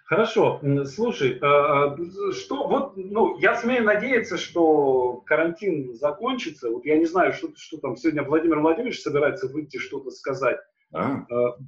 Хорошо, 0.05 0.61
слушай, 0.85 1.39
а, 1.41 1.95
а, 1.95 2.33
что 2.33 2.69
вот, 2.69 2.99
ну, 2.99 3.39
я 3.39 3.57
смею 3.57 3.85
надеяться, 3.85 4.37
что 4.37 5.23
карантин 5.25 5.95
закончится. 5.95 6.69
Вот 6.69 6.85
я 6.85 6.99
не 6.99 7.07
знаю, 7.07 7.33
что, 7.33 7.49
что 7.57 7.79
там 7.79 7.97
сегодня 7.97 8.25
Владимир 8.25 8.61
Владимирович 8.61 9.01
собирается 9.01 9.49
выйти 9.49 9.79
что-то 9.79 10.11
сказать. 10.11 10.61
А? 10.93 11.27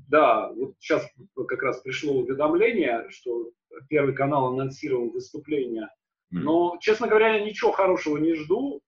Да, 0.09 0.53
вот 0.53 0.75
сейчас 0.79 1.09
как 1.49 1.63
раз 1.63 1.81
пришло 1.81 2.15
уведомление, 2.15 3.07
что 3.11 3.51
Первый 3.89 4.15
канал 4.15 4.53
анонсировал 4.53 5.11
выступление. 5.11 5.89
Но, 6.31 6.77
честно 6.81 7.07
говоря, 7.07 7.37
я 7.37 7.45
ничего 7.45 7.71
хорошего 7.73 8.19
не 8.19 8.35
жду. 8.35 8.81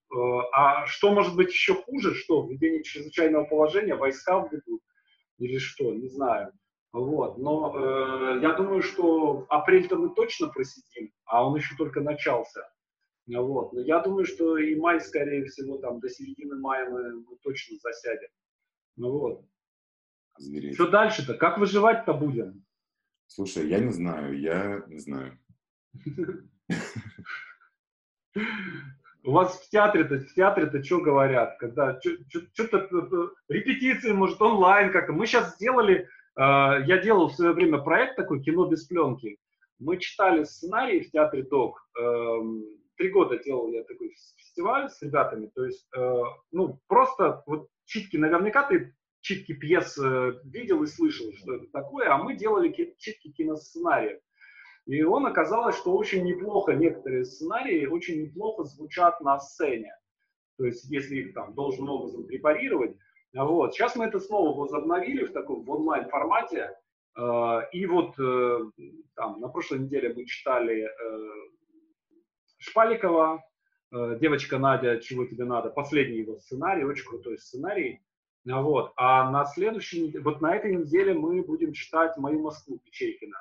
А 0.53 0.87
что 0.87 1.12
может 1.12 1.37
быть 1.37 1.51
еще 1.51 1.74
хуже? 1.74 2.14
Что, 2.14 2.47
введение 2.47 2.83
чрезвычайного 2.83 3.45
положения, 3.45 3.95
войска 3.95 4.41
введут? 4.41 4.83
Или 5.39 5.59
что? 5.59 5.95
Не 5.95 6.09
знаю. 6.09 6.53
Вот. 6.93 7.39
Но 7.39 7.74
э, 7.76 8.41
я 8.43 8.55
думаю, 8.55 8.83
что 8.83 9.47
апрель-то 9.51 9.97
мы 9.97 10.14
точно 10.14 10.49
просидим, 10.49 11.12
а 11.26 11.47
он 11.47 11.57
еще 11.57 11.76
только 11.76 12.01
начался. 12.01 12.68
Вот. 13.26 13.72
Но 13.72 13.81
я 13.83 14.01
думаю, 14.01 14.24
что 14.24 14.57
и 14.57 14.74
май, 14.74 15.01
скорее 15.01 15.45
всего, 15.45 15.76
там 15.79 16.01
до 16.01 16.09
середины 16.09 16.59
мая 16.59 16.89
мы, 16.91 17.20
мы 17.20 17.37
точно 17.43 17.76
засядем. 17.79 18.29
Ну 18.97 19.11
вот. 19.12 19.45
Звереть. 20.39 20.74
Что 20.74 20.89
дальше-то? 20.89 21.34
Как 21.34 21.59
выживать-то 21.59 22.14
будем? 22.14 22.64
Слушай, 23.26 23.68
я 23.68 23.78
не 23.78 23.93
знаю, 23.93 24.39
я 24.39 24.82
не 24.86 24.99
знаю. 24.99 25.39
У 29.24 29.32
вас 29.32 29.61
в 29.61 29.68
театре-то, 29.68 30.20
в 30.20 30.32
театре-то 30.32 30.82
что 30.82 31.01
говорят? 31.01 31.59
Когда 31.59 32.01
что-то 32.55 33.32
репетиции, 33.49 34.12
может, 34.12 34.41
онлайн 34.41 34.93
как-то. 34.93 35.12
Мы 35.12 35.26
сейчас 35.26 35.57
сделали 35.57 36.09
а, 36.39 36.78
я 36.86 36.99
делал 36.99 37.28
в 37.28 37.34
свое 37.34 37.53
время 37.53 37.78
проект 37.78 38.16
такой 38.16 38.41
«Кино 38.41 38.66
без 38.66 38.86
пленки». 38.86 39.39
Мы 39.80 39.99
читали 39.99 40.45
сценарий 40.45 41.01
в 41.01 41.11
театре 41.11 41.43
ДОК. 41.43 41.80
Эм, 41.99 42.64
три 42.97 43.11
года 43.11 43.39
делал 43.39 43.68
я 43.70 43.82
такой 43.82 44.14
фестиваль 44.36 44.89
с 44.89 45.03
ребятами. 45.03 45.51
То 45.55 45.64
есть, 45.64 45.86
э, 45.97 46.22
ну, 46.53 46.80
просто 46.86 47.43
вот 47.47 47.68
читки, 47.84 48.16
наверняка 48.16 48.68
ты 48.68 48.95
читки 49.29 49.53
пьес 49.53 49.99
э, 49.99 50.41
видел 50.45 50.83
и 50.83 50.87
слышал, 50.87 51.31
что 51.35 51.57
это 51.57 51.66
такое, 51.66 52.09
а 52.11 52.16
мы 52.16 52.35
делали 52.35 52.72
читки 52.97 53.31
киносценариев. 53.31 54.20
И 54.87 55.03
он 55.03 55.26
оказалось, 55.26 55.76
что 55.76 55.95
очень 55.95 56.24
неплохо, 56.24 56.72
некоторые 56.72 57.26
сценарии 57.26 57.85
очень 57.85 58.22
неплохо 58.22 58.64
звучат 58.64 59.20
на 59.20 59.39
сцене. 59.39 59.95
То 60.57 60.64
есть, 60.64 60.85
если 60.85 61.16
их 61.16 61.35
там 61.35 61.53
должным 61.55 61.91
образом 61.91 62.26
препарировать, 62.26 62.97
вот. 63.35 63.74
Сейчас 63.74 63.97
мы 63.97 64.07
это 64.07 64.18
снова 64.18 64.59
возобновили 64.59 65.26
в 65.26 65.33
таком 65.33 65.62
в 65.62 65.70
онлайн 65.70 66.09
формате. 66.09 66.74
Э, 67.18 67.61
и 67.70 67.85
вот 67.85 68.18
э, 68.18 68.59
там, 69.14 69.41
на 69.41 69.49
прошлой 69.49 69.81
неделе 69.81 70.14
мы 70.14 70.24
читали 70.24 70.89
Шпаликова, 72.57 73.45
девочка 73.93 74.59
Надя, 74.59 75.01
чего 75.01 75.26
тебе 75.26 75.45
надо, 75.45 75.68
последний 75.68 76.18
его 76.18 76.39
сценарий, 76.39 76.85
очень 76.85 77.07
крутой 77.07 77.39
сценарий. 77.39 78.01
Вот. 78.45 78.93
А 78.97 79.30
на 79.30 79.45
следующей, 79.45 80.16
вот 80.18 80.41
на 80.41 80.55
этой 80.55 80.74
неделе 80.74 81.14
мы 81.14 81.43
будем 81.43 81.72
читать 81.72 82.16
«Мою 82.16 82.41
Москву» 82.41 82.78
Печейкина. 82.78 83.36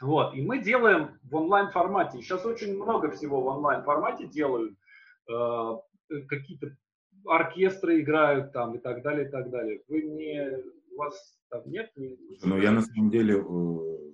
Вот. 0.00 0.34
И 0.34 0.42
мы 0.42 0.58
делаем 0.58 1.18
в 1.22 1.34
онлайн 1.36 1.70
формате. 1.70 2.20
Сейчас 2.20 2.44
очень 2.44 2.76
много 2.76 3.10
всего 3.10 3.40
в 3.40 3.46
онлайн 3.46 3.82
формате 3.82 4.26
делают. 4.26 4.76
Какие-то 5.26 6.76
оркестры 7.26 8.00
играют 8.00 8.52
там 8.52 8.74
и 8.74 8.78
так 8.78 9.02
далее, 9.02 9.28
и 9.28 9.30
так 9.30 9.50
далее. 9.50 9.82
Вы 9.88 10.02
не, 10.02 10.62
у 10.92 10.96
вас 10.96 11.38
там 11.50 11.62
нет? 11.66 11.90
Не... 11.96 12.16
Ну, 12.42 12.58
я 12.58 12.70
на 12.70 12.82
самом 12.82 13.10
деле... 13.10 13.40
Э, 13.40 14.12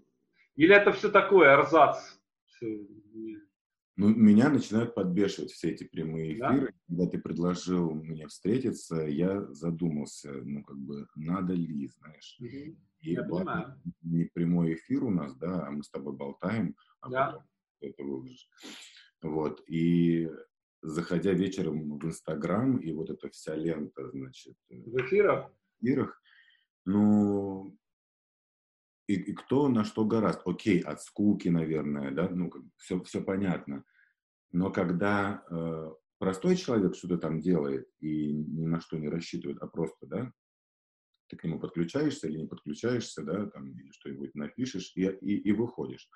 Или 0.56 0.74
это 0.74 0.92
все 0.92 1.10
такое, 1.10 1.54
арзац? 1.54 1.98
Все, 2.46 2.86
ну, 3.96 4.08
меня 4.08 4.50
начинают 4.50 4.94
подбешивать 4.94 5.52
все 5.52 5.70
эти 5.70 5.84
прямые 5.84 6.34
эфиры. 6.34 6.66
Да? 6.66 6.78
Когда 6.88 7.06
ты 7.10 7.18
предложил 7.18 7.94
мне 7.94 8.26
встретиться, 8.26 8.96
я 8.96 9.44
задумался, 9.52 10.32
ну, 10.32 10.64
как 10.64 10.78
бы, 10.78 11.06
надо 11.14 11.54
ли, 11.54 11.86
знаешь. 11.88 12.36
Угу. 12.40 12.76
И 13.02 13.12
я 13.12 13.22
понимаю. 13.22 13.80
не 14.02 14.24
прямой 14.24 14.74
эфир 14.74 15.04
у 15.04 15.10
нас, 15.10 15.36
да, 15.36 15.66
а 15.66 15.70
мы 15.70 15.82
с 15.82 15.90
тобой 15.90 16.16
болтаем, 16.16 16.74
а 17.00 17.10
да. 17.10 17.26
потом 17.26 17.44
это 17.80 18.02
выложишь. 18.02 18.48
Вот, 19.22 19.62
и 19.68 20.28
заходя 20.82 21.32
вечером 21.32 21.98
в 21.98 22.04
Инстаграм, 22.04 22.76
и 22.76 22.92
вот 22.92 23.10
эта 23.10 23.28
вся 23.30 23.54
лента, 23.54 24.10
значит... 24.10 24.56
Э, 24.70 24.76
в 24.76 24.96
эфирах? 25.02 25.50
В 25.80 25.84
эфирах, 25.84 26.20
ну, 26.84 27.76
и, 29.06 29.14
и 29.14 29.32
кто 29.34 29.68
на 29.68 29.84
что 29.84 30.04
гораст. 30.04 30.40
Окей, 30.44 30.80
от 30.80 31.02
скуки, 31.02 31.48
наверное, 31.48 32.10
да, 32.10 32.28
ну, 32.28 32.50
все, 32.76 33.02
все 33.02 33.22
понятно. 33.22 33.84
Но 34.52 34.70
когда 34.70 35.44
э, 35.50 35.90
простой 36.18 36.56
человек 36.56 36.94
что-то 36.94 37.18
там 37.18 37.40
делает 37.40 37.88
и 38.00 38.32
ни 38.32 38.66
на 38.66 38.80
что 38.80 38.98
не 38.98 39.08
рассчитывает, 39.08 39.58
а 39.60 39.66
просто, 39.66 40.06
да, 40.06 40.32
ты 41.28 41.36
к 41.36 41.44
нему 41.44 41.58
подключаешься 41.58 42.28
или 42.28 42.38
не 42.38 42.46
подключаешься, 42.46 43.22
да, 43.22 43.46
там, 43.46 43.68
или 43.68 43.90
что-нибудь 43.90 44.34
напишешь 44.34 44.92
и, 44.94 45.02
и, 45.02 45.38
и 45.38 45.52
выходишь. 45.52 46.08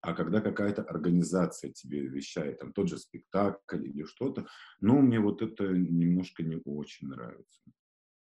А 0.00 0.14
когда 0.14 0.40
какая-то 0.40 0.82
организация 0.82 1.72
тебе 1.72 2.06
вещает, 2.06 2.58
там 2.58 2.72
тот 2.72 2.88
же 2.88 2.98
спектакль 2.98 3.86
или 3.86 4.04
что-то, 4.04 4.46
ну, 4.80 5.00
мне 5.00 5.20
вот 5.20 5.42
это 5.42 5.64
немножко 5.68 6.42
не 6.42 6.60
очень 6.64 7.08
нравится. 7.08 7.62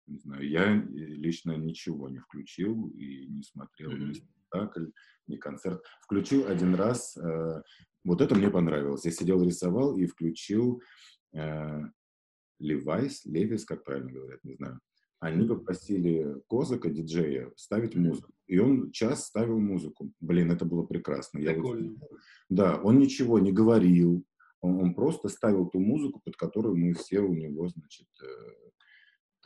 Не 0.07 0.19
знаю, 0.19 0.49
я 0.49 0.75
э, 0.75 0.81
лично 0.85 1.55
ничего 1.57 2.09
не 2.09 2.19
включил 2.19 2.87
и 2.89 3.27
не 3.27 3.43
смотрел 3.43 3.91
mm-hmm. 3.91 4.07
ни 4.07 4.13
спектакль, 4.13 4.85
ни 5.27 5.35
концерт. 5.35 5.83
Включил 6.01 6.47
один 6.47 6.75
раз, 6.75 7.17
э, 7.17 7.61
вот 8.03 8.21
это 8.21 8.35
мне 8.35 8.49
понравилось. 8.49 9.05
Я 9.05 9.11
сидел, 9.11 9.43
рисовал 9.43 9.97
и 9.97 10.05
включил 10.05 10.81
э, 11.33 11.81
Левайс, 12.59 13.25
Левис, 13.25 13.65
как 13.65 13.83
правильно 13.83 14.11
говорят, 14.11 14.43
не 14.43 14.55
знаю. 14.55 14.79
Они 15.19 15.47
попросили 15.47 16.35
Козака, 16.47 16.89
диджея, 16.89 17.51
ставить 17.55 17.95
музыку. 17.95 18.31
И 18.45 18.59
он 18.59 18.91
час 18.91 19.25
ставил 19.25 19.59
музыку. 19.59 20.11
Блин, 20.19 20.51
это 20.51 20.63
было 20.63 20.83
прекрасно. 20.83 21.39
Я 21.39 21.59
вот, 21.59 21.79
да, 22.49 22.79
он 22.81 22.99
ничего 22.99 23.39
не 23.39 23.51
говорил. 23.51 24.23
Он, 24.61 24.79
он 24.79 24.95
просто 24.95 25.27
ставил 25.29 25.67
ту 25.67 25.79
музыку, 25.79 26.21
под 26.23 26.35
которую 26.35 26.77
мы 26.77 26.93
все 26.93 27.19
у 27.19 27.33
него, 27.33 27.67
значит, 27.67 28.07
э, 28.23 28.27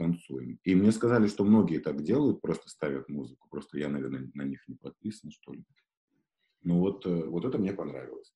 танцуем. 0.01 0.59
И 0.63 0.75
мне 0.75 0.91
сказали, 0.91 1.27
что 1.27 1.43
многие 1.43 1.79
так 1.79 2.03
делают, 2.03 2.41
просто 2.41 2.69
ставят 2.69 3.07
музыку. 3.09 3.47
Просто 3.49 3.77
я, 3.77 3.89
наверное, 3.89 4.29
на 4.33 4.43
них 4.43 4.67
не 4.67 4.75
подписан, 4.75 5.31
что 5.31 5.53
ли. 5.53 5.63
Ну 6.63 6.79
вот, 6.79 7.05
э, 7.05 7.25
вот 7.25 7.45
это 7.45 7.57
мне 7.57 7.73
понравилось. 7.73 8.33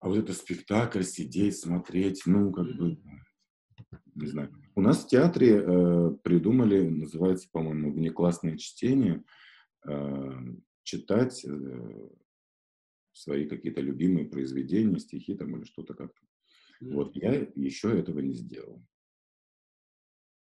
А 0.00 0.08
вот 0.08 0.18
это 0.18 0.32
спектакль, 0.32 1.02
сидеть, 1.02 1.58
смотреть, 1.58 2.22
ну, 2.26 2.52
как 2.52 2.66
бы, 2.76 2.98
не 4.14 4.26
знаю. 4.26 4.52
У 4.74 4.80
нас 4.80 5.04
в 5.04 5.08
театре 5.08 5.62
э, 5.64 6.10
придумали, 6.22 6.88
называется, 6.88 7.48
по-моему, 7.50 7.92
внеклассное 7.92 8.56
чтение, 8.56 9.24
э, 9.86 10.32
читать 10.82 11.44
э, 11.44 12.08
свои 13.12 13.46
какие-то 13.46 13.80
любимые 13.80 14.26
произведения, 14.26 14.98
стихи 14.98 15.34
там 15.34 15.56
или 15.56 15.64
что-то 15.64 15.94
как-то. 15.94 16.20
Вот 16.80 17.16
я 17.16 17.32
еще 17.54 17.98
этого 17.98 18.18
не 18.18 18.34
сделал. 18.34 18.84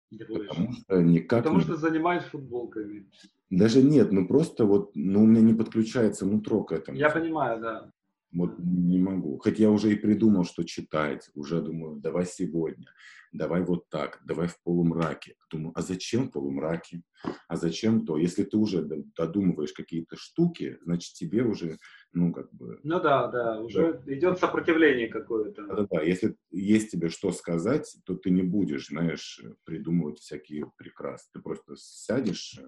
Потому 0.09 0.71
что 0.73 1.01
никак... 1.01 1.43
Потому 1.43 1.59
что 1.61 1.75
занимаюсь 1.75 2.23
футболками. 2.23 3.09
Даже 3.49 3.83
нет, 3.83 4.11
ну 4.11 4.27
просто 4.27 4.65
вот, 4.65 4.91
ну 4.95 5.23
у 5.23 5.27
меня 5.27 5.41
не 5.41 5.53
подключается 5.53 6.25
нутро 6.25 6.63
к 6.63 6.71
этому. 6.71 6.97
Я 6.97 7.09
понимаю, 7.09 7.61
да. 7.61 7.91
Вот 8.35 8.59
не 8.59 8.99
могу. 8.99 9.37
Хоть 9.37 9.59
я 9.59 9.71
уже 9.71 9.93
и 9.93 9.95
придумал, 9.95 10.43
что 10.43 10.63
читать. 10.63 11.29
Уже 11.35 11.61
думаю, 11.61 12.01
давай 12.01 12.25
сегодня, 12.25 12.87
давай 13.31 13.63
вот 13.63 13.87
так, 13.89 14.19
давай 14.25 14.47
в 14.47 14.61
полумраке. 14.61 15.35
Думаю, 15.49 15.71
а 15.73 15.81
зачем 15.81 16.27
в 16.27 16.31
полумраке? 16.31 17.01
А 17.47 17.55
зачем 17.55 18.05
то? 18.05 18.17
Если 18.17 18.43
ты 18.43 18.57
уже 18.57 18.83
додумываешь 19.15 19.71
какие-то 19.71 20.17
штуки, 20.17 20.77
значит 20.81 21.13
тебе 21.13 21.43
уже, 21.43 21.77
ну 22.11 22.33
как 22.33 22.53
бы... 22.53 22.77
Ну 22.83 22.99
да, 22.99 23.27
да, 23.27 23.61
уже 23.61 24.01
да. 24.05 24.13
идет 24.13 24.37
сопротивление 24.37 25.07
какое-то. 25.07 25.65
Да-да-да, 25.67 26.01
если 26.01 26.35
есть 26.51 26.91
тебе 26.91 27.07
что 27.07 27.31
сказать, 27.31 27.95
то 28.05 28.15
ты 28.15 28.31
не 28.31 28.43
будешь, 28.43 28.87
знаешь, 28.87 29.41
придумывать 29.63 30.19
всякие 30.19 30.69
прекрасы. 30.75 31.29
Ты 31.31 31.39
просто 31.39 31.75
сядешь 31.77 32.59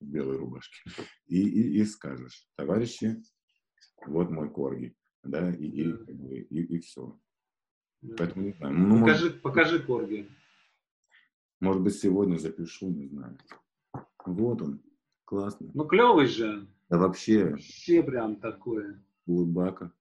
в 0.00 0.04
белой 0.04 0.36
рубашке 0.36 0.82
и, 1.26 1.40
и, 1.40 1.80
и 1.80 1.84
скажешь, 1.84 2.48
товарищи, 2.56 3.22
вот 4.04 4.30
мой 4.30 4.50
корги 4.50 4.96
да, 5.22 5.50
и, 5.50 5.66
и, 5.66 5.92
как 5.92 6.14
бы, 6.14 6.38
и, 6.38 6.62
и 6.62 6.78
все. 6.80 7.18
Поэтому 8.18 8.46
не 8.46 8.52
знаю. 8.52 8.74
Ну, 8.74 9.00
покажи, 9.00 9.24
может, 9.24 9.42
покажи 9.42 9.78
Корги. 9.80 10.28
Может 11.60 11.82
быть, 11.82 11.94
сегодня 11.94 12.36
запишу, 12.36 12.88
не 12.88 13.06
знаю. 13.06 13.38
Вот 14.26 14.62
он. 14.62 14.82
Классно. 15.24 15.70
Ну, 15.74 15.84
клевый 15.86 16.26
же. 16.26 16.66
Да 16.90 16.98
вообще. 16.98 17.50
Вообще 17.50 18.02
прям 18.02 18.36
такое. 18.36 19.02
Улыбака. 19.26 19.92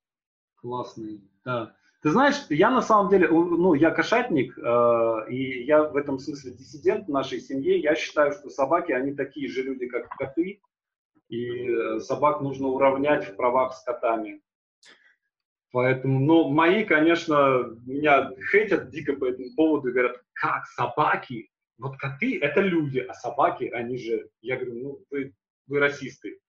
Классный, 0.56 1.22
да. 1.46 1.76
Ты 2.02 2.10
знаешь, 2.10 2.36
я 2.50 2.72
на 2.72 2.82
самом 2.82 3.10
деле, 3.12 3.30
ну, 3.30 3.76
я 3.76 3.92
кошатник, 3.92 4.58
э, 4.58 5.30
и 5.30 5.64
я 5.66 5.84
в 5.84 5.96
этом 5.96 6.18
смысле 6.18 6.52
диссидент 6.52 7.08
в 7.08 7.12
нашей 7.12 7.40
семье. 7.40 7.80
Я 7.80 7.94
считаю, 7.94 8.32
что 8.32 8.50
собаки, 8.50 8.92
они 8.92 9.14
такие 9.14 9.48
же 9.48 9.62
люди, 9.62 9.88
как 9.88 10.10
коты, 10.18 10.62
и 11.30 11.70
э, 11.70 12.00
собак 12.00 12.42
нужно 12.42 12.70
уравнять 12.70 13.30
в 13.30 13.36
правах 13.36 13.76
с 13.76 13.84
котами. 13.84 14.42
Поэтому, 15.72 16.20
ну, 16.20 16.50
мои, 16.50 16.84
конечно, 16.84 17.78
меня 17.86 18.32
хейтят 18.52 18.90
дико 18.90 19.14
по 19.14 19.26
этому 19.26 19.48
поводу 19.56 19.90
и 19.90 19.92
говорят, 19.94 20.22
как 20.34 20.66
собаки? 20.68 21.50
Вот 21.78 21.98
коты– 21.98 22.40
это 22.42 22.60
люди, 22.60 23.00
а 23.00 23.14
собаки, 23.14 23.66
они 23.66 23.98
же… 23.98 24.30
Я 24.42 24.58
говорю, 24.58 24.84
ну, 24.84 25.06
вы, 25.10 25.34
вы 25.68 25.80
расисты. 25.80 26.40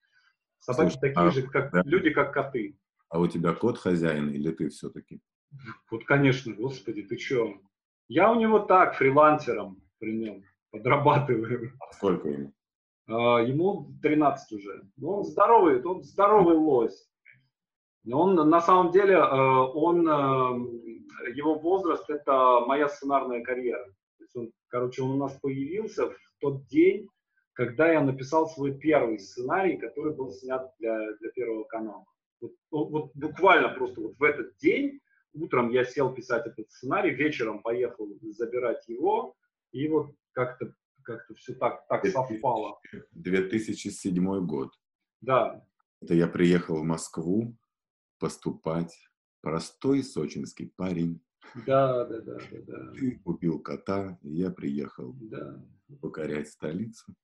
Собаки 0.58 0.90
Слушай, 0.90 1.00
такие 1.00 1.28
а, 1.28 1.30
же, 1.30 1.42
как 1.42 1.72
да. 1.72 1.82
люди, 1.84 2.10
как 2.10 2.34
коты. 2.34 2.76
А 3.08 3.20
у 3.20 3.28
тебя 3.28 3.52
кот 3.52 3.78
хозяин 3.78 4.30
или 4.30 4.50
ты 4.50 4.68
все-таки? 4.70 5.20
Вот, 5.90 6.04
конечно, 6.04 6.52
господи, 6.52 7.02
ты 7.02 7.18
что? 7.18 7.54
Я 8.08 8.30
у 8.30 8.38
него 8.38 8.58
так, 8.58 8.96
фрилансером 8.96 9.82
при 9.98 10.16
нем, 10.16 10.44
подрабатываю. 10.70 11.72
А 11.78 11.92
сколько 11.92 12.28
ему? 12.28 12.52
А, 13.06 13.40
ему 13.40 13.92
13 14.02 14.52
уже. 14.58 14.82
Ну, 14.96 15.10
он 15.18 15.24
здоровый, 15.24 15.82
он 15.82 16.02
здоровый 16.02 16.56
лось. 16.56 17.08
Он 18.10 18.34
на 18.34 18.60
самом 18.60 18.90
деле, 18.90 19.14
э, 19.14 19.20
он, 19.20 20.08
э, 20.08 21.32
его 21.34 21.54
возраст– 21.54 22.04
это 22.10 22.60
моя 22.66 22.88
сценарная 22.88 23.42
карьера. 23.42 23.84
То 24.18 24.24
есть 24.24 24.36
он, 24.36 24.52
короче, 24.68 25.02
он 25.02 25.12
у 25.12 25.16
нас 25.16 25.38
появился 25.40 26.10
в 26.10 26.16
тот 26.40 26.66
день, 26.66 27.08
когда 27.52 27.92
я 27.92 28.00
написал 28.00 28.48
свой 28.48 28.76
первый 28.76 29.18
сценарий, 29.18 29.76
который 29.76 30.14
был 30.14 30.30
снят 30.32 30.72
для, 30.78 31.12
для 31.20 31.30
Первого 31.30 31.64
канала. 31.64 32.04
Вот, 32.40 32.52
вот 32.70 33.10
буквально 33.14 33.68
просто 33.68 34.00
вот 34.00 34.18
в 34.18 34.22
этот 34.22 34.56
день, 34.56 35.00
утром 35.32 35.70
я 35.70 35.84
сел 35.84 36.12
писать 36.12 36.46
этот 36.46 36.70
сценарий, 36.72 37.10
вечером 37.10 37.62
поехал 37.62 38.08
забирать 38.32 38.88
его, 38.88 39.34
и 39.70 39.86
вот 39.86 40.12
как-то 40.32 40.74
как-то 41.02 41.34
все 41.34 41.54
так, 41.54 41.86
так 41.88 42.06
совпало. 42.06 42.80
2007 43.12 44.46
год. 44.46 44.70
Да. 45.20 45.64
Это 46.00 46.14
я 46.14 46.26
приехал 46.26 46.76
в 46.76 46.84
Москву, 46.84 47.56
поступать. 48.22 48.96
Простой 49.40 50.04
сочинский 50.04 50.72
парень. 50.76 51.20
Да, 51.66 52.04
да, 52.04 52.20
да, 52.20 52.38
да, 52.38 52.58
да. 52.66 52.92
Ты 52.98 53.18
купил 53.24 53.58
кота, 53.58 54.16
и 54.22 54.30
я 54.36 54.50
приехал 54.50 55.12
да. 55.20 55.60
покорять 56.00 56.48
столицу. 56.48 57.14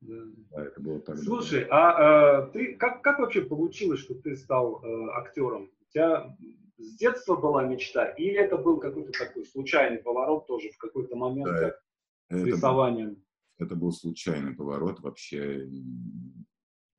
Да. 0.00 0.14
да, 0.50 0.64
это 0.64 0.80
было 0.80 1.00
так. 1.00 1.18
Слушай, 1.18 1.66
а 1.70 2.46
э, 2.48 2.52
ты 2.52 2.74
как, 2.76 3.02
как 3.02 3.18
вообще 3.18 3.42
получилось, 3.42 4.00
что 4.00 4.14
ты 4.14 4.34
стал 4.34 4.82
э, 4.82 5.10
актером? 5.10 5.64
У 5.64 5.92
тебя 5.92 6.34
с 6.78 6.96
детства 6.96 7.36
была 7.36 7.64
мечта, 7.64 8.06
или 8.06 8.38
это 8.38 8.56
был 8.56 8.80
какой-то 8.80 9.12
такой 9.12 9.44
случайный 9.44 9.98
поворот 9.98 10.46
тоже 10.46 10.70
в 10.70 10.78
какой-то 10.78 11.16
момент 11.16 11.50
да, 11.50 11.60
как 11.60 11.82
с 12.30 12.44
рисованием? 12.44 13.10
Был, 13.10 13.22
это 13.58 13.76
был 13.76 13.92
случайный 13.92 14.54
поворот, 14.54 15.00
вообще 15.00 15.68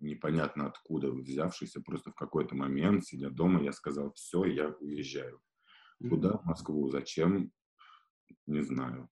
непонятно 0.02 0.68
откуда 0.68 1.12
взявшийся, 1.12 1.82
просто 1.82 2.12
в 2.12 2.16
какой-то 2.16 2.56
момент, 2.56 3.06
сидя 3.06 3.30
дома, 3.30 3.62
я 3.62 3.72
сказал, 3.72 4.14
все, 4.14 4.46
я 4.46 4.70
уезжаю. 4.80 5.40
Куда? 6.10 6.38
В 6.38 6.46
Москву. 6.46 6.90
Зачем? 6.90 7.52
Не 8.48 8.62
знаю. 8.62 9.10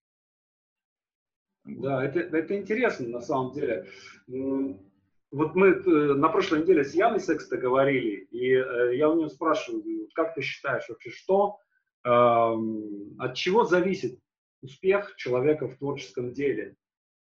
Да, 1.66 2.04
это, 2.04 2.20
это 2.20 2.58
интересно 2.58 3.08
на 3.08 3.22
самом 3.22 3.54
деле. 3.54 3.88
Вот 5.32 5.54
мы 5.54 5.68
э, 5.68 6.14
на 6.16 6.30
прошлой 6.30 6.62
неделе 6.62 6.84
с 6.84 6.96
Яной 6.96 7.20
Секста 7.20 7.58
говорили, 7.58 8.28
и 8.32 8.54
э, 8.54 8.96
я 8.98 9.10
у 9.10 9.16
нее 9.16 9.30
спрашиваю, 9.30 10.10
как 10.16 10.34
ты 10.34 10.42
считаешь 10.42 10.90
вообще, 10.90 11.12
что, 11.12 11.60
от 12.02 13.36
чего 13.36 13.66
зависит 13.66 14.20
успех 14.62 15.16
человека 15.18 15.68
в 15.68 15.78
творческом 15.78 16.32
деле? 16.32 16.78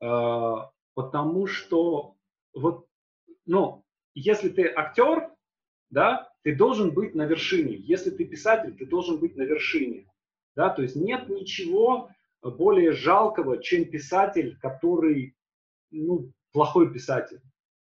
А, 0.01 0.71
потому 0.95 1.47
что 1.47 2.17
вот 2.55 2.87
ну, 3.47 3.85
если 4.15 4.49
ты 4.49 4.67
актер, 4.75 5.31
да, 5.91 6.31
ты 6.43 6.55
должен 6.55 6.93
быть 6.93 7.15
на 7.15 7.27
вершине. 7.27 7.77
Если 7.77 8.11
ты 8.11 8.25
писатель, 8.25 8.75
ты 8.77 8.87
должен 8.87 9.19
быть 9.19 9.37
на 9.37 9.43
вершине. 9.43 10.07
Да, 10.57 10.71
то 10.71 10.83
есть 10.83 10.97
нет 10.97 11.29
ничего 11.29 12.11
более 12.43 12.93
жалкого, 12.93 13.63
чем 13.63 13.87
писатель, 13.87 14.57
который, 14.61 15.35
ну, 15.91 16.31
плохой 16.53 16.93
писатель, 16.93 17.41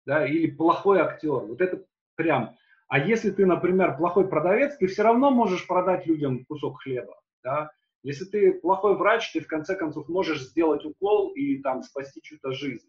да, 0.07 0.27
или 0.27 0.51
плохой 0.51 1.01
актер. 1.01 1.45
Вот 1.45 1.61
это 1.61 1.85
прям. 2.17 2.57
А 2.89 2.99
если 2.99 3.31
ты, 3.31 3.47
например, 3.47 3.97
плохой 3.97 4.29
продавец, 4.29 4.77
ты 4.77 4.87
все 4.87 5.03
равно 5.03 5.31
можешь 5.31 5.67
продать 5.67 6.07
людям 6.07 6.45
кусок 6.47 6.83
хлеба, 6.83 7.21
да. 7.45 7.71
Если 8.03 8.25
ты 8.25 8.53
плохой 8.53 8.97
врач, 8.97 9.33
ты 9.33 9.41
в 9.41 9.47
конце 9.47 9.77
концов 9.77 10.09
можешь 10.09 10.41
сделать 10.41 10.85
укол 10.85 11.33
и 11.35 11.59
там 11.59 11.83
спасти 11.83 12.23
чью-то 12.23 12.53
жизнь. 12.53 12.89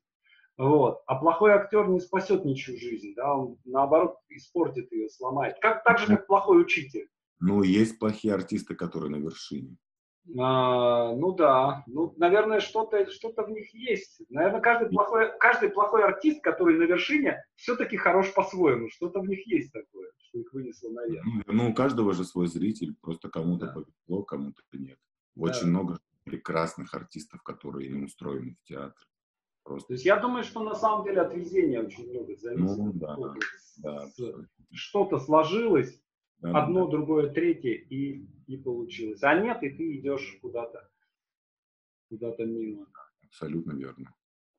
Вот. 0.60 1.03
А 1.07 1.16
плохой 1.16 1.53
актер 1.53 1.88
не 1.88 2.01
спасет 2.01 2.43
ничью 2.43 2.78
жизнь, 2.78 3.14
да, 3.16 3.34
он 3.34 3.57
наоборот 3.64 4.18
испортит 4.28 4.91
ее, 4.91 5.07
сломает. 5.10 5.55
Как, 5.62 5.86
так 5.86 5.99
же, 5.99 6.07
как 6.07 6.28
плохой 6.28 6.62
учитель. 6.62 7.07
Ну, 7.39 7.64
есть 7.64 7.97
плохие 7.97 8.34
артисты, 8.34 8.76
которые 8.76 9.10
на 9.10 9.16
вершине. 9.16 9.78
А, 10.38 11.16
ну 11.16 11.32
да, 11.32 11.86
ну, 11.88 12.14
наверное, 12.18 12.60
что-то 12.60 13.10
что 13.10 13.30
в 13.30 13.49
них 13.49 13.74
есть. 13.74 14.22
Наверное, 14.28 14.60
каждый 14.60 14.89
плохой, 14.89 15.32
каждый 15.39 15.70
плохой 15.70 16.03
артист, 16.03 16.43
который 16.43 16.78
на 16.78 16.84
вершине, 16.84 17.41
все-таки 17.55 17.95
хорош 17.95 18.34
по-своему. 18.34 18.89
Что-то 18.89 19.22
в 19.22 19.30
них 19.30 19.47
есть 19.47 19.72
такое, 19.72 20.12
что 20.18 20.39
их 20.39 20.51
вынесло 20.51 20.89
наверх. 20.89 21.26
Ну, 21.26 21.53
ну 21.53 21.70
у 21.70 21.74
каждого 21.74 22.12
же 22.12 22.26
свой 22.26 22.47
зритель, 22.47 22.97
просто 23.01 23.30
кому-то 23.30 23.68
да. 23.68 23.72
повезло, 23.72 24.24
кому-то 24.24 24.62
нет. 24.74 24.99
Очень 25.38 25.62
да. 25.62 25.68
много 25.68 25.99
прекрасных 26.26 26.93
артистов, 26.93 27.41
которые 27.43 27.89
не 27.89 28.03
устроены 28.03 28.57
в 28.62 28.68
театр. 28.68 29.09
Просто. 29.64 29.88
То 29.89 29.93
есть 29.93 30.05
я 30.05 30.18
думаю, 30.18 30.43
что 30.43 30.64
на 30.64 30.76
самом 30.76 31.05
деле 31.05 31.22
от 31.22 31.34
везения 31.34 31.82
очень 31.82 32.10
много 32.10 32.36
зависит. 32.36 32.78
Ну, 32.78 32.91
да, 32.93 33.18
да, 33.78 34.05
Что-то 34.72 35.20
сложилось, 35.20 36.01
да, 36.39 36.64
одно, 36.64 36.86
да. 36.86 36.91
другое, 36.91 37.30
третье, 37.30 37.74
и, 37.74 38.26
и 38.47 38.57
получилось. 38.57 39.22
А 39.24 39.39
нет, 39.39 39.62
и 39.64 39.70
ты 39.70 39.97
идешь 39.97 40.38
куда-то 40.41 40.89
куда-то 42.10 42.43
мимо. 42.45 42.88
Абсолютно 43.24 43.74
верно. 43.74 44.14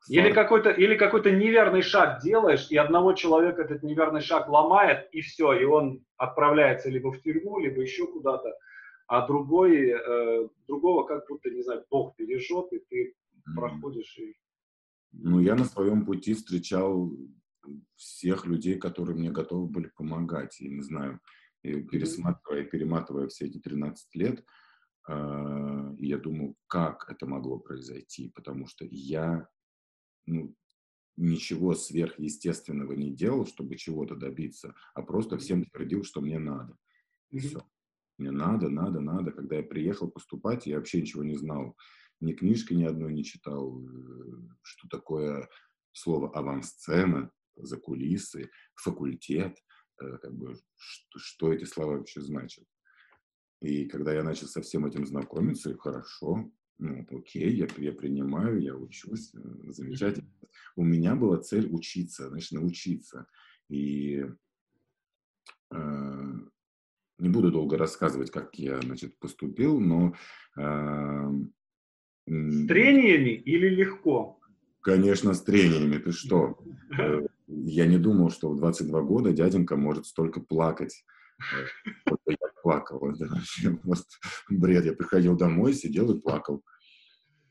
Или 0.08 0.32
какой-то, 0.32 0.70
или 0.70 0.96
какой-то 0.96 1.30
неверный 1.30 1.82
шаг 1.82 2.22
делаешь, 2.22 2.68
и 2.70 2.76
одного 2.76 3.12
человека 3.12 3.62
этот 3.62 3.82
неверный 3.82 4.22
шаг 4.22 4.48
ломает, 4.48 5.10
и 5.12 5.20
все, 5.20 5.52
и 5.52 5.64
он 5.64 6.02
отправляется 6.16 6.88
либо 6.88 7.12
в 7.12 7.20
тюрьму, 7.20 7.58
либо 7.58 7.82
еще 7.82 8.06
куда-то, 8.06 8.56
а 9.08 9.26
другой, 9.26 9.90
э, 9.90 10.48
другого 10.66 11.04
как 11.04 11.28
будто, 11.28 11.50
не 11.50 11.62
знаю, 11.62 11.84
Бог 11.90 12.14
бережет, 12.16 12.72
и 12.72 12.78
ты 12.78 13.08
mm-hmm. 13.12 13.54
проходишь 13.56 14.16
и 14.18 14.36
ну, 15.12 15.40
я 15.40 15.54
на 15.54 15.64
своем 15.64 16.04
пути 16.04 16.34
встречал 16.34 17.12
всех 17.96 18.46
людей, 18.46 18.78
которые 18.78 19.16
мне 19.16 19.30
готовы 19.30 19.66
были 19.66 19.90
помогать. 19.96 20.60
И 20.60 20.68
не 20.68 20.82
знаю, 20.82 21.20
и 21.62 21.82
пересматривая, 21.82 22.64
перематывая 22.64 23.28
все 23.28 23.46
эти 23.46 23.58
13 23.58 24.14
лет, 24.14 24.44
э, 25.08 25.94
я 25.98 26.18
думаю, 26.18 26.56
как 26.66 27.10
это 27.10 27.26
могло 27.26 27.58
произойти, 27.58 28.30
потому 28.34 28.66
что 28.66 28.86
я 28.90 29.48
ну, 30.26 30.54
ничего 31.16 31.74
сверхъестественного 31.74 32.92
не 32.92 33.12
делал, 33.12 33.46
чтобы 33.46 33.76
чего-то 33.76 34.16
добиться, 34.16 34.74
а 34.94 35.02
просто 35.02 35.38
всем 35.38 35.64
твердил, 35.64 36.04
что 36.04 36.20
мне 36.20 36.38
надо. 36.38 36.76
Все. 37.36 37.62
Мне 38.16 38.30
надо, 38.32 38.68
надо, 38.68 39.00
надо. 39.00 39.32
Когда 39.32 39.56
я 39.56 39.62
приехал 39.62 40.10
поступать, 40.10 40.66
я 40.66 40.76
вообще 40.76 41.00
ничего 41.00 41.24
не 41.24 41.36
знал 41.36 41.76
ни 42.20 42.32
книжки 42.32 42.74
ни 42.74 42.84
одной 42.84 43.12
не 43.12 43.24
читал, 43.24 43.80
э, 43.80 43.86
что 44.62 44.88
такое 44.88 45.48
слово 45.92 46.30
авансцена, 46.30 47.30
за 47.56 47.76
кулисы, 47.76 48.50
факультет, 48.74 49.56
э, 50.00 50.18
как 50.18 50.34
бы, 50.34 50.54
что, 50.76 51.18
что 51.18 51.52
эти 51.52 51.64
слова 51.64 51.96
вообще 51.96 52.20
значат. 52.20 52.64
И 53.60 53.86
когда 53.86 54.12
я 54.14 54.22
начал 54.22 54.46
со 54.46 54.62
всем 54.62 54.86
этим 54.86 55.06
знакомиться, 55.06 55.76
хорошо, 55.76 56.50
ну, 56.78 57.06
окей, 57.10 57.54
я, 57.54 57.68
я 57.76 57.92
принимаю, 57.92 58.60
я 58.60 58.74
учусь, 58.74 59.34
э, 59.34 59.72
замечательно. 59.72 60.30
У 60.76 60.84
меня 60.84 61.14
была 61.14 61.38
цель 61.38 61.68
учиться, 61.70 62.28
значит, 62.28 62.52
научиться. 62.52 63.26
И 63.68 64.24
э, 65.70 66.32
не 67.18 67.28
буду 67.28 67.52
долго 67.52 67.76
рассказывать, 67.76 68.30
как 68.30 68.58
я, 68.58 68.80
значит, 68.80 69.18
поступил, 69.18 69.78
но... 69.80 70.14
Э, 70.56 71.30
с 72.30 72.66
трениями 72.66 73.30
или 73.30 73.68
легко? 73.68 74.38
Конечно, 74.80 75.34
с 75.34 75.42
трениями. 75.42 75.98
Ты 75.98 76.12
что? 76.12 76.58
Э, 76.98 77.20
я 77.46 77.86
не 77.86 77.98
думал, 77.98 78.30
что 78.30 78.50
в 78.50 78.56
22 78.56 79.02
года 79.02 79.32
дяденька 79.32 79.76
может 79.76 80.06
столько 80.06 80.40
плакать. 80.40 81.04
Э, 81.38 81.90
вот 82.10 82.18
я 82.26 82.36
плакал. 82.64 83.10
Это 83.10 83.28
вообще 83.28 83.70
просто 83.76 84.08
бред. 84.48 84.84
Я 84.84 84.92
приходил 84.92 85.36
домой, 85.36 85.72
сидел 85.72 86.10
и 86.10 86.20
плакал. 86.20 86.64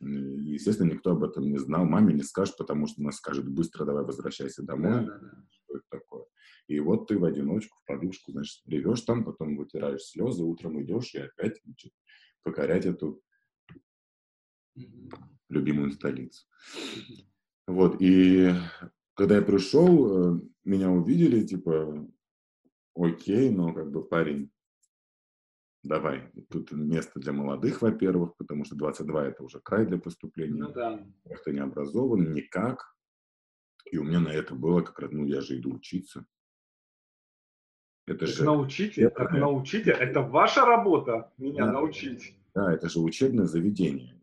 Естественно, 0.01 0.91
никто 0.91 1.11
об 1.11 1.23
этом 1.23 1.43
не 1.43 1.57
знал. 1.57 1.85
Маме 1.85 2.13
не 2.13 2.23
скажет, 2.23 2.57
потому 2.57 2.87
что 2.87 3.01
она 3.01 3.13
скажет, 3.13 3.47
быстро 3.47 3.85
давай 3.85 4.03
возвращайся 4.03 4.61
домой. 4.63 4.91
Да, 4.91 5.01
да, 5.03 5.19
да. 5.19 5.31
Что 5.49 5.77
это 5.77 5.85
такое? 5.89 6.25
И 6.67 6.79
вот 6.81 7.07
ты 7.07 7.17
в 7.17 7.23
одиночку, 7.23 7.77
в 7.81 7.85
подушку, 7.85 8.33
значит, 8.33 8.61
плывешь 8.65 9.01
там, 9.01 9.23
потом 9.23 9.55
вытираешь 9.55 10.03
слезы, 10.03 10.43
утром 10.43 10.81
идешь 10.81 11.15
и 11.15 11.19
опять 11.19 11.61
значит, 11.63 11.93
покорять 12.43 12.85
эту 12.85 13.21
любимую 15.49 15.91
столицу. 15.91 16.45
Вот, 17.67 17.97
и 17.99 18.51
когда 19.13 19.35
я 19.35 19.41
пришел, 19.41 20.37
э, 20.37 20.41
меня 20.63 20.89
увидели, 20.89 21.45
типа, 21.45 22.07
окей, 22.95 23.49
но 23.49 23.73
как 23.73 23.91
бы 23.91 24.03
парень, 24.03 24.51
давай, 25.83 26.31
тут 26.49 26.71
место 26.71 27.19
для 27.19 27.33
молодых, 27.33 27.81
во-первых, 27.81 28.35
потому 28.37 28.65
что 28.65 28.75
22 28.75 29.25
это 29.25 29.43
уже 29.43 29.59
край 29.59 29.85
для 29.85 29.97
поступления. 29.99 30.63
Ну 30.63 30.71
да. 30.71 31.05
Ты 31.43 31.53
не 31.53 31.59
образован, 31.59 32.33
никак. 32.33 32.95
И 33.91 33.97
у 33.97 34.03
меня 34.03 34.19
на 34.19 34.29
это 34.29 34.55
было 34.55 34.81
как 34.81 34.99
раз, 34.99 35.11
ну, 35.11 35.25
я 35.25 35.41
же 35.41 35.57
иду 35.57 35.73
учиться. 35.73 36.25
Это 38.05 38.19
так 38.19 38.29
же... 38.29 38.43
Научите, 38.43 39.03
это... 39.03 39.15
так 39.15 39.31
научите. 39.33 39.91
Это 39.91 40.21
ваша 40.21 40.65
работа, 40.65 41.31
меня 41.37 41.65
да. 41.65 41.73
научить. 41.73 42.35
Да, 42.55 42.73
это 42.73 42.89
же 42.89 42.99
учебное 42.99 43.45
заведение. 43.45 44.18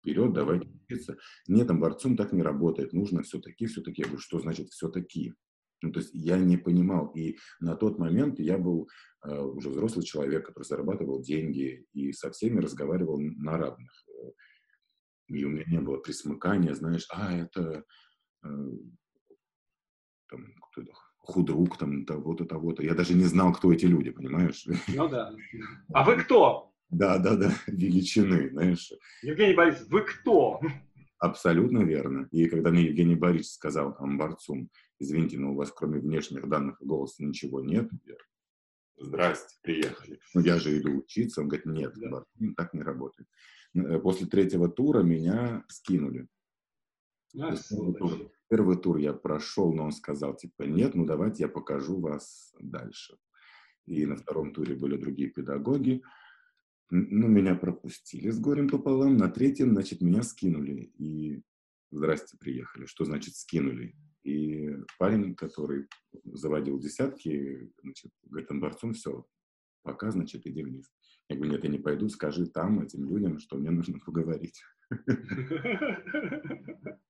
Вперед, 0.00 0.32
давайте 0.32 0.68
учиться. 0.88 1.16
Нет, 1.46 1.70
борцом 1.78 2.16
так 2.16 2.32
не 2.32 2.42
работает. 2.42 2.92
Нужно 2.92 3.22
все-таки, 3.22 3.66
все-таки. 3.66 4.02
Я 4.02 4.06
говорю, 4.06 4.20
что 4.20 4.40
значит 4.40 4.70
все-таки? 4.70 5.34
Ну, 5.82 5.92
то 5.92 6.00
есть 6.00 6.10
я 6.14 6.38
не 6.38 6.56
понимал. 6.56 7.08
И 7.08 7.38
на 7.60 7.76
тот 7.76 7.98
момент 7.98 8.38
я 8.38 8.58
был 8.58 8.88
э, 9.24 9.40
уже 9.40 9.68
взрослый 9.68 10.04
человек, 10.04 10.46
который 10.46 10.64
зарабатывал 10.64 11.22
деньги 11.22 11.86
и 11.92 12.12
со 12.12 12.30
всеми 12.30 12.60
разговаривал 12.60 13.18
на 13.20 13.58
равных. 13.58 13.90
И 15.28 15.44
у 15.44 15.48
меня 15.48 15.64
не 15.66 15.80
было 15.80 15.98
присмыкания, 15.98 16.74
знаешь, 16.74 17.06
а, 17.10 17.32
это 17.32 17.84
э, 18.42 18.48
там, 20.28 20.54
кто-то 20.70 20.92
худрук 21.18 21.78
там 21.78 22.04
того-то, 22.04 22.44
того-то. 22.44 22.82
Я 22.82 22.94
даже 22.94 23.14
не 23.14 23.24
знал, 23.24 23.52
кто 23.52 23.72
эти 23.72 23.86
люди, 23.86 24.10
понимаешь? 24.10 24.66
Ну 24.88 25.08
да. 25.08 25.34
А 25.92 26.04
вы 26.04 26.16
кто? 26.16 26.69
Да, 26.90 27.18
да, 27.18 27.36
да, 27.36 27.52
величины, 27.66 28.50
знаешь. 28.50 28.92
Евгений 29.22 29.54
Борисович, 29.54 29.88
вы 29.90 30.02
кто? 30.02 30.60
Абсолютно 31.18 31.82
верно. 31.82 32.28
И 32.32 32.48
когда 32.48 32.70
мне 32.70 32.84
Евгений 32.84 33.14
Борисович 33.14 33.52
сказал 33.52 33.94
там 33.96 34.18
борцум, 34.18 34.70
извините, 34.98 35.38
но 35.38 35.52
у 35.52 35.54
вас 35.54 35.70
кроме 35.70 36.00
внешних 36.00 36.48
данных 36.48 36.78
голоса 36.80 37.22
ничего 37.22 37.60
нет, 37.60 37.90
я, 38.04 38.16
здрасте, 38.96 39.56
приехали. 39.62 40.18
Ну, 40.34 40.40
я 40.40 40.58
же 40.58 40.78
иду 40.78 40.98
учиться. 40.98 41.42
Он 41.42 41.48
говорит, 41.48 41.66
нет, 41.66 41.92
да. 41.96 42.10
борцум 42.10 42.54
так 42.54 42.74
не 42.74 42.82
работает. 42.82 43.28
Э, 43.74 43.98
после 43.98 44.26
третьего 44.26 44.68
тура 44.68 45.02
меня 45.02 45.64
скинули. 45.68 46.26
А, 47.38 47.54
Первый 48.48 48.76
тур 48.76 48.96
я 48.96 49.12
прошел, 49.12 49.72
но 49.72 49.84
он 49.84 49.92
сказал, 49.92 50.34
типа, 50.34 50.64
нет, 50.64 50.94
ну 50.96 51.06
давайте 51.06 51.44
я 51.44 51.48
покажу 51.48 52.00
вас 52.00 52.52
дальше. 52.58 53.16
И 53.86 54.04
на 54.06 54.16
втором 54.16 54.52
туре 54.52 54.74
были 54.74 54.96
другие 54.96 55.30
педагоги. 55.30 56.02
Ну, 56.90 57.28
меня 57.28 57.54
пропустили 57.54 58.30
с 58.30 58.40
горем 58.40 58.68
пополам. 58.68 59.16
На 59.16 59.30
третьем, 59.30 59.70
значит, 59.70 60.00
меня 60.00 60.22
скинули. 60.22 60.92
И 60.98 61.42
здрасте, 61.92 62.36
приехали. 62.36 62.86
Что 62.86 63.04
значит 63.04 63.36
скинули? 63.36 63.94
И 64.24 64.76
парень, 64.98 65.34
который 65.34 65.86
заводил 66.24 66.78
десятки, 66.78 67.72
значит, 67.82 68.12
говорит, 68.24 68.48
борцом, 68.60 68.92
все, 68.92 69.24
пока, 69.82 70.10
значит, 70.10 70.46
иди 70.46 70.62
вниз. 70.62 70.90
Я 71.28 71.36
говорю, 71.36 71.52
нет, 71.52 71.64
я 71.64 71.70
не 71.70 71.78
пойду, 71.78 72.08
скажи 72.08 72.46
там 72.46 72.80
этим 72.80 73.08
людям, 73.08 73.38
что 73.38 73.56
мне 73.56 73.70
нужно 73.70 73.98
поговорить. 74.00 74.62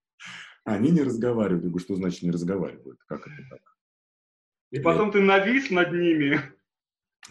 Они 0.64 0.90
не 0.90 1.02
разговаривают. 1.02 1.64
Я 1.64 1.70
говорю, 1.70 1.82
что 1.82 1.96
значит 1.96 2.22
не 2.22 2.30
разговаривают? 2.30 3.00
Как 3.06 3.26
это 3.26 3.48
так? 3.48 3.76
И 4.70 4.80
потом 4.80 5.10
ты 5.10 5.20
навис 5.20 5.70
над 5.70 5.92
ними. 5.92 6.38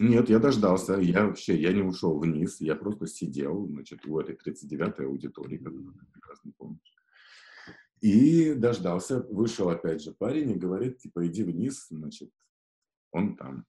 Нет, 0.00 0.30
я 0.30 0.38
дождался. 0.38 0.94
Я 0.94 1.26
вообще, 1.26 1.60
я 1.60 1.74
не 1.74 1.82
ушел 1.82 2.18
вниз. 2.18 2.62
Я 2.62 2.74
просто 2.74 3.06
сидел, 3.06 3.66
значит, 3.66 4.06
в 4.06 4.16
этой 4.16 4.34
39-й 4.34 5.04
аудитории, 5.04 5.58
как 5.58 5.74
ты 5.74 6.06
прекрасно 6.10 6.52
помнишь. 6.56 6.94
И 8.00 8.54
дождался. 8.54 9.20
Вышел 9.28 9.68
опять 9.68 10.02
же 10.02 10.12
парень 10.12 10.52
и 10.52 10.58
говорит, 10.58 11.00
типа, 11.00 11.26
иди 11.26 11.42
вниз, 11.42 11.88
значит, 11.90 12.30
он 13.10 13.36
там. 13.36 13.66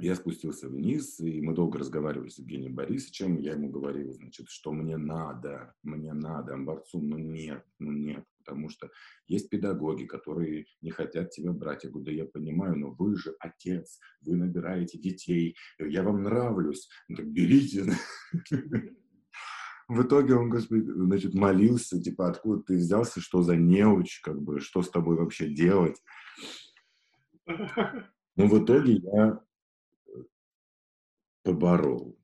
Я 0.00 0.14
спустился 0.14 0.68
вниз, 0.68 1.18
и 1.18 1.40
мы 1.40 1.54
долго 1.54 1.80
разговаривали 1.80 2.28
с 2.28 2.38
Евгением 2.38 2.76
Борисовичем. 2.76 3.36
Я 3.38 3.54
ему 3.54 3.68
говорил, 3.68 4.12
значит, 4.12 4.48
что 4.48 4.70
мне 4.72 4.96
надо, 4.96 5.74
мне 5.82 6.12
надо, 6.12 6.54
амбарцу, 6.54 7.00
ну 7.00 7.18
нет, 7.18 7.64
ну 7.80 7.90
нет, 7.90 8.24
потому 8.38 8.68
что 8.68 8.90
есть 9.26 9.50
педагоги, 9.50 10.04
которые 10.04 10.66
не 10.82 10.90
хотят 10.90 11.30
тебя 11.30 11.52
брать. 11.52 11.82
Я 11.82 11.90
говорю, 11.90 12.04
да 12.06 12.12
я 12.12 12.26
понимаю, 12.26 12.76
но 12.76 12.92
вы 12.92 13.16
же 13.16 13.34
отец, 13.40 13.98
вы 14.20 14.36
набираете 14.36 14.98
детей, 14.98 15.56
я 15.80 16.04
вам 16.04 16.22
нравлюсь, 16.22 16.88
ну 17.08 17.16
так 17.16 17.26
берите. 17.26 17.84
В 19.88 20.02
итоге 20.02 20.34
он, 20.34 20.50
господи, 20.50 20.84
значит, 20.84 21.34
молился, 21.34 22.00
типа, 22.00 22.28
откуда 22.28 22.62
ты 22.62 22.76
взялся, 22.76 23.20
что 23.20 23.42
за 23.42 23.56
неуч, 23.56 24.20
как 24.20 24.40
бы, 24.40 24.60
что 24.60 24.82
с 24.82 24.90
тобой 24.90 25.16
вообще 25.16 25.48
делать. 25.48 26.00
Но 28.36 28.46
в 28.46 28.62
итоге 28.62 29.00
я 29.02 29.40
поборол. 31.48 32.18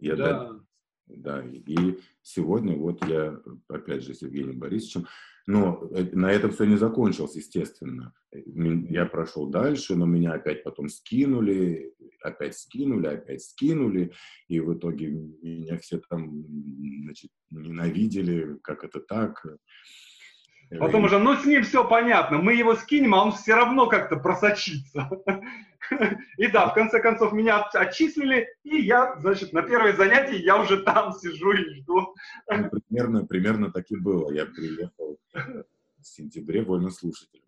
Я 0.00 0.16
да. 0.16 0.60
да. 1.06 1.44
И 1.46 1.98
сегодня 2.22 2.76
вот 2.76 3.04
я, 3.06 3.40
опять 3.68 4.02
же, 4.02 4.14
с 4.14 4.22
Евгением 4.22 4.58
Борисовичем, 4.58 5.06
но 5.46 5.88
э, 5.92 6.08
на 6.12 6.32
этом 6.32 6.50
все 6.50 6.64
не 6.64 6.76
закончилось, 6.76 7.36
естественно. 7.36 8.12
Я 8.32 9.06
прошел 9.06 9.48
дальше, 9.48 9.94
но 9.94 10.06
меня 10.06 10.32
опять 10.32 10.64
потом 10.64 10.88
скинули, 10.88 11.94
опять 12.20 12.58
скинули, 12.58 13.06
опять 13.06 13.42
скинули, 13.42 14.12
и 14.48 14.58
в 14.58 14.74
итоге 14.74 15.06
меня 15.08 15.78
все 15.78 16.00
там, 16.10 16.44
значит, 17.04 17.30
ненавидели, 17.50 18.58
как 18.62 18.82
это 18.82 18.98
так. 19.00 19.46
Потом 20.70 21.04
уже, 21.04 21.18
ну 21.18 21.34
с 21.34 21.44
ним 21.46 21.62
все 21.62 21.88
понятно, 21.88 22.38
мы 22.38 22.54
его 22.54 22.74
скинем, 22.74 23.14
а 23.14 23.24
он 23.24 23.32
все 23.32 23.54
равно 23.54 23.86
как-то 23.86 24.16
просочится. 24.16 25.10
И 26.36 26.48
да, 26.48 26.68
в 26.68 26.74
конце 26.74 27.00
концов 27.00 27.32
меня 27.32 27.62
отчислили, 27.62 28.48
и 28.62 28.76
я, 28.82 29.18
значит, 29.20 29.52
на 29.52 29.62
первое 29.62 29.94
занятие 29.94 30.38
я 30.38 30.60
уже 30.60 30.82
там 30.82 31.12
сижу 31.12 31.52
и 31.52 31.80
жду. 31.80 32.14
Ну, 32.50 32.70
примерно, 32.70 33.26
примерно 33.26 33.72
так 33.72 33.90
и 33.90 33.96
было. 33.96 34.30
Я 34.30 34.44
приехал 34.44 35.18
в 35.32 36.06
сентябре 36.06 36.62
вольнослушателем. 36.62 37.44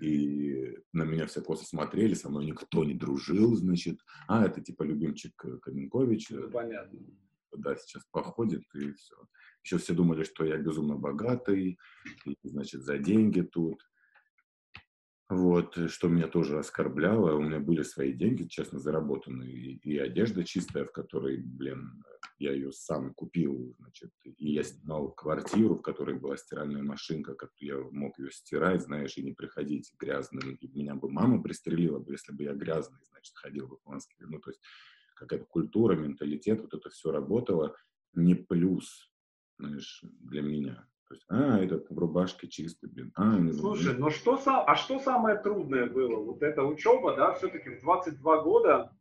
И 0.00 0.76
на 0.92 1.04
меня 1.04 1.26
все 1.26 1.40
просто 1.40 1.64
смотрели, 1.64 2.14
со 2.14 2.28
мной 2.28 2.44
никто 2.44 2.84
не 2.84 2.94
дружил, 2.94 3.56
значит. 3.56 3.98
А, 4.28 4.44
это 4.44 4.60
типа 4.60 4.82
любимчик 4.82 5.34
Каменкович. 5.62 6.30
Ну, 6.30 6.50
понятно. 6.50 6.98
Да, 7.56 7.76
сейчас 7.76 8.04
походит, 8.10 8.62
и 8.74 8.92
все. 8.92 9.16
Еще 9.64 9.78
все 9.78 9.94
думали, 9.94 10.22
что 10.22 10.44
я 10.44 10.56
безумно 10.56 10.96
богатый, 10.96 11.78
и, 12.24 12.36
значит, 12.44 12.82
за 12.82 12.98
деньги 12.98 13.40
тут. 13.40 13.82
Вот, 15.28 15.76
что 15.90 16.06
меня 16.06 16.28
тоже 16.28 16.56
оскорбляло. 16.56 17.34
У 17.34 17.42
меня 17.42 17.58
были 17.58 17.82
свои 17.82 18.12
деньги, 18.12 18.44
честно, 18.44 18.78
заработанные. 18.78 19.52
И, 19.52 19.78
и 19.82 19.98
одежда 19.98 20.44
чистая, 20.44 20.84
в 20.84 20.92
которой, 20.92 21.38
блин, 21.38 22.04
я 22.38 22.52
ее 22.52 22.70
сам 22.70 23.12
купил, 23.12 23.74
значит. 23.80 24.12
И 24.22 24.52
я 24.52 24.62
снимал 24.62 25.10
квартиру, 25.10 25.74
в 25.76 25.82
которой 25.82 26.16
была 26.16 26.36
стиральная 26.36 26.84
машинка, 26.84 27.34
как 27.34 27.50
я 27.58 27.76
мог 27.90 28.16
ее 28.20 28.30
стирать, 28.30 28.82
знаешь, 28.82 29.18
и 29.18 29.24
не 29.24 29.32
приходить 29.32 29.92
грязным. 29.98 30.54
И 30.54 30.68
меня 30.68 30.94
бы 30.94 31.10
мама 31.10 31.42
пристрелила 31.42 31.98
бы, 31.98 32.12
если 32.12 32.32
бы 32.32 32.44
я 32.44 32.54
грязный, 32.54 33.00
значит, 33.10 33.34
ходил 33.34 33.66
бы 33.66 33.78
по 33.78 33.94
Москве. 33.94 34.26
Ну, 34.28 34.38
то 34.38 34.50
есть 34.50 34.60
какая-то 35.16 35.46
культура, 35.46 35.96
менталитет, 35.96 36.60
вот 36.60 36.74
это 36.74 36.90
все 36.90 37.10
работало. 37.10 37.74
Не 38.14 38.34
плюс 38.34 39.10
знаешь, 39.58 40.02
для 40.20 40.42
меня. 40.42 40.86
То 41.08 41.14
есть, 41.14 41.24
а, 41.28 41.58
этот 41.58 41.88
в 41.88 41.98
рубашке 41.98 42.48
чистый, 42.48 42.90
блин. 42.90 43.12
А, 43.14 43.38
Слушай, 43.52 43.96
ну 43.96 44.10
что, 44.10 44.40
а 44.44 44.74
что 44.74 44.98
самое 44.98 45.38
трудное 45.38 45.86
было? 45.86 46.16
Вот 46.16 46.42
эта 46.42 46.62
учеба, 46.62 47.16
да, 47.16 47.34
все-таки 47.34 47.70
в 47.70 47.80
22 47.80 48.42
года 48.42 48.92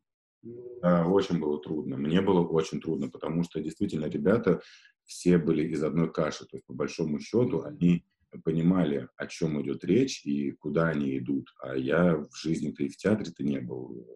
да, 0.82 1.08
очень 1.08 1.40
было 1.40 1.60
трудно. 1.60 1.98
Мне 1.98 2.22
было 2.22 2.46
очень 2.46 2.80
трудно, 2.80 3.10
потому 3.10 3.44
что 3.44 3.62
действительно 3.62 4.06
ребята 4.06 4.62
все 5.06 5.38
были 5.38 5.68
из 5.68 5.84
одной 5.84 6.12
каши. 6.12 6.46
То 6.46 6.58
есть, 6.58 6.66
по 6.66 6.74
большому 6.74 7.20
счету, 7.20 7.64
они 7.64 8.06
понимали, 8.44 9.08
о 9.16 9.28
чем 9.28 9.62
идет 9.62 9.84
речь 9.84 10.26
и 10.26 10.52
куда 10.52 10.90
они 10.90 11.18
идут. 11.18 11.54
А 11.62 11.76
я 11.76 12.18
в 12.18 12.36
жизни-то 12.36 12.84
и 12.84 12.90
в 12.90 12.98
театре-то 12.98 13.44
не 13.44 13.60
был. 13.60 14.08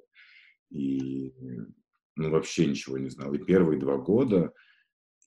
И 0.69 1.33
ну, 2.15 2.29
вообще 2.29 2.65
ничего 2.65 2.97
не 2.97 3.09
знал. 3.09 3.33
И 3.33 3.37
первые 3.37 3.79
два 3.79 3.97
года 3.97 4.53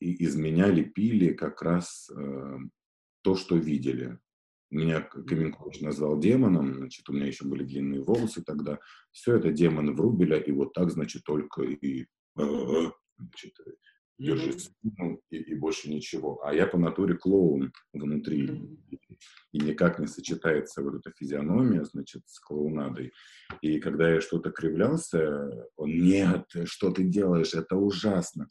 из 0.00 0.36
меня 0.36 0.68
лепили 0.68 1.32
как 1.32 1.62
раз 1.62 2.10
э, 2.10 2.56
то, 3.22 3.36
что 3.36 3.56
видели. 3.56 4.18
Меня 4.70 5.02
Каменкович 5.02 5.80
назвал 5.82 6.18
демоном, 6.18 6.74
значит, 6.74 7.08
у 7.08 7.12
меня 7.12 7.26
еще 7.26 7.44
были 7.44 7.62
длинные 7.62 8.02
волосы 8.02 8.42
тогда. 8.42 8.78
Все 9.10 9.36
это 9.36 9.52
демон 9.52 9.94
Врубеля, 9.94 10.38
и 10.38 10.50
вот 10.50 10.72
так, 10.72 10.90
значит, 10.90 11.24
только 11.24 11.62
и, 11.62 12.06
э, 12.38 12.90
значит, 13.18 13.54
держи 14.22 14.52
спину 14.52 15.20
и, 15.30 15.36
и 15.36 15.54
больше 15.54 15.90
ничего. 15.90 16.44
А 16.44 16.54
я 16.54 16.66
по 16.66 16.78
натуре 16.78 17.14
клоун 17.14 17.72
внутри, 17.92 18.46
и, 18.90 18.98
и 19.52 19.58
никак 19.58 19.98
не 19.98 20.06
сочетается 20.06 20.82
вот 20.82 20.94
эта 20.94 21.12
физиономия, 21.16 21.84
значит, 21.84 22.22
с 22.26 22.38
клоунадой. 22.40 23.12
И 23.60 23.80
когда 23.80 24.10
я 24.10 24.20
что-то 24.20 24.50
кривлялся, 24.50 25.68
он, 25.76 25.90
нет, 25.90 26.46
что 26.64 26.90
ты 26.90 27.04
делаешь, 27.04 27.54
это 27.54 27.76
ужасно. 27.76 28.48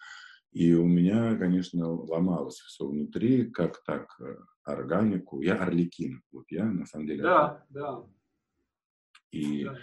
И 0.52 0.74
у 0.74 0.86
меня, 0.86 1.36
конечно, 1.38 1.90
ломалось 1.90 2.60
все 2.60 2.86
внутри, 2.86 3.50
как 3.50 3.82
так, 3.86 4.20
э, 4.20 4.36
органику. 4.66 5.42
Я 5.42 5.56
орликин. 5.56 6.22
Вот 6.32 6.46
я, 6.50 6.66
на 6.66 6.86
самом 6.86 7.08
деле... 7.08 7.24
Да, 7.24 7.66
да. 7.70 8.04
И, 9.32 9.64
да. 9.64 9.80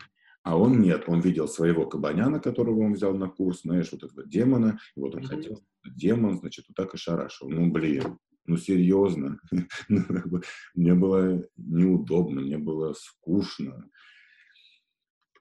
А 0.48 0.56
он 0.56 0.80
нет, 0.80 1.04
он 1.08 1.20
видел 1.20 1.46
своего 1.46 1.84
кабаняна, 1.84 2.40
которого 2.40 2.80
он 2.80 2.94
взял 2.94 3.12
на 3.12 3.28
курс, 3.28 3.60
знаешь, 3.64 3.92
вот 3.92 4.02
этого 4.02 4.24
демона, 4.24 4.78
и 4.96 5.00
вот 5.00 5.14
он 5.14 5.20
mm-hmm. 5.20 5.26
хотел, 5.26 5.62
демон, 5.84 6.38
значит, 6.38 6.64
вот 6.68 6.74
так 6.74 6.94
и 6.94 6.96
шарашил. 6.96 7.50
Ну, 7.50 7.70
блин, 7.70 8.18
ну, 8.46 8.56
серьезно. 8.56 9.38
Ну, 9.90 10.40
мне 10.74 10.94
было 10.94 11.44
неудобно, 11.58 12.40
мне 12.40 12.56
было 12.56 12.94
скучно. 12.94 13.90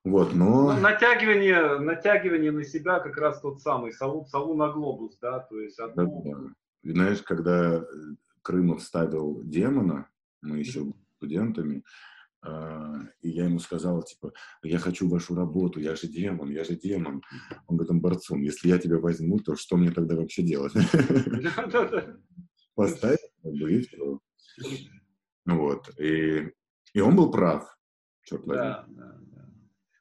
Вот, 0.03 0.34
но... 0.34 0.74
Ну, 0.74 0.82
натягивание, 0.82 1.80
натягивание 1.80 2.51
на 2.51 2.66
себя 2.66 2.99
как 2.99 3.16
раз 3.16 3.39
тот 3.39 3.62
самый, 3.62 3.93
сову, 3.93 4.26
сову 4.26 4.55
на 4.55 4.74
глобус, 4.74 5.18
да, 5.22 5.39
то 5.39 5.58
есть 5.58 5.80
одну... 5.80 6.22
Да, 6.22 6.32
да. 6.38 6.49
И 6.84 6.91
знаешь, 6.91 7.22
когда 7.22 7.76
э, 7.76 7.84
Крымов 8.41 8.84
ставил 8.84 9.41
демона, 9.41 10.10
мы 10.41 10.60
еще 10.60 10.91
студентами, 11.16 11.86
и 13.22 13.30
я 13.30 13.45
ему 13.45 13.60
сказал, 13.60 14.04
типа, 14.04 14.34
я 14.64 14.78
хочу 14.80 15.10
вашу 15.10 15.36
работу, 15.36 15.80
я 15.80 15.95
же 15.95 16.08
демон, 16.08 16.50
я 16.52 16.64
же 16.64 16.76
демон. 16.76 17.22
Он 17.68 17.78
говорит, 17.78 18.02
борцом, 18.02 18.41
если 18.41 18.70
я 18.70 18.78
тебя 18.78 19.00
возьму, 19.00 19.39
то 19.39 19.56
что 19.56 19.78
мне 19.78 19.91
тогда 19.91 20.16
вообще 20.16 20.43
делать? 20.43 20.74
Поставить, 22.76 23.20
и 23.43 23.82
все. 23.82 24.20
Вот. 25.45 25.89
И, 26.00 26.52
и 26.93 27.00
он 27.00 27.16
был 27.16 27.32
прав, 27.32 27.78
черт 28.24 28.45
возьми. 28.45 28.95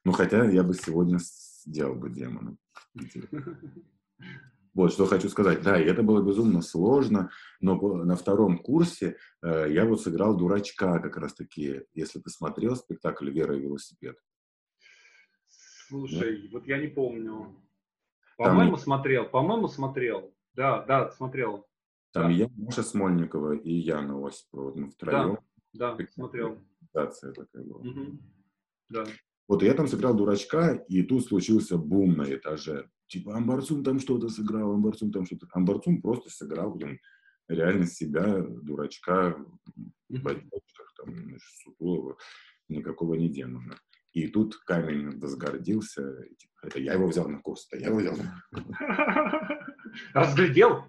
Ну, 0.03 0.11
хотя 0.11 0.45
я 0.49 0.63
бы 0.63 0.73
сегодня 0.73 1.17
сделал 1.19 1.95
бы 1.95 2.09
демона. 2.09 2.55
Вот, 4.77 4.93
что 4.93 5.07
хочу 5.07 5.27
сказать. 5.27 5.63
Да, 5.63 5.81
и 5.81 5.85
это 5.85 6.03
было 6.03 6.21
безумно 6.21 6.61
сложно, 6.61 7.31
но 7.59 7.75
на 8.03 8.15
втором 8.15 8.59
курсе 8.59 9.17
э, 9.41 9.73
я 9.73 9.85
вот 9.85 10.03
сыграл 10.03 10.37
дурачка 10.37 10.99
как 10.99 11.17
раз-таки, 11.17 11.81
если 11.95 12.19
ты 12.19 12.29
смотрел 12.29 12.75
спектакль 12.75 13.31
«Вера 13.31 13.57
и 13.57 13.61
велосипед». 13.61 14.19
Слушай, 15.87 16.43
да? 16.43 16.49
вот 16.51 16.67
я 16.67 16.77
не 16.77 16.89
помню. 16.89 17.59
По-моему, 18.37 18.73
Там... 18.73 18.79
смотрел, 18.79 19.25
по-моему, 19.27 19.67
смотрел. 19.67 20.31
Да, 20.53 20.85
да, 20.85 21.09
смотрел. 21.09 21.65
Там 22.13 22.25
да. 22.25 22.29
я, 22.29 22.47
Маша 22.55 22.83
Смольникова 22.83 23.53
и 23.53 23.73
Яна 23.73 24.27
Осипова, 24.27 24.65
вот 24.65 24.75
мы 24.75 24.91
втроем. 24.91 25.39
Да, 25.73 25.95
да, 25.95 26.07
смотрел. 26.13 26.61
Презентация 26.77 27.33
такая 27.33 27.63
была. 27.63 27.79
Угу. 27.79 28.19
Да. 28.89 29.05
Вот 29.47 29.63
я 29.63 29.73
там 29.73 29.87
сыграл 29.87 30.13
дурачка, 30.13 30.73
и 30.87 31.01
тут 31.01 31.25
случился 31.25 31.79
бум 31.79 32.13
на 32.15 32.31
этаже. 32.31 32.91
Типа 33.07 33.35
Амбарцум 33.35 33.83
там 33.83 33.99
что-то 33.99 34.29
сыграл, 34.29 34.73
Амбарцум 34.73 35.11
там 35.11 35.25
что-то. 35.25 35.47
Амбарцум 35.51 36.01
просто 36.01 36.29
сыграл, 36.29 36.73
блин, 36.75 36.99
реально 37.47 37.85
себя, 37.85 38.41
дурачка, 38.41 39.37
в 40.09 40.21
бачках, 40.21 40.93
там, 40.97 41.37
Сутулова, 41.63 42.17
никакого 42.67 43.15
не 43.15 43.29
демона. 43.29 43.79
И 44.11 44.27
тут 44.27 44.57
камень 44.57 45.19
возгордился. 45.19 46.23
Типа, 46.37 46.67
это 46.67 46.79
я 46.79 46.93
его 46.93 47.07
взял 47.07 47.29
на 47.29 47.39
курс, 47.39 47.67
это 47.71 47.81
я 47.81 47.87
его 47.89 47.99
взял. 47.99 48.15
Разглядел? 50.13 50.83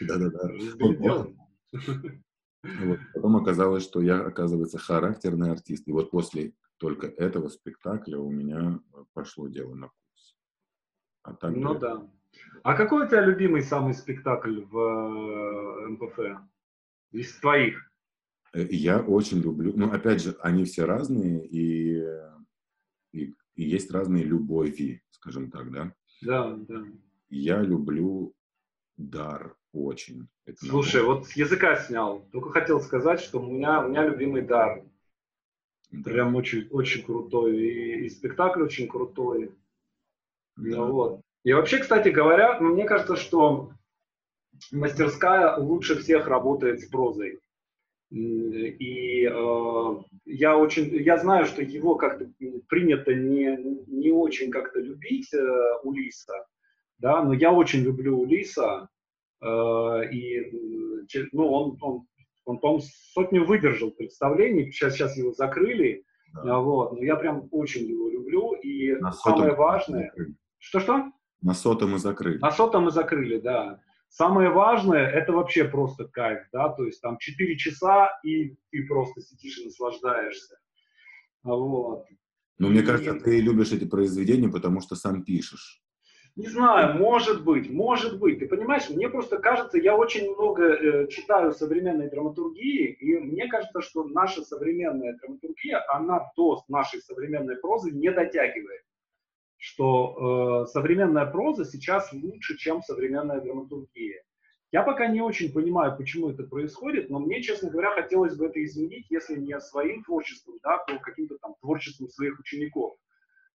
Да-да-да. 0.00 0.48
Разглядел. 0.48 1.36
Вот. 1.72 2.98
Потом 3.14 3.36
оказалось, 3.36 3.84
что 3.84 4.00
я, 4.00 4.20
оказывается, 4.20 4.78
характерный 4.78 5.50
артист. 5.50 5.86
И 5.86 5.92
вот 5.92 6.10
после 6.10 6.54
только 6.78 7.06
этого 7.06 7.48
спектакля 7.48 8.18
у 8.18 8.30
меня 8.30 8.80
пошло 9.12 9.48
дело 9.48 9.74
на 9.74 9.88
курс. 9.88 10.03
А 11.24 11.32
так 11.34 11.56
ну 11.56 11.74
да. 11.74 12.06
А 12.62 12.74
какой 12.74 13.04
у 13.04 13.08
тебя 13.08 13.24
любимый 13.24 13.62
самый 13.62 13.94
спектакль 13.94 14.60
в 14.60 14.78
э, 14.78 15.88
МПФ? 15.88 16.18
Из 17.12 17.34
твоих? 17.40 17.90
Э, 18.52 18.64
я 18.70 19.00
очень 19.00 19.40
люблю, 19.40 19.72
ну, 19.74 19.90
опять 19.90 20.22
же, 20.22 20.36
они 20.40 20.64
все 20.64 20.84
разные, 20.84 21.46
и, 21.46 21.98
и, 23.12 23.34
и 23.56 23.64
есть 23.64 23.90
разные 23.90 24.24
любови, 24.24 25.02
скажем 25.10 25.50
так, 25.50 25.70
да? 25.72 25.94
Да, 26.22 26.54
да. 26.56 26.84
Я 27.30 27.62
люблю 27.62 28.34
дар 28.96 29.56
очень. 29.72 30.28
Это 30.44 30.64
Слушай, 30.64 31.02
вот 31.02 31.26
с 31.26 31.36
языка 31.36 31.76
снял. 31.76 32.26
Только 32.32 32.50
хотел 32.50 32.80
сказать, 32.80 33.20
что 33.20 33.40
у 33.40 33.50
меня, 33.50 33.84
у 33.84 33.88
меня 33.88 34.06
любимый 34.06 34.42
дар. 34.42 34.84
Прям 36.04 36.34
очень, 36.34 36.68
очень 36.68 37.02
крутой. 37.02 37.56
И, 37.56 38.06
и 38.06 38.08
спектакль 38.08 38.62
очень 38.62 38.88
крутой. 38.88 39.54
Да. 40.56 40.76
Ну, 40.76 40.92
вот. 40.92 41.20
И 41.44 41.52
вообще, 41.52 41.78
кстати 41.78 42.08
говоря, 42.08 42.58
мне 42.60 42.84
кажется, 42.84 43.16
что 43.16 43.70
мастерская 44.72 45.56
лучше 45.56 45.96
всех 45.96 46.26
работает 46.26 46.80
с 46.80 46.86
прозой. 46.86 47.40
И 48.10 49.24
э, 49.26 50.02
я 50.24 50.56
очень, 50.56 50.94
я 51.02 51.18
знаю, 51.18 51.46
что 51.46 51.62
его 51.62 51.96
как-то 51.96 52.30
принято 52.68 53.12
не, 53.12 53.58
не 53.88 54.12
очень 54.12 54.50
как-то 54.52 54.78
любить 54.78 55.34
э, 55.34 55.38
Улиса, 55.82 56.46
да, 56.98 57.24
но 57.24 57.32
я 57.32 57.50
очень 57.50 57.80
люблю 57.80 58.20
Улиса, 58.20 58.88
э, 59.42 59.46
и 60.12 61.02
ну, 61.32 61.50
он, 61.50 61.78
он 61.80 62.06
он, 62.44 62.58
по-моему, 62.58 62.82
сотню 63.12 63.44
выдержал 63.44 63.90
представлений, 63.90 64.70
сейчас, 64.70 64.94
сейчас 64.94 65.16
его 65.16 65.32
закрыли, 65.32 66.04
да. 66.44 66.58
вот, 66.58 66.92
но 66.92 67.02
я 67.02 67.16
прям 67.16 67.48
очень 67.50 67.86
его 67.86 68.08
люблю, 68.10 68.52
и 68.52 68.94
На 68.96 69.12
самое 69.12 69.54
важное... 69.54 70.12
Что-что? 70.64 71.12
На 71.42 71.52
сотом 71.52 71.94
и 71.94 71.98
закрыли. 71.98 72.38
На 72.38 72.50
сотом 72.50 72.88
и 72.88 72.90
закрыли, 72.90 73.38
да. 73.38 73.80
Самое 74.08 74.48
важное, 74.48 75.06
это 75.06 75.32
вообще 75.32 75.64
просто 75.64 76.06
кайф, 76.06 76.46
да, 76.52 76.70
то 76.70 76.84
есть 76.84 77.02
там 77.02 77.18
4 77.18 77.56
часа, 77.58 78.08
и 78.22 78.56
ты 78.70 78.86
просто 78.86 79.20
сидишь 79.20 79.58
и 79.58 79.66
наслаждаешься. 79.66 80.56
Вот. 81.42 82.06
Ну, 82.58 82.68
мне 82.68 82.82
кажется, 82.82 83.12
ты 83.14 83.40
любишь 83.40 83.72
эти 83.72 83.84
произведения, 83.84 84.48
потому 84.48 84.80
что 84.80 84.94
сам 84.94 85.24
пишешь. 85.24 85.82
Не 86.36 86.48
знаю, 86.48 86.98
может 86.98 87.44
быть, 87.44 87.70
может 87.70 88.18
быть. 88.18 88.38
Ты 88.38 88.48
понимаешь, 88.48 88.88
мне 88.88 89.08
просто 89.08 89.36
кажется, 89.38 89.78
я 89.78 89.94
очень 89.96 90.32
много 90.32 90.64
э, 90.64 91.08
читаю 91.08 91.52
современной 91.52 92.08
драматургии, 92.08 92.92
и 92.92 93.18
мне 93.18 93.48
кажется, 93.48 93.82
что 93.82 94.04
наша 94.04 94.42
современная 94.42 95.16
драматургия, 95.18 95.84
она 95.88 96.32
до 96.36 96.64
нашей 96.68 97.02
современной 97.02 97.56
прозы 97.56 97.90
не 97.90 98.10
дотягивает. 98.10 98.82
Что 99.66 100.66
э, 100.66 100.72
современная 100.72 101.24
проза 101.24 101.64
сейчас 101.64 102.12
лучше, 102.12 102.58
чем 102.58 102.82
современная 102.82 103.40
драматургия. 103.40 104.22
Я 104.72 104.82
пока 104.82 105.06
не 105.06 105.22
очень 105.22 105.54
понимаю, 105.54 105.96
почему 105.96 106.28
это 106.28 106.42
происходит, 106.42 107.08
но 107.08 107.18
мне, 107.18 107.40
честно 107.40 107.70
говоря, 107.70 107.94
хотелось 107.94 108.36
бы 108.36 108.44
это 108.44 108.62
изменить, 108.62 109.06
если 109.08 109.40
не 109.40 109.58
своим 109.60 110.04
творчеством, 110.04 110.58
да, 110.62 110.84
то 110.84 110.98
каким-то 110.98 111.38
там 111.38 111.54
творчеством 111.62 112.10
своих 112.10 112.38
учеников. 112.38 112.98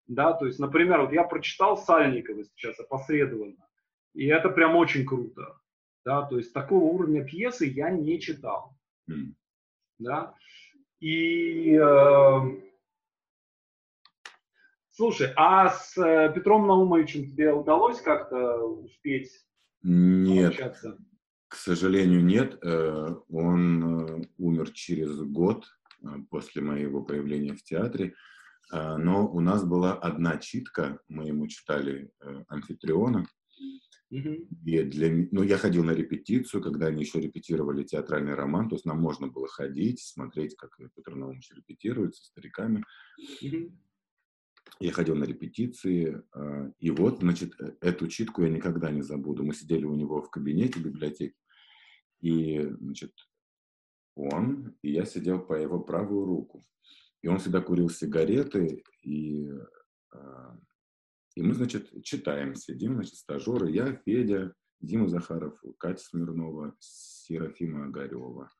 Да, 0.06 0.32
то 0.34 0.46
есть, 0.46 0.60
например, 0.60 1.00
вот 1.00 1.12
я 1.12 1.24
прочитал 1.24 1.76
Сальникова 1.76 2.44
сейчас 2.44 2.78
опосредованно, 2.78 3.66
и 4.14 4.26
это 4.26 4.48
прям 4.48 4.76
очень 4.76 5.04
круто. 5.04 5.58
Да, 6.04 6.22
то 6.22 6.36
есть 6.38 6.52
такого 6.52 6.84
уровня 6.84 7.24
пьесы 7.24 7.66
я 7.66 7.90
не 7.90 8.20
читал. 8.20 8.76
Mm. 9.10 9.32
Да. 9.98 10.34
И 11.00 11.74
э, 11.74 12.65
слушай, 14.96 15.32
а 15.36 15.70
с 15.70 15.96
э, 15.96 16.32
Петром 16.34 16.66
Наумовичем 16.66 17.26
тебе 17.26 17.52
удалось 17.52 18.00
как-то 18.00 18.64
успеть 18.64 19.30
Нет. 19.82 20.52
Общаться? 20.52 20.98
К 21.48 21.54
сожалению, 21.54 22.24
нет. 22.24 22.58
Он 22.64 24.26
умер 24.36 24.70
через 24.72 25.16
год 25.20 25.64
после 26.28 26.60
моего 26.60 27.04
появления 27.04 27.54
в 27.54 27.62
театре. 27.62 28.14
Но 28.72 29.28
у 29.28 29.38
нас 29.38 29.64
была 29.64 29.92
одна 29.94 30.38
читка, 30.38 30.98
мы 31.06 31.28
ему 31.28 31.46
читали 31.46 32.10
амфитриона, 32.48 33.26
Mm-hmm. 34.12 34.46
И 34.64 34.82
для, 34.84 35.28
ну, 35.32 35.42
я 35.42 35.58
ходил 35.58 35.82
на 35.82 35.90
репетицию, 35.90 36.62
когда 36.62 36.86
они 36.86 37.02
еще 37.02 37.20
репетировали 37.20 37.82
театральный 37.82 38.34
роман, 38.34 38.68
то 38.68 38.76
есть 38.76 38.84
нам 38.84 39.00
можно 39.00 39.26
было 39.26 39.48
ходить, 39.48 40.00
смотреть, 40.00 40.54
как 40.56 40.78
Петр 40.94 41.14
Наумович 41.14 41.50
репетирует 41.54 42.14
со 42.14 42.24
стариками. 42.24 42.84
Mm-hmm. 43.42 43.72
Я 44.78 44.92
ходил 44.92 45.14
на 45.14 45.24
репетиции, 45.24 46.22
а, 46.32 46.70
и 46.78 46.90
вот, 46.90 47.20
значит, 47.20 47.58
э, 47.60 47.76
эту 47.80 48.08
читку 48.08 48.42
я 48.42 48.50
никогда 48.50 48.90
не 48.90 49.02
забуду. 49.02 49.44
Мы 49.44 49.54
сидели 49.54 49.84
у 49.84 49.94
него 49.94 50.22
в 50.22 50.30
кабинете 50.30 50.80
библиотеки, 50.80 51.36
и, 52.20 52.60
значит, 52.80 53.12
он, 54.14 54.76
и 54.82 54.92
я 54.92 55.04
сидел 55.04 55.40
по 55.40 55.54
его 55.54 55.80
правую 55.80 56.26
руку. 56.26 56.62
И 57.22 57.28
он 57.28 57.38
всегда 57.38 57.60
курил 57.60 57.88
сигареты, 57.88 58.82
и 59.02 59.50
а, 60.12 60.58
и 61.36 61.42
мы, 61.42 61.54
значит, 61.54 61.90
читаем, 62.02 62.54
сидим, 62.54 62.94
значит, 62.94 63.16
стажеры, 63.16 63.70
я, 63.70 63.94
Федя, 64.06 64.54
Дима 64.80 65.06
Захаров, 65.08 65.60
Катя 65.78 66.02
Смирнова, 66.02 66.74
Серафима 66.80 67.86
Огарева. 67.86 68.50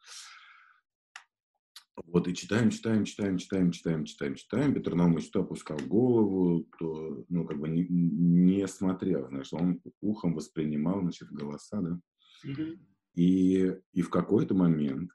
Вот, 2.04 2.28
и 2.28 2.34
читаем, 2.34 2.70
читаем, 2.70 3.04
читаем, 3.04 3.38
читаем, 3.38 3.72
читаем, 3.72 4.04
читаем, 4.04 4.34
читаем. 4.34 4.74
Петр 4.74 4.94
Наумович 4.94 5.30
то 5.30 5.40
опускал 5.40 5.78
голову, 5.78 6.68
то, 6.78 7.24
ну, 7.28 7.46
как 7.46 7.58
бы 7.58 7.68
не, 7.68 7.86
не 7.88 8.68
смотрел, 8.68 9.28
знаешь, 9.28 9.52
он 9.52 9.80
ухом 10.02 10.34
воспринимал, 10.34 11.00
значит, 11.00 11.30
голоса, 11.30 11.80
да. 11.80 12.00
Mm-hmm. 12.44 12.78
И, 13.14 13.74
и 13.92 14.02
в 14.02 14.10
какой-то 14.10 14.54
момент 14.54 15.10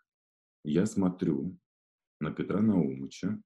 я 0.64 0.88
смотрю 0.88 1.56
на 2.20 2.32
Петра 2.32 2.62
Наумовича, 2.62 3.40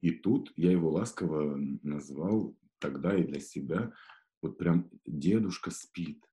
и 0.00 0.12
тут 0.12 0.52
я 0.56 0.70
его 0.70 0.90
ласково 0.90 1.56
назвал 1.82 2.56
тогда 2.78 3.16
и 3.16 3.24
для 3.24 3.40
себя, 3.40 3.92
вот 4.40 4.56
прям 4.56 4.88
дедушка 5.04 5.70
спит. 5.70 6.24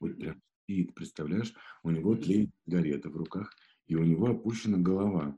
Вот 0.00 0.18
прям 0.18 0.40
спит, 0.62 0.94
представляешь? 0.94 1.54
У 1.82 1.90
него 1.90 2.14
тлеет 2.14 2.50
сигарета 2.64 3.08
в 3.08 3.16
руках, 3.16 3.56
и 3.86 3.94
у 3.94 4.04
него 4.04 4.28
опущена 4.28 4.78
голова. 4.78 5.36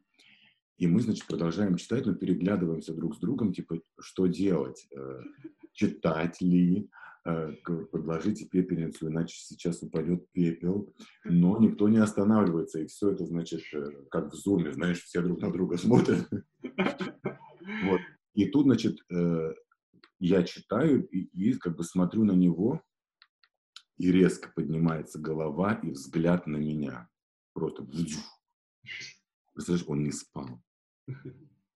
И 0.76 0.86
мы, 0.86 1.00
значит, 1.00 1.26
продолжаем 1.26 1.76
читать, 1.76 2.04
но 2.04 2.14
переглядываемся 2.14 2.94
друг 2.94 3.14
с 3.14 3.18
другом, 3.18 3.52
типа, 3.52 3.80
что 4.00 4.26
делать? 4.26 4.86
Э, 4.90 5.20
читать 5.72 6.40
ли? 6.40 6.90
Э, 7.24 7.52
подложите 7.92 8.46
пепельницу, 8.46 9.08
иначе 9.08 9.36
сейчас 9.38 9.82
упадет 9.82 10.28
пепел. 10.32 10.92
Но 11.24 11.58
никто 11.58 11.88
не 11.88 11.98
останавливается, 11.98 12.80
и 12.80 12.86
все 12.86 13.10
это, 13.10 13.24
значит, 13.24 13.62
э, 13.72 14.04
как 14.10 14.32
в 14.32 14.36
зуме, 14.36 14.72
знаешь, 14.72 15.02
все 15.02 15.22
друг 15.22 15.40
на 15.40 15.52
друга 15.52 15.76
смотрят. 15.76 16.28
Вот. 17.84 18.00
И 18.34 18.46
тут, 18.46 18.64
значит, 18.64 18.98
я 20.18 20.42
читаю 20.42 21.06
и, 21.08 21.20
и 21.20 21.54
как 21.54 21.76
бы 21.76 21.84
смотрю 21.84 22.24
на 22.24 22.32
него, 22.32 22.82
и 23.96 24.10
резко 24.10 24.50
поднимается 24.54 25.18
голова 25.18 25.74
и 25.74 25.90
взгляд 25.90 26.46
на 26.46 26.56
меня. 26.56 27.08
Просто 27.54 27.86
Представляешь, 29.54 29.88
он 29.88 30.02
не 30.02 30.12
спал. 30.12 30.60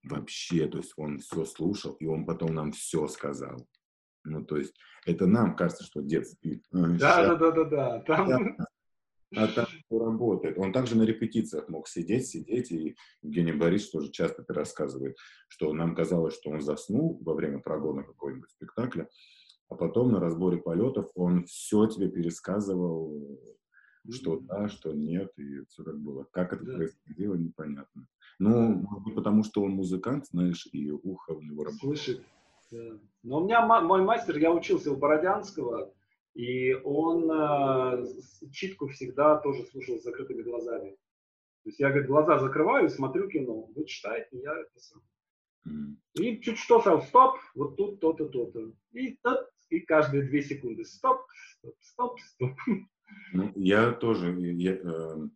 Вообще, 0.02 0.66
то 0.68 0.78
есть 0.78 0.92
он 0.96 1.18
все 1.18 1.44
слушал, 1.44 1.94
и 1.94 2.06
он 2.06 2.26
потом 2.26 2.54
нам 2.54 2.72
все 2.72 3.06
сказал. 3.08 3.66
Ну, 4.24 4.44
то 4.44 4.56
есть 4.56 4.74
это 5.06 5.26
нам 5.26 5.56
кажется, 5.56 5.84
что 5.84 6.02
дед 6.02 6.26
спит. 6.26 6.64
Да, 6.70 7.28
да, 7.28 7.34
да, 7.36 7.50
да, 7.50 7.64
да. 7.64 8.00
Там... 8.00 8.56
А 9.36 9.46
там 9.46 9.66
работает. 9.90 10.56
Он 10.56 10.72
также 10.72 10.96
на 10.96 11.02
репетициях 11.02 11.68
мог 11.68 11.86
сидеть, 11.86 12.28
сидеть, 12.28 12.72
и 12.72 12.96
Евгений 13.20 13.52
Борисович 13.52 13.92
тоже 13.92 14.10
часто 14.10 14.40
это 14.40 14.54
рассказывает, 14.54 15.18
что 15.48 15.72
нам 15.74 15.94
казалось, 15.94 16.34
что 16.34 16.50
он 16.50 16.62
заснул 16.62 17.20
во 17.22 17.34
время 17.34 17.58
прогона 17.58 18.04
какого-нибудь 18.04 18.50
спектакля, 18.50 19.06
а 19.68 19.74
потом 19.74 20.12
на 20.12 20.20
разборе 20.20 20.56
полетов 20.56 21.10
он 21.14 21.44
все 21.44 21.86
тебе 21.86 22.08
пересказывал, 22.08 23.38
что 24.10 24.40
да, 24.40 24.68
что 24.68 24.92
нет, 24.92 25.32
и 25.36 25.64
все 25.66 25.84
как 25.84 25.98
было. 25.98 26.26
Как 26.30 26.52
это 26.52 26.64
да. 26.64 26.76
происходило, 26.76 27.34
непонятно. 27.34 28.06
Ну, 28.38 28.86
быть, 29.04 29.14
потому 29.14 29.42
что 29.44 29.62
он 29.62 29.72
музыкант, 29.72 30.26
знаешь, 30.28 30.68
и 30.72 30.90
ухо 30.90 31.32
у 31.32 31.42
него 31.42 31.64
работает. 31.64 31.80
Слышит. 31.80 32.22
Да. 32.70 32.98
Но 33.22 33.40
у 33.40 33.44
меня 33.44 33.66
мой 33.66 34.02
мастер, 34.02 34.38
я 34.38 34.52
учился 34.52 34.92
у 34.92 34.96
Бородянского, 34.96 35.92
и 36.34 36.74
он 36.84 37.30
э, 37.30 38.06
читку 38.52 38.88
всегда 38.88 39.38
тоже 39.38 39.64
слушал 39.64 39.98
с 39.98 40.04
закрытыми 40.04 40.42
глазами. 40.42 40.90
То 41.64 41.70
есть 41.70 41.80
я, 41.80 41.88
говорит, 41.88 42.08
глаза 42.08 42.38
закрываю, 42.38 42.88
смотрю 42.88 43.28
кино. 43.28 43.68
Вы 43.74 43.84
читаете, 43.86 44.38
я 44.38 44.52
это 44.52 44.78
сам. 44.78 45.02
Mm. 45.66 45.96
И 46.14 46.40
чуть 46.40 46.58
что 46.58 46.80
сам, 46.80 47.02
стоп, 47.02 47.36
вот 47.54 47.76
тут 47.76 48.00
то-то, 48.00 48.28
то-то. 48.28 48.72
И, 48.92 49.16
тот, 49.22 49.50
и 49.68 49.80
каждые 49.80 50.22
две 50.22 50.42
секунды 50.42 50.84
стоп, 50.84 51.22
стоп, 51.58 51.74
стоп, 51.80 52.20
стоп. 52.20 52.50
Ну, 53.32 53.52
я 53.56 53.92
тоже, 53.92 54.34
я, 54.40 54.74
э, 54.74 55.28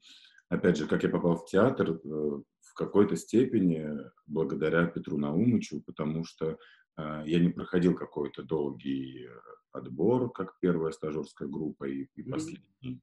опять 0.48 0.76
же, 0.76 0.86
как 0.86 1.02
я 1.02 1.08
попал 1.08 1.36
в 1.36 1.46
театр, 1.46 1.90
э, 1.90 1.98
в 2.04 2.74
какой-то 2.74 3.16
степени 3.16 3.86
благодаря 4.26 4.86
Петру 4.86 5.18
Наумычу, 5.18 5.82
потому 5.82 6.24
что 6.24 6.58
э, 6.96 7.22
я 7.26 7.38
не 7.40 7.50
проходил 7.50 7.94
какой-то 7.94 8.42
долгий 8.42 9.28
отбор, 9.72 10.32
как 10.32 10.58
первая 10.60 10.92
стажерская 10.92 11.48
группа 11.48 11.84
и, 11.84 12.06
и 12.14 12.22
последний. 12.22 13.00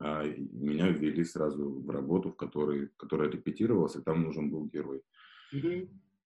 А 0.00 0.24
меня 0.24 0.88
ввели 0.88 1.24
сразу 1.24 1.80
в 1.80 1.88
работу, 1.88 2.30
в 2.30 2.36
которой, 2.36 2.88
которая 2.96 3.30
репетировалась, 3.30 3.94
и 3.94 4.02
там 4.02 4.22
нужен 4.22 4.50
был 4.50 4.66
герой. 4.66 5.02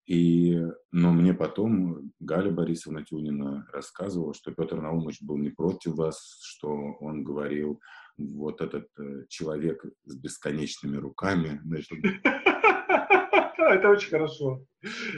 И, 0.06 0.56
но 0.92 1.12
мне 1.12 1.34
потом 1.34 2.12
Галя 2.20 2.50
Борисовна 2.50 3.04
Тюнина 3.04 3.66
рассказывала, 3.72 4.34
что 4.34 4.52
Петр 4.52 4.80
Наумович 4.80 5.20
был 5.22 5.36
не 5.36 5.50
против 5.50 5.94
вас, 5.94 6.38
что 6.42 6.70
он 7.00 7.24
говорил, 7.24 7.80
вот 8.16 8.60
этот 8.60 8.88
э, 8.98 9.26
человек 9.28 9.84
с 10.04 10.16
бесконечными 10.16 10.96
руками. 10.96 11.60
Значит, 11.64 11.98
Это 13.58 13.90
очень 13.90 14.10
хорошо. 14.10 14.64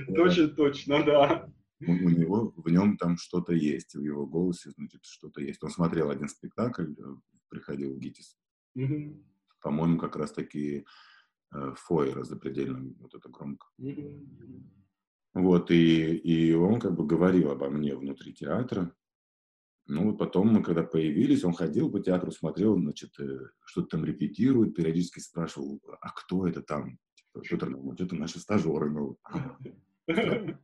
Это 0.09 0.23
очень 0.23 0.51
точно, 0.55 1.05
да 1.05 1.49
у, 1.81 2.09
него, 2.11 2.53
в 2.57 2.69
нем 2.71 2.97
там 2.97 3.17
что-то 3.17 3.53
есть, 3.53 3.95
в 3.95 4.03
его 4.03 4.27
голосе, 4.27 4.71
значит, 4.71 5.05
что-то 5.05 5.41
есть. 5.41 5.63
Он 5.63 5.71
смотрел 5.71 6.11
один 6.11 6.29
спектакль, 6.29 6.93
э, 6.93 7.03
приходил 7.49 7.95
в 7.95 7.99
ГИТИС. 7.99 8.37
По-моему, 9.61 9.99
как 9.99 10.17
раз-таки 10.17 10.87
Фойера 11.51 12.25
запредельно, 12.25 12.95
вот 12.99 13.15
это 13.15 13.29
громко. 13.29 13.67
Вот, 15.35 15.71
и, 15.71 16.17
и 16.17 16.53
он 16.55 16.81
как 16.81 16.95
бы 16.95 17.07
говорил 17.07 17.51
обо 17.51 17.69
мне 17.69 17.95
внутри 17.95 18.33
театра. 18.33 18.93
Ну, 19.87 20.11
вот 20.11 20.19
потом 20.19 20.49
мы, 20.49 20.63
когда 20.63 20.83
появились, 20.83 21.45
он 21.45 21.55
ходил 21.55 21.91
по 21.91 22.01
театру, 22.01 22.31
смотрел, 22.31 22.79
значит, 22.79 23.19
э, 23.21 23.39
что-то 23.65 23.97
там 23.97 24.05
репетирует, 24.05 24.75
периодически 24.75 25.21
спрашивал, 25.21 25.81
а 26.01 26.11
кто 26.11 26.47
это 26.47 26.61
там? 26.61 26.99
Типа, 27.15 27.41
Петр, 27.41 27.71
ну, 27.71 27.93
это 27.93 28.15
наши 28.15 28.39
стажеры. 28.39 28.91
Ну, 28.91 29.19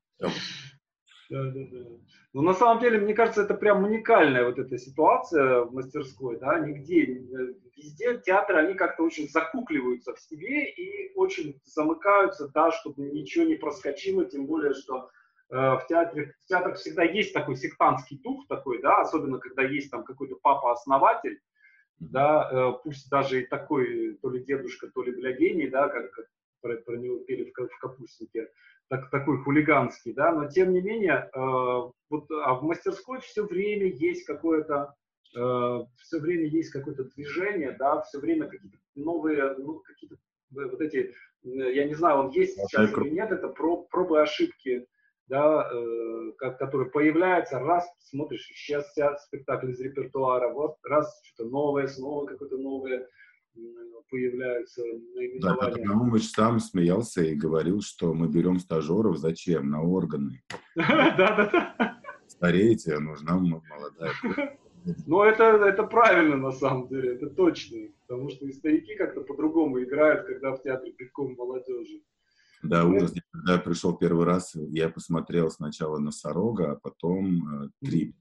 Да, 1.31 1.43
да, 1.45 1.61
да. 1.71 1.79
Но 2.33 2.43
на 2.43 2.55
самом 2.55 2.81
деле, 2.81 2.99
мне 2.99 3.15
кажется, 3.15 3.43
это 3.43 3.55
прям 3.55 3.85
уникальная 3.85 4.45
вот 4.45 4.59
эта 4.59 4.77
ситуация 4.77 5.63
в 5.63 5.73
мастерской, 5.73 6.39
да, 6.39 6.59
нигде, 6.59 7.05
э, 7.05 7.55
везде 7.77 8.19
театры, 8.19 8.59
они 8.59 8.75
как-то 8.75 9.05
очень 9.05 9.29
закукливаются 9.29 10.15
в 10.15 10.21
себе 10.21 10.71
и 10.71 11.15
очень 11.15 11.61
замыкаются, 11.65 12.49
да, 12.49 12.73
чтобы 12.73 13.03
ничего 13.03 13.45
не 13.45 13.55
проскочило, 13.55 14.25
тем 14.27 14.47
более, 14.47 14.75
что 14.75 15.09
э, 15.51 15.57
в 15.57 15.87
театре, 15.89 16.35
в 16.45 16.49
театрах 16.49 16.77
всегда 16.77 17.05
есть 17.05 17.33
такой 17.33 17.57
сектантский 17.57 18.21
дух 18.23 18.47
такой, 18.49 18.83
да, 18.83 19.01
особенно 19.01 19.39
когда 19.39 19.63
есть 19.63 19.91
там 19.91 20.05
какой-то 20.05 20.37
папа-основатель, 20.43 21.41
да, 22.01 22.51
э, 22.51 22.73
пусть 22.83 23.09
даже 23.09 23.43
и 23.43 23.47
такой, 23.47 24.19
то 24.21 24.29
ли 24.29 24.45
дедушка, 24.45 24.89
то 24.89 25.03
ли 25.03 25.13
бля 25.13 25.33
гений, 25.33 25.69
да, 25.69 25.89
как, 25.89 26.11
как 26.11 26.27
про, 26.65 26.77
про 26.79 26.97
него 26.97 27.19
пели 27.19 27.45
в, 27.45 27.69
в 27.69 27.79
«Капустнике», 27.79 28.49
так, 28.89 29.11
такой 29.11 29.39
хулиганский, 29.39 30.15
да, 30.15 30.33
но 30.33 30.49
тем 30.49 30.73
не 30.73 30.81
менее, 30.81 31.31
э, 31.33 31.39
вот, 32.11 32.31
а 32.31 32.55
в 32.55 32.63
мастерской 32.63 33.21
все 33.21 33.45
время 33.45 33.87
есть 33.87 34.25
какое-то, 34.25 34.95
э, 35.37 35.81
все 36.01 36.19
время 36.19 36.47
есть 36.47 36.71
какое-то 36.71 37.05
движение, 37.05 37.77
да, 37.79 38.01
все 38.03 38.19
время 38.19 38.49
какие-то 38.49 38.79
новые, 38.95 39.55
ну, 39.59 39.81
какие-то 39.81 40.17
вот 40.51 40.81
эти, 40.81 41.15
я 41.43 41.85
не 41.85 41.95
знаю, 41.95 42.19
он 42.19 42.31
есть 42.31 42.57
сейчас 42.57 42.93
или 42.93 43.11
нет, 43.11 43.31
это 43.31 43.49
проб, 43.49 43.91
пробы 43.91 44.21
ошибки, 44.21 44.87
да, 45.27 45.71
э, 45.73 46.33
которые 46.39 46.91
появляются, 46.91 47.59
раз 47.59 47.87
смотришь, 48.01 48.47
сейчас 48.47 48.87
вся 48.91 49.17
спектакль 49.17 49.71
из 49.71 49.81
репертуара, 49.81 50.53
вот 50.53 50.77
раз 50.83 51.21
что-то 51.25 51.51
новое, 51.51 51.87
снова 51.87 52.27
какое-то 52.27 52.59
новое, 52.59 53.09
появляются 54.15 54.81
наименования. 54.83 55.41
Да, 55.41 55.57
Петр 55.57 55.81
Наумович 55.81 56.31
сам 56.31 56.61
смеялся 56.61 57.21
и 57.23 57.35
говорил, 57.35 57.81
что 57.81 58.15
мы 58.15 58.29
берем 58.29 58.61
стажеров 58.61 59.19
зачем? 59.19 59.71
На 59.71 59.83
органы. 59.83 60.41
Да-да-да. 60.77 62.01
Стареете, 62.29 62.95
а 62.95 63.01
нужна 63.01 63.37
молодая. 63.37 64.13
Но 65.07 65.25
это, 65.25 65.45
это 65.45 65.83
правильно 65.83 66.37
на 66.37 66.53
самом 66.53 66.87
деле, 66.89 67.15
это 67.15 67.29
точно. 67.29 67.89
Потому 68.07 68.31
что 68.31 68.47
и 68.47 68.53
старики 68.53 68.95
как-то 68.95 69.23
по-другому 69.23 69.83
играют, 69.83 70.27
когда 70.27 70.53
в 70.53 70.63
театре 70.63 70.93
битком 70.97 71.35
молодежи. 71.35 72.03
Да, 72.63 72.85
ужас. 72.85 73.13
Когда 73.33 73.55
я 73.55 73.59
пришел 73.59 73.97
первый 73.97 74.27
раз, 74.27 74.55
я 74.55 74.89
посмотрел 74.89 75.51
сначала 75.51 75.99
«Носорога», 75.99 76.73
а 76.73 76.77
потом 76.77 77.65
э, 77.65 77.69
«Трип». 77.85 78.15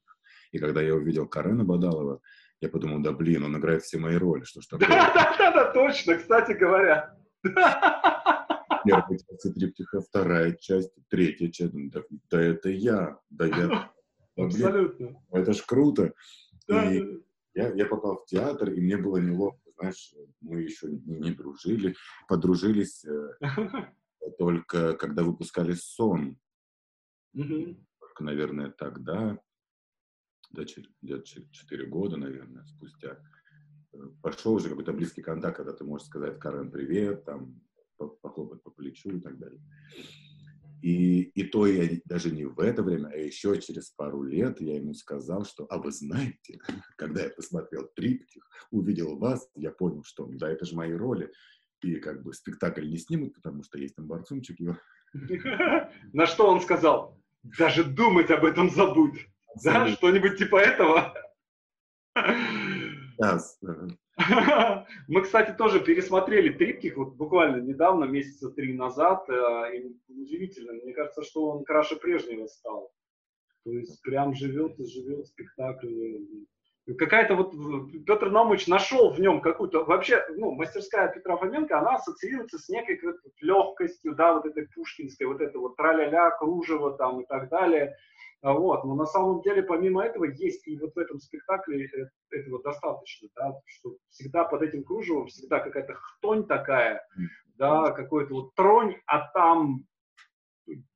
И 0.51 0.57
когда 0.57 0.81
я 0.81 0.95
увидел 0.95 1.27
Карена 1.27 1.63
Бадалова, 1.63 2.19
я 2.63 2.69
подумал, 2.69 3.01
да 3.01 3.11
блин, 3.11 3.43
он 3.43 3.57
играет 3.57 3.83
все 3.83 3.97
мои 3.97 4.15
роли, 4.15 4.45
что 4.45 4.61
ж 4.61 4.67
такое? 4.67 4.87
Да-да-да, 4.87 5.73
точно, 5.73 6.15
кстати 6.15 6.53
говоря. 6.53 7.13
Первая 7.43 9.17
часть 9.17 9.53
триптиха, 9.53 9.99
вторая 9.99 10.53
часть, 10.53 10.93
третья 11.09 11.49
часть. 11.49 11.73
Да, 11.91 12.03
да 12.29 12.41
это 12.41 12.69
я, 12.69 13.19
да 13.29 13.47
я. 13.47 13.91
Абсолютно. 14.37 15.07
Блин, 15.07 15.17
это 15.29 15.51
ж 15.51 15.61
круто. 15.65 16.13
Да, 16.69 16.89
и 16.89 17.03
я, 17.53 17.73
я 17.73 17.85
попал 17.85 18.19
в 18.19 18.25
театр, 18.27 18.71
и 18.71 18.79
мне 18.79 18.95
было 18.95 19.17
неловко, 19.17 19.59
знаешь, 19.77 20.13
мы 20.39 20.61
еще 20.61 20.87
не, 20.87 21.19
не 21.19 21.31
дружили, 21.31 21.95
подружились 22.29 23.03
э, 23.03 23.29
только 24.39 24.93
когда 24.93 25.23
выпускали 25.23 25.73
«Сон». 25.73 26.37
Только, 27.33 28.23
наверное, 28.23 28.69
тогда, 28.69 29.37
где-то 30.53 31.23
4 31.23 31.85
года, 31.87 32.17
наверное, 32.17 32.65
спустя, 32.65 33.19
э, 33.93 33.97
пошел 34.21 34.53
уже 34.53 34.69
какой-то 34.69 34.93
близкий 34.93 35.21
контакт, 35.21 35.57
когда 35.57 35.73
ты 35.73 35.83
можешь 35.83 36.07
сказать 36.07 36.39
Карен 36.39 36.71
привет, 36.71 37.25
там, 37.25 37.61
похлопать 37.97 38.63
по 38.63 38.71
плечу 38.71 39.09
и 39.11 39.19
так 39.19 39.37
далее. 39.37 39.61
И, 40.81 41.21
и 41.21 41.43
то 41.43 41.65
я 41.65 41.97
даже 42.05 42.29
не 42.29 42.43
в 42.43 42.59
это 42.59 42.83
время, 42.83 43.07
а 43.07 43.15
еще 43.15 43.59
через 43.61 43.89
пару 43.91 44.21
лет 44.21 44.59
я 44.59 44.75
ему 44.75 44.93
сказал, 44.93 45.45
что, 45.45 45.65
а 45.69 45.77
вы 45.77 45.93
знаете, 45.93 46.59
когда 46.97 47.23
я 47.23 47.29
посмотрел 47.29 47.87
триптих, 47.95 48.45
увидел 48.69 49.17
вас, 49.17 49.49
я 49.55 49.71
понял, 49.71 50.03
что 50.03 50.25
да, 50.25 50.49
это 50.49 50.65
же 50.65 50.75
мои 50.75 50.91
роли. 50.91 51.31
И 51.81 51.95
как 51.95 52.23
бы 52.23 52.33
спектакль 52.33 52.87
не 52.87 52.97
снимут, 52.97 53.33
потому 53.33 53.63
что 53.63 53.77
есть 53.77 53.95
там 53.95 54.07
борцумчик 54.07 54.59
его. 54.59 54.77
На 56.13 56.25
что 56.25 56.47
он 56.47 56.61
сказал? 56.61 57.17
Даже 57.43 57.83
думать 57.85 58.29
об 58.31 58.43
этом 58.43 58.69
забудь. 58.69 59.27
Да, 59.63 59.87
что-нибудь 59.87 60.37
типа 60.37 60.57
этого? 60.57 61.13
Мы, 65.07 65.21
кстати, 65.23 65.55
тоже 65.57 65.79
пересмотрели 65.79 66.53
триптих 66.53 66.97
вот 66.97 67.15
буквально 67.15 67.61
недавно, 67.61 68.05
месяца 68.05 68.51
три 68.51 68.73
назад. 68.73 69.27
Э, 69.29 69.75
и 69.75 69.95
удивительно, 70.09 70.73
мне 70.73 70.93
кажется, 70.93 71.23
что 71.23 71.49
он 71.49 71.63
краше 71.63 71.95
прежнего 71.95 72.45
стал. 72.47 72.91
То 73.65 73.71
есть 73.71 74.01
прям 74.01 74.35
живет 74.35 74.79
и 74.79 74.85
живет 74.85 75.27
спектакль. 75.27 75.87
Какая-то 76.97 77.35
вот 77.35 77.53
Петр 78.05 78.29
Наумович 78.29 78.67
нашел 78.67 79.09
в 79.09 79.19
нем 79.19 79.39
какую-то 79.39 79.85
вообще, 79.85 80.21
ну, 80.35 80.51
мастерская 80.51 81.07
Петра 81.07 81.37
Фоменко, 81.37 81.79
она 81.79 81.95
ассоциируется 81.95 82.57
с 82.59 82.67
некой 82.67 82.99
легкостью, 83.39 84.13
да, 84.15 84.33
вот 84.33 84.45
этой 84.45 84.67
пушкинской, 84.67 85.25
вот 85.27 85.39
это 85.39 85.59
вот 85.59 85.77
траля-ля, 85.77 86.31
кружево 86.31 86.97
там 86.97 87.21
и 87.21 87.25
так 87.25 87.47
далее. 87.47 87.95
А 88.43 88.51
вот. 88.51 88.83
Но 88.83 88.93
на 88.93 89.05
самом 89.05 89.41
деле, 89.41 89.63
помимо 89.63 90.03
этого, 90.03 90.25
есть 90.25 90.67
и 90.67 90.77
вот 90.77 90.93
в 90.93 90.99
этом 90.99 91.17
спектакле 91.19 91.85
э, 91.85 92.09
этого 92.29 92.61
достаточно, 92.61 93.29
да, 93.37 93.57
что 93.65 93.95
всегда 94.09 94.43
под 94.43 94.63
этим 94.63 94.83
кружевом 94.83 95.27
всегда 95.27 95.61
какая-то 95.61 95.93
хтонь 95.93 96.45
такая, 96.45 97.07
да, 97.55 97.91
какой-то 97.91 98.33
вот 98.33 98.53
тронь, 98.55 98.97
а 99.05 99.29
там 99.29 99.85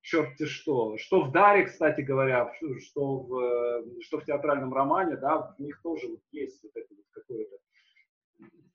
черти 0.02 0.46
что. 0.46 0.98
Что 0.98 1.24
в 1.24 1.32
Даре, 1.32 1.68
кстати 1.68 2.02
говоря, 2.02 2.52
что 2.80 3.20
в, 3.22 3.40
э, 3.40 4.02
что 4.02 4.20
в 4.20 4.26
театральном 4.26 4.74
романе, 4.74 5.16
да, 5.16 5.56
в 5.58 5.60
них 5.62 5.82
тоже 5.82 6.10
вот 6.10 6.22
есть 6.32 6.62
вот 6.64 6.74
это 6.76 6.94
вот 6.94 7.06
какое-то. 7.12 7.56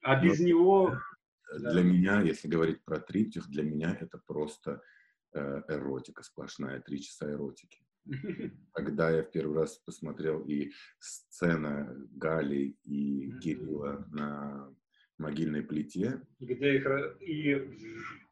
А 0.01 0.19
без 0.19 0.41
Но 0.41 0.47
него... 0.47 0.99
Для 1.59 1.75
да. 1.75 1.83
меня, 1.83 2.23
если 2.23 2.49
говорить 2.49 2.83
про 2.87 2.99
триптих, 2.99 3.47
для 3.49 3.65
меня 3.65 3.95
это 4.01 4.19
просто 4.27 4.81
э, 5.35 5.63
эротика 5.69 6.23
сплошная, 6.23 6.81
три 6.81 7.03
часа 7.03 7.31
эротики. 7.31 7.85
Когда 8.73 9.11
я 9.11 9.23
в 9.23 9.31
первый 9.31 9.59
раз 9.59 9.79
посмотрел 9.79 10.41
и 10.45 10.71
сцена 10.99 11.95
Гали 12.13 12.77
и 12.85 13.33
Кирилла 13.39 14.07
на 14.11 14.75
могильной 15.19 15.63
плите. 15.63 16.23
Где 16.41 16.77
их 16.77 16.87
и 17.21 17.55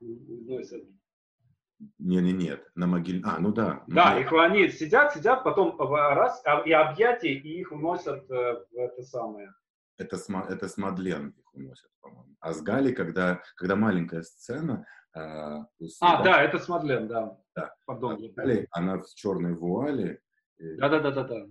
носят. 0.01 0.85
Не, 1.99 2.21
не, 2.21 2.33
нет, 2.33 2.71
на 2.75 2.87
могиле. 2.87 3.23
А, 3.25 3.39
ну 3.39 3.53
да. 3.53 3.85
Да, 3.87 4.15
ну, 4.15 4.21
их 4.21 4.33
они 4.33 4.69
сидят, 4.69 5.15
сидят, 5.15 5.45
потом 5.45 5.81
раз 5.81 6.43
а, 6.45 6.61
и 6.61 6.73
объятия, 6.73 7.33
и 7.33 7.61
их 7.61 7.73
уносят 7.73 8.31
э, 8.31 8.65
в 8.71 8.77
это 8.77 9.03
самое. 9.03 9.51
Это 9.97 10.19
с, 10.19 10.29
это 10.29 10.69
с 10.69 10.77
Мадлен 10.77 11.31
их 11.31 11.55
уносят, 11.55 11.91
по-моему. 12.03 12.37
А 12.41 12.53
с 12.53 12.61
Гали, 12.61 12.93
когда, 12.93 13.43
когда 13.57 13.77
маленькая 13.77 14.23
сцена, 14.23 14.87
а, 15.13 15.67
а 16.01 16.23
да, 16.23 16.43
это 16.43 16.59
с 16.59 16.69
Мадлен, 16.69 17.09
да. 17.09 17.37
да. 17.55 17.75
Пардон. 17.87 18.33
Далее, 18.35 18.67
она 18.71 18.99
в 18.99 19.07
черной 19.15 19.55
вуале. 19.55 20.21
Да, 20.59 20.89
да, 20.89 21.01
да, 21.01 21.11
да, 21.11 21.25
да. 21.25 21.47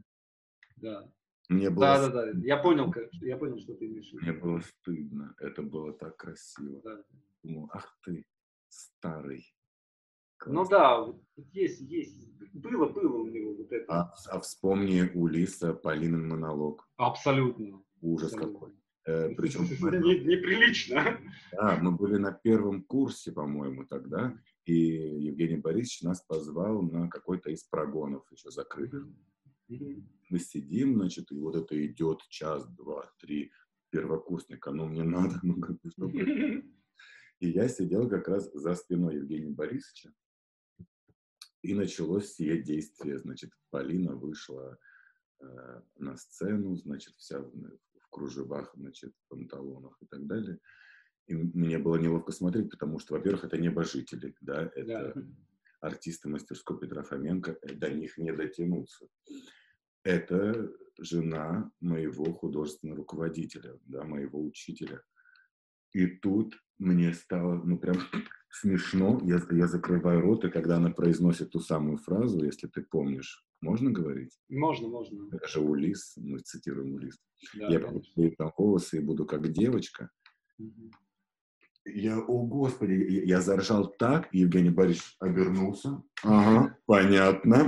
да. 0.77 1.11
Мне 1.49 1.69
было 1.71 1.79
да, 1.79 2.09
да, 2.09 2.25
да. 2.31 2.39
Я 2.45 2.57
понял, 2.57 2.93
я 3.21 3.37
понял, 3.37 3.57
что 3.57 3.73
ты 3.73 3.87
имеешь 3.87 4.11
в 4.11 4.13
виду. 4.13 4.23
Мне 4.23 4.33
было 4.33 4.59
стыдно. 4.59 5.35
Это 5.39 5.63
было 5.63 5.93
так 5.93 6.15
красиво. 6.15 6.79
Да. 6.83 7.03
Думал, 7.43 7.69
ах 7.73 7.97
ты, 8.03 8.25
старый. 8.69 9.43
Класс. 10.37 10.53
Ну 10.53 10.69
да, 10.69 11.05
есть, 11.51 11.81
есть. 11.81 12.29
Было, 12.53 12.87
было 12.87 13.17
у 13.17 13.27
него 13.27 13.55
вот 13.55 13.71
это. 13.71 13.85
А, 13.91 14.13
а 14.29 14.39
вспомни 14.39 15.09
у 15.13 15.27
Лиса 15.27 15.73
Полинин 15.73 16.29
монолог. 16.29 16.87
Абсолютно. 16.95 17.83
Ужас 18.01 18.31
Абсолютно. 18.31 18.59
какой. 18.59 18.78
Э, 19.09 19.33
Причем 19.35 19.63
не, 19.63 20.19
неприлично. 20.19 21.19
Да, 21.51 21.79
мы 21.81 21.91
были 21.91 22.17
на 22.17 22.31
первом 22.31 22.83
курсе, 22.83 23.31
по-моему, 23.31 23.85
тогда, 23.85 24.37
и 24.65 24.73
Евгений 24.73 25.57
Борисович 25.57 26.03
нас 26.03 26.21
позвал 26.21 26.83
на 26.83 27.09
какой-то 27.09 27.49
из 27.49 27.63
прогонов 27.63 28.31
еще 28.31 28.51
закрытых. 28.51 29.07
Мы 29.67 30.39
сидим, 30.39 30.95
значит, 30.95 31.31
и 31.31 31.35
вот 31.39 31.55
это 31.55 31.73
идет 31.85 32.21
час, 32.29 32.67
два, 32.75 33.11
три 33.19 33.51
первокурсника, 33.89 34.71
ну 34.71 34.85
мне 34.87 35.03
надо, 35.03 35.39
ну 35.41 35.59
как 35.59 35.81
бы, 35.81 35.89
чтобы... 35.89 36.11
И 37.39 37.51
я 37.51 37.69
сидел 37.69 38.09
как 38.09 38.27
раз 38.27 38.51
за 38.53 38.75
спиной 38.75 39.15
Евгения 39.15 39.49
Борисовича, 39.49 40.11
и 41.61 41.73
началось 41.73 42.33
сие 42.33 42.61
действие. 42.61 43.17
Значит, 43.17 43.51
Полина 43.69 44.13
вышла 44.13 44.77
э, 45.39 45.81
на 45.95 46.17
сцену, 46.17 46.75
значит, 46.75 47.15
вся 47.15 47.39
в 47.39 47.55
кружевах, 48.09 48.71
значит, 48.75 49.13
панталонах 49.27 49.97
и 50.01 50.05
так 50.05 50.25
далее. 50.25 50.59
И 51.27 51.35
мне 51.35 51.77
было 51.77 51.97
неловко 51.97 52.31
смотреть, 52.31 52.71
потому 52.71 52.99
что, 52.99 53.13
во-первых, 53.13 53.43
это 53.43 53.57
небожители, 53.57 54.35
да, 54.41 54.71
это 54.75 55.13
да. 55.15 55.23
артисты 55.81 56.27
мастерской 56.27 56.79
Петра 56.79 57.03
Фоменко, 57.03 57.57
э, 57.61 57.73
до 57.75 57.89
них 57.91 58.17
не 58.17 58.33
дотянуться. 58.33 59.07
Это 60.03 60.71
жена 60.97 61.71
моего 61.81 62.33
художественного 62.33 62.97
руководителя, 62.97 63.79
да, 63.85 64.03
моего 64.03 64.43
учителя. 64.43 65.01
И 65.91 66.07
тут 66.07 66.57
мне 66.77 67.13
стало, 67.13 67.61
ну, 67.63 67.77
прям 67.77 67.97
смешно, 68.49 69.21
я, 69.23 69.41
я 69.51 69.67
закрываю 69.67 70.21
рот, 70.21 70.45
и 70.45 70.49
когда 70.49 70.77
она 70.77 70.91
произносит 70.91 71.51
ту 71.51 71.59
самую 71.59 71.97
фразу, 71.97 72.43
если 72.43 72.67
ты 72.67 72.81
помнишь, 72.81 73.45
можно 73.61 73.91
говорить? 73.91 74.37
Можно, 74.49 74.87
можно. 74.87 75.29
Это 75.35 75.47
же 75.47 75.59
Улис, 75.59 76.15
мы 76.17 76.39
цитируем 76.39 76.93
Улис. 76.93 77.17
Да, 77.55 77.67
я 77.67 77.79
получу 77.79 78.31
там 78.37 78.51
волосы 78.57 78.97
и 78.97 79.01
буду 79.01 79.25
как 79.25 79.51
девочка. 79.51 80.09
Угу. 80.57 80.91
Я, 81.85 82.19
о 82.19 82.45
господи, 82.45 82.91
я, 82.91 83.23
я 83.23 83.41
заржал 83.41 83.87
так, 83.87 84.33
и 84.33 84.39
Евгений 84.39 84.69
Борисович 84.69 85.15
обернулся. 85.19 86.03
Ага, 86.23 86.77
понятно. 86.85 87.63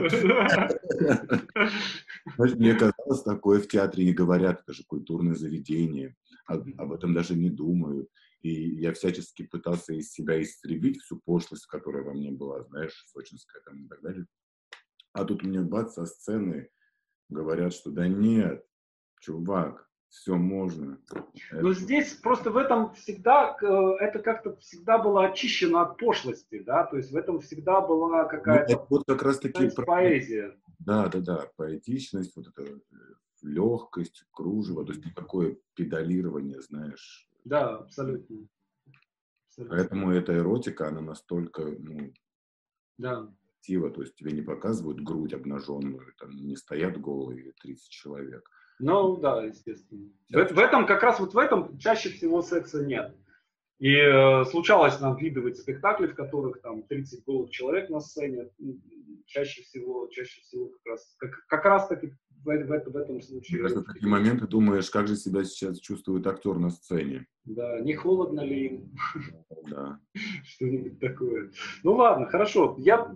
Мне 2.37 2.75
казалось, 2.75 3.23
такое 3.23 3.61
в 3.61 3.67
театре 3.67 4.05
не 4.05 4.13
говорят, 4.13 4.61
это 4.61 4.73
же 4.73 4.83
культурное 4.85 5.35
заведение, 5.35 6.15
об 6.45 6.91
этом 6.91 7.13
даже 7.13 7.35
не 7.35 7.49
думают. 7.49 8.09
И 8.41 8.51
я 8.81 8.91
всячески 8.93 9.43
пытался 9.43 9.93
из 9.93 10.11
себя 10.11 10.41
истребить 10.41 10.99
всю 11.01 11.19
пошлость, 11.23 11.67
которая 11.67 12.03
во 12.03 12.13
мне 12.13 12.31
была, 12.31 12.63
знаешь, 12.63 13.05
сочинская 13.07 13.61
там 13.61 13.85
и 13.85 13.87
так 13.87 14.01
далее. 14.01 14.25
А 15.13 15.25
тут 15.25 15.43
мне 15.43 15.61
бац, 15.61 15.93
со 15.93 16.05
сцены 16.05 16.69
говорят, 17.29 17.73
что 17.73 17.91
да 17.91 18.07
нет, 18.07 18.65
чувак, 19.19 19.89
все 20.09 20.35
можно. 20.35 20.99
Но 21.51 21.73
здесь 21.73 22.13
просто 22.13 22.51
в 22.51 22.57
этом 22.57 22.93
всегда, 22.93 23.55
э, 23.61 23.65
это 23.99 24.19
как-то 24.19 24.55
всегда 24.57 24.97
было 24.97 25.25
очищено 25.25 25.81
от 25.81 25.97
пошлости, 25.97 26.59
да, 26.59 26.85
то 26.85 26.97
есть 26.97 27.11
в 27.11 27.15
этом 27.15 27.39
всегда 27.39 27.81
была 27.81 28.25
какая-то 28.25 28.73
ну, 28.73 28.85
вот 28.89 29.05
как 29.05 29.21
раз 29.23 29.39
таки 29.39 29.69
про... 29.69 29.85
поэзия. 29.85 30.57
Да, 30.79 31.07
да, 31.07 31.19
да, 31.19 31.51
поэтичность, 31.55 32.35
вот 32.35 32.47
эта 32.47 32.63
э, 32.63 32.77
легкость, 33.41 34.25
кружево, 34.31 34.85
то 34.85 34.93
есть 34.93 35.05
никакое 35.05 35.57
педалирование, 35.75 36.61
знаешь. 36.61 37.27
Да, 37.43 37.77
абсолютно. 37.77 38.47
абсолютно. 39.47 39.77
Поэтому 39.77 40.11
эта 40.11 40.37
эротика, 40.37 40.87
она 40.87 41.01
настолько, 41.01 41.63
ну, 41.63 42.13
да 42.97 43.29
красиво, 43.61 43.89
то 43.89 44.01
есть 44.01 44.15
тебе 44.15 44.31
не 44.31 44.41
показывают 44.41 45.01
грудь 45.01 45.33
обнаженную, 45.33 46.13
там 46.19 46.31
не 46.31 46.55
стоят 46.55 46.99
голые 46.99 47.53
30 47.61 47.89
человек, 47.89 48.43
Ну, 48.79 49.17
да, 49.17 49.43
естественно. 49.43 50.09
В, 50.29 50.53
в 50.53 50.59
этом, 50.59 50.87
как 50.87 51.03
раз 51.03 51.19
вот 51.19 51.33
в 51.33 51.37
этом 51.37 51.77
чаще 51.77 52.09
всего 52.09 52.41
секса 52.41 52.83
нет. 52.83 53.15
И 53.79 53.95
э, 53.95 54.45
случалось 54.45 54.99
нам 54.99 55.17
видывать 55.17 55.57
спектакли, 55.57 56.07
в 56.07 56.15
которых 56.15 56.61
там 56.61 56.83
30 56.83 57.23
голых 57.25 57.49
человек 57.49 57.89
на 57.89 57.99
сцене. 57.99 58.49
Чаще 59.25 59.63
всего, 59.63 60.07
чаще 60.11 60.41
всего 60.41 60.67
как 60.69 60.85
раз, 60.85 61.15
как, 61.17 61.31
как 61.47 61.65
раз 61.65 61.87
таки 61.87 62.13
в, 62.43 62.45
в, 62.45 62.91
в 62.91 62.97
этом 62.97 63.21
случае. 63.21 63.63
В 63.63 63.83
такие 63.83 64.07
моменты 64.07 64.47
думаешь, 64.47 64.89
как 64.89 65.07
же 65.07 65.15
себя 65.15 65.43
сейчас 65.43 65.79
чувствует 65.79 66.25
актер 66.27 66.57
на 66.57 66.69
сцене. 66.69 67.27
Да, 67.45 67.79
не 67.81 67.93
холодно 67.93 68.41
ли 68.41 68.65
им? 68.67 68.93
Да. 69.69 69.99
Что-нибудь 70.43 70.99
такое. 70.99 71.51
Ну 71.83 71.93
ладно, 71.93 72.27
хорошо. 72.27 72.75
Я, 72.79 73.13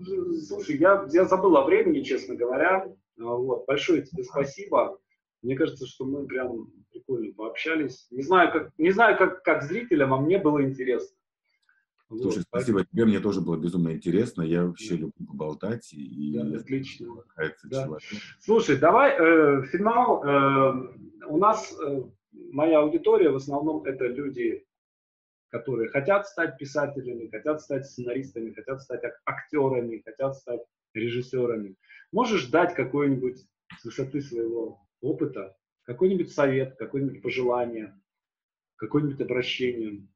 слушай, 0.48 0.78
я, 0.78 1.08
я 1.12 1.26
забыл 1.26 1.58
о 1.58 1.66
времени, 1.66 2.02
честно 2.02 2.36
говоря. 2.36 2.88
Вот. 3.18 3.66
Большое 3.66 4.04
тебе 4.04 4.24
спасибо. 4.24 5.00
Мне 5.42 5.56
кажется, 5.56 5.86
что 5.86 6.06
мы 6.06 6.26
прям 6.26 6.72
прикольно 6.92 7.34
пообщались. 7.34 8.08
Не 8.10 8.24
знаю, 8.24 8.52
как, 8.52 8.72
не 8.78 8.92
знаю, 8.92 9.18
как, 9.18 9.44
как 9.44 9.64
зрителям, 9.64 10.14
а 10.14 10.20
мне 10.20 10.40
было 10.40 10.64
интересно. 10.64 11.16
Слушай, 12.08 12.38
вот, 12.38 12.46
спасибо 12.48 12.78
поэтому... 12.78 12.86
тебе, 12.92 13.06
мне 13.06 13.20
тоже 13.20 13.42
было 13.42 13.58
безумно 13.58 13.94
интересно. 13.94 14.44
Я 14.44 14.66
вообще 14.66 14.96
люблю 14.96 15.26
поболтать. 15.28 15.92
И 15.94 16.34
да, 16.34 16.58
отлично. 16.60 17.08
Да. 17.66 17.90
Слушай, 18.40 18.78
давай 18.78 19.16
э, 19.18 19.64
финал. 19.66 20.24
Э, 20.24 21.28
у 21.28 21.38
нас 21.38 21.76
э, 21.80 22.04
моя 22.52 22.80
аудитория 22.80 23.32
в 23.32 23.38
основном 23.38 23.84
это 23.86 24.06
люди, 24.06 24.66
которые 25.50 25.90
хотят 25.90 26.28
стать 26.28 26.58
писателями, 26.58 27.30
хотят 27.30 27.62
стать 27.62 27.88
сценаристами, 27.88 28.54
хотят 28.54 28.82
стать 28.82 29.02
актерами, 29.26 30.04
хотят 30.06 30.36
стать 30.36 30.62
режиссерами. 30.94 31.76
Можешь 32.12 32.48
дать 32.48 32.76
какой-нибудь 32.76 33.40
с 33.80 33.84
высоты 33.84 34.22
своего 34.22 34.80
опыта 35.02 35.56
какой-нибудь 35.86 36.32
совет, 36.32 36.76
какое-нибудь 36.78 37.22
пожелание, 37.22 38.00
какое-нибудь 38.76 39.22
обращение? 39.22 40.08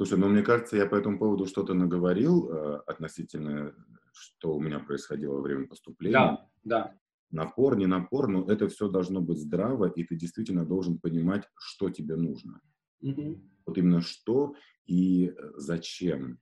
Слушай, 0.00 0.16
ну 0.16 0.30
мне 0.30 0.42
кажется, 0.42 0.78
я 0.78 0.86
по 0.86 0.94
этому 0.94 1.18
поводу 1.18 1.44
что-то 1.44 1.74
наговорил 1.74 2.48
э, 2.48 2.76
относительно, 2.86 3.74
что 4.14 4.54
у 4.54 4.58
меня 4.58 4.78
происходило 4.78 5.34
во 5.34 5.42
время 5.42 5.66
поступления. 5.66 6.14
Да, 6.14 6.48
да. 6.64 6.98
Напор, 7.30 7.76
не 7.76 7.84
напор, 7.84 8.26
но 8.28 8.50
это 8.50 8.66
все 8.68 8.88
должно 8.88 9.20
быть 9.20 9.36
здраво, 9.36 9.90
и 9.90 10.02
ты 10.04 10.16
действительно 10.16 10.64
должен 10.64 10.98
понимать, 10.98 11.46
что 11.54 11.90
тебе 11.90 12.16
нужно. 12.16 12.62
Угу. 13.02 13.42
Вот 13.66 13.76
именно 13.76 14.00
что 14.00 14.54
и 14.86 15.34
зачем. 15.56 16.38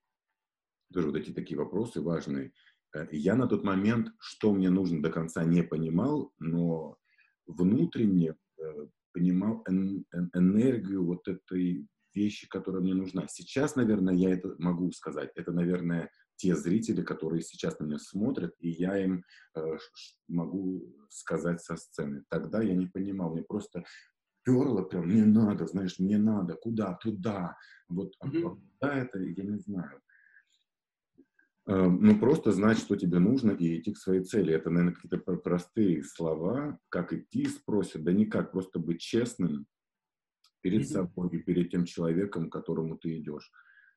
Тоже 0.92 1.08
вот 1.08 1.16
эти 1.16 1.32
такие 1.32 1.58
вопросы 1.58 2.00
важные. 2.00 2.52
Э, 2.94 3.08
я 3.10 3.34
на 3.34 3.48
тот 3.48 3.64
момент, 3.64 4.12
что 4.20 4.52
мне 4.52 4.70
нужно 4.70 5.02
до 5.02 5.10
конца 5.10 5.42
не 5.42 5.64
понимал, 5.64 6.32
но 6.38 6.96
внутренне 7.48 8.36
э, 8.56 8.86
понимал 9.12 9.64
энергию 9.66 11.04
вот 11.04 11.26
этой 11.26 11.88
вещи, 12.18 12.48
которая 12.48 12.82
мне 12.82 12.94
нужна. 12.94 13.26
Сейчас, 13.28 13.76
наверное, 13.76 14.14
я 14.14 14.30
это 14.30 14.54
могу 14.58 14.90
сказать. 14.92 15.30
Это, 15.36 15.52
наверное, 15.52 16.10
те 16.36 16.54
зрители, 16.54 17.02
которые 17.02 17.42
сейчас 17.42 17.78
на 17.78 17.84
меня 17.84 17.98
смотрят, 17.98 18.54
и 18.60 18.70
я 18.70 19.02
им 19.04 19.24
э, 19.56 19.60
могу 20.28 20.94
сказать 21.08 21.60
со 21.60 21.76
сцены. 21.76 22.24
Тогда 22.28 22.62
я 22.62 22.74
не 22.74 22.86
понимал, 22.86 23.32
мне 23.32 23.42
просто 23.42 23.84
перло 24.44 24.82
прям, 24.82 25.06
мне 25.06 25.24
надо, 25.24 25.66
знаешь, 25.66 25.98
мне 25.98 26.18
надо, 26.18 26.54
куда, 26.54 26.94
туда. 26.94 27.56
Вот, 27.88 28.14
mm-hmm. 28.24 28.46
а 28.46 28.50
куда 28.50 28.98
это, 28.98 29.18
я 29.18 29.44
не 29.44 29.58
знаю. 29.58 30.00
Эм, 31.66 32.00
ну, 32.00 32.18
просто 32.18 32.52
знать, 32.52 32.78
что 32.78 32.96
тебе 32.96 33.18
нужно, 33.18 33.50
и 33.50 33.78
идти 33.78 33.92
к 33.92 33.98
своей 33.98 34.22
цели. 34.22 34.54
Это, 34.54 34.70
наверное, 34.70 34.94
какие-то 34.94 35.18
простые 35.18 36.02
слова. 36.02 36.78
Как 36.88 37.12
идти, 37.12 37.46
спросят. 37.46 38.04
Да 38.04 38.12
никак, 38.12 38.52
просто 38.52 38.78
быть 38.78 39.00
честным 39.00 39.66
перед 40.60 40.88
собой 40.88 41.28
и 41.32 41.38
перед 41.38 41.70
тем 41.70 41.84
человеком, 41.84 42.48
к 42.48 42.52
которому 42.52 42.96
ты 42.96 43.18
идешь 43.18 43.50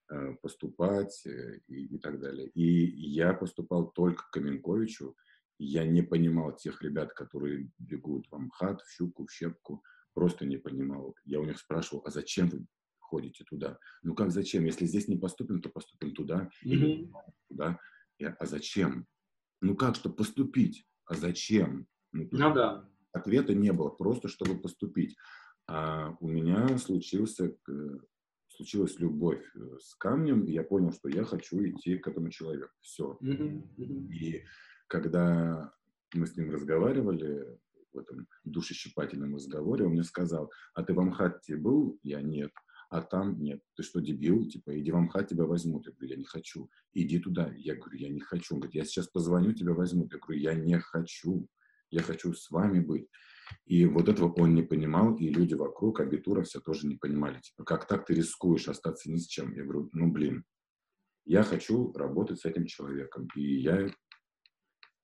э, 0.10 0.36
поступать 0.42 1.26
э, 1.26 1.60
и, 1.68 1.96
и 1.96 1.98
так 2.00 2.20
далее. 2.20 2.50
И 2.50 2.64
я 3.10 3.34
поступал 3.34 3.92
только 3.92 4.24
к 4.24 4.32
Каменковичу. 4.32 5.16
Я 5.58 5.86
не 5.86 6.02
понимал 6.02 6.56
тех 6.56 6.82
ребят, 6.82 7.14
которые 7.14 7.70
бегут 7.78 8.28
в 8.30 8.36
Амхат, 8.36 8.82
в 8.82 8.92
Щуку, 8.92 9.26
в 9.26 9.32
Щепку. 9.32 9.84
Просто 10.14 10.46
не 10.46 10.58
понимал. 10.58 11.16
Я 11.24 11.40
у 11.40 11.46
них 11.46 11.60
спрашивал, 11.60 12.04
а 12.06 12.10
зачем 12.10 12.50
вы 12.50 12.66
ходите 13.12 13.44
туда. 13.44 13.78
Ну 14.04 14.16
как 14.16 14.32
зачем? 14.32 14.66
Если 14.66 14.86
здесь 14.86 15.08
не 15.08 15.18
поступим, 15.18 15.62
то 15.62 15.70
поступим 15.70 16.14
туда 16.14 16.50
mm-hmm. 16.64 16.70
или 16.70 17.12
туда. 17.50 17.80
Я, 18.18 18.36
а 18.40 18.46
зачем? 18.46 19.06
Ну 19.62 19.76
как, 19.76 19.96
чтобы 19.96 20.16
поступить? 20.16 20.86
А 21.06 21.16
зачем? 21.16 21.88
Ну, 22.14 22.28
ну 22.32 22.54
да. 22.54 22.90
Ответа 23.12 23.54
не 23.54 23.74
было, 23.74 23.90
просто 23.90 24.30
чтобы 24.30 24.60
поступить. 24.60 25.18
А 25.72 26.18
у 26.20 26.28
меня 26.28 26.78
случился, 26.78 27.56
случилась 28.50 29.00
любовь 29.00 29.44
э, 29.56 29.78
с 29.80 29.96
камнем, 29.96 30.44
и 30.44 30.52
я 30.52 30.64
понял, 30.64 30.92
что 30.92 31.08
я 31.08 31.24
хочу 31.24 31.64
идти 31.64 31.98
к 31.98 32.08
этому 32.08 32.30
человеку. 32.30 32.74
Все. 32.82 33.18
Mm-hmm. 33.24 33.64
Mm-hmm. 33.78 34.08
И 34.10 34.44
когда 34.88 35.74
мы 36.14 36.28
с 36.28 36.36
ним 36.36 36.52
разговаривали, 36.52 37.58
в 37.94 38.00
этом 38.00 38.26
душещипательном 38.46 39.36
разговоре, 39.36 39.86
он 39.86 39.92
мне 39.92 40.04
сказал, 40.04 40.50
а 40.74 40.84
ты 40.84 40.94
в 40.94 41.00
Амхатте 41.00 41.58
был? 41.58 42.00
Я 42.04 42.22
нет 42.22 42.52
а 42.92 43.02
там 43.02 43.42
нет. 43.42 43.64
Ты 43.78 43.84
что, 43.84 44.02
дебил? 44.02 44.46
Типа, 44.50 44.78
иди 44.78 44.92
в 44.92 44.98
Амхат, 44.98 45.30
тебя 45.30 45.46
возьмут. 45.46 45.86
Я 45.88 45.94
говорю, 45.94 46.10
я 46.10 46.18
не 46.18 46.26
хочу. 46.26 46.70
Иди 46.94 47.20
туда. 47.20 47.50
Я 47.56 47.76
говорю, 47.76 47.98
я 47.98 48.10
не 48.10 48.20
хочу. 48.20 48.56
Он 48.56 48.60
говорит, 48.60 48.76
я 48.76 48.84
сейчас 48.84 49.08
позвоню, 49.08 49.54
тебя 49.54 49.72
возьмут. 49.74 50.12
Я 50.12 50.20
говорю, 50.20 50.42
я 50.42 50.54
не 50.54 50.78
хочу. 50.78 51.48
Я 51.90 52.02
хочу 52.02 52.34
с 52.34 52.52
вами 52.52 52.82
быть. 52.82 53.08
И 53.66 53.86
вот 53.86 54.10
этого 54.10 54.32
он 54.34 54.56
не 54.56 54.64
понимал, 54.64 55.16
и 55.16 55.30
люди 55.30 55.54
вокруг, 55.54 56.00
абитура 56.00 56.44
все 56.44 56.60
тоже 56.60 56.88
не 56.88 56.96
понимали. 56.96 57.40
Типа, 57.40 57.64
как 57.64 57.88
так 57.88 58.06
ты 58.06 58.14
рискуешь 58.14 58.68
остаться 58.68 59.12
ни 59.12 59.18
с 59.18 59.28
чем? 59.28 59.54
Я 59.54 59.64
говорю, 59.64 59.90
ну, 59.94 60.12
блин, 60.12 60.44
я 61.26 61.44
хочу 61.44 61.94
работать 61.94 62.40
с 62.40 62.46
этим 62.46 62.66
человеком. 62.66 63.28
И 63.36 63.60
я 63.60 63.88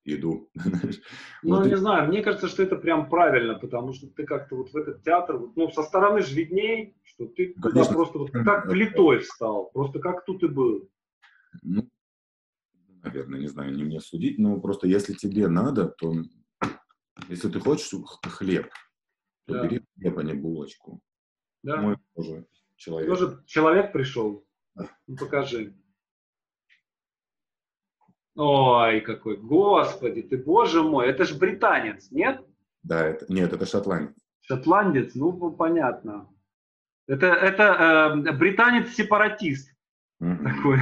иду. 0.04 0.50
Ну, 1.42 1.56
вот 1.56 1.66
не 1.66 1.72
и... 1.72 1.76
знаю, 1.76 2.08
мне 2.08 2.22
кажется, 2.22 2.48
что 2.48 2.62
это 2.62 2.76
прям 2.76 3.08
правильно, 3.08 3.58
потому 3.58 3.92
что 3.92 4.08
ты 4.08 4.24
как-то 4.24 4.56
вот 4.56 4.70
в 4.70 4.76
этот 4.76 5.04
театр, 5.04 5.40
ну, 5.54 5.70
со 5.70 5.82
стороны 5.84 6.20
же 6.22 6.34
видней, 6.34 6.96
что 7.04 7.26
ты 7.26 7.54
туда 7.54 7.84
просто 7.84 8.18
вот 8.18 8.30
как 8.32 8.66
влитой 8.66 9.20
встал, 9.20 9.70
просто 9.72 10.00
как 10.00 10.24
тут 10.24 10.42
и 10.42 10.48
был. 10.48 10.90
Ну, 11.62 11.88
наверное, 13.02 13.38
не 13.38 13.46
знаю, 13.46 13.74
не 13.74 13.84
мне 13.84 14.00
судить, 14.00 14.38
но 14.38 14.60
просто 14.60 14.88
если 14.88 15.14
тебе 15.14 15.48
надо, 15.48 15.88
то 15.88 16.12
если 17.28 17.48
ты 17.48 17.60
хочешь 17.60 17.90
хлеб, 18.24 18.70
то 19.46 19.54
да. 19.54 19.64
бери 19.64 19.84
хлеб, 19.96 20.18
а 20.18 20.22
не 20.22 20.34
булочку. 20.34 21.00
Да. 21.62 21.76
Мой 21.76 21.96
тоже 22.14 22.46
человек. 22.76 23.08
Тоже 23.08 23.42
человек 23.46 23.92
пришел. 23.92 24.46
Да. 24.74 24.88
Ну, 25.06 25.16
покажи. 25.16 25.74
Ой, 28.34 29.00
какой, 29.00 29.36
господи, 29.36 30.22
ты, 30.22 30.38
боже 30.38 30.82
мой, 30.82 31.08
это 31.08 31.24
же 31.24 31.34
британец, 31.36 32.10
нет? 32.12 32.40
Да, 32.84 33.04
это, 33.04 33.26
нет, 33.32 33.52
это 33.52 33.66
шотландец. 33.66 34.16
Шотландец, 34.42 35.16
ну, 35.16 35.50
понятно. 35.50 36.32
Это, 37.08 37.26
это 37.26 37.62
э, 38.24 38.32
британец-сепаратист. 38.32 39.74
Mm-hmm. 40.22 40.44
Такой. 40.44 40.78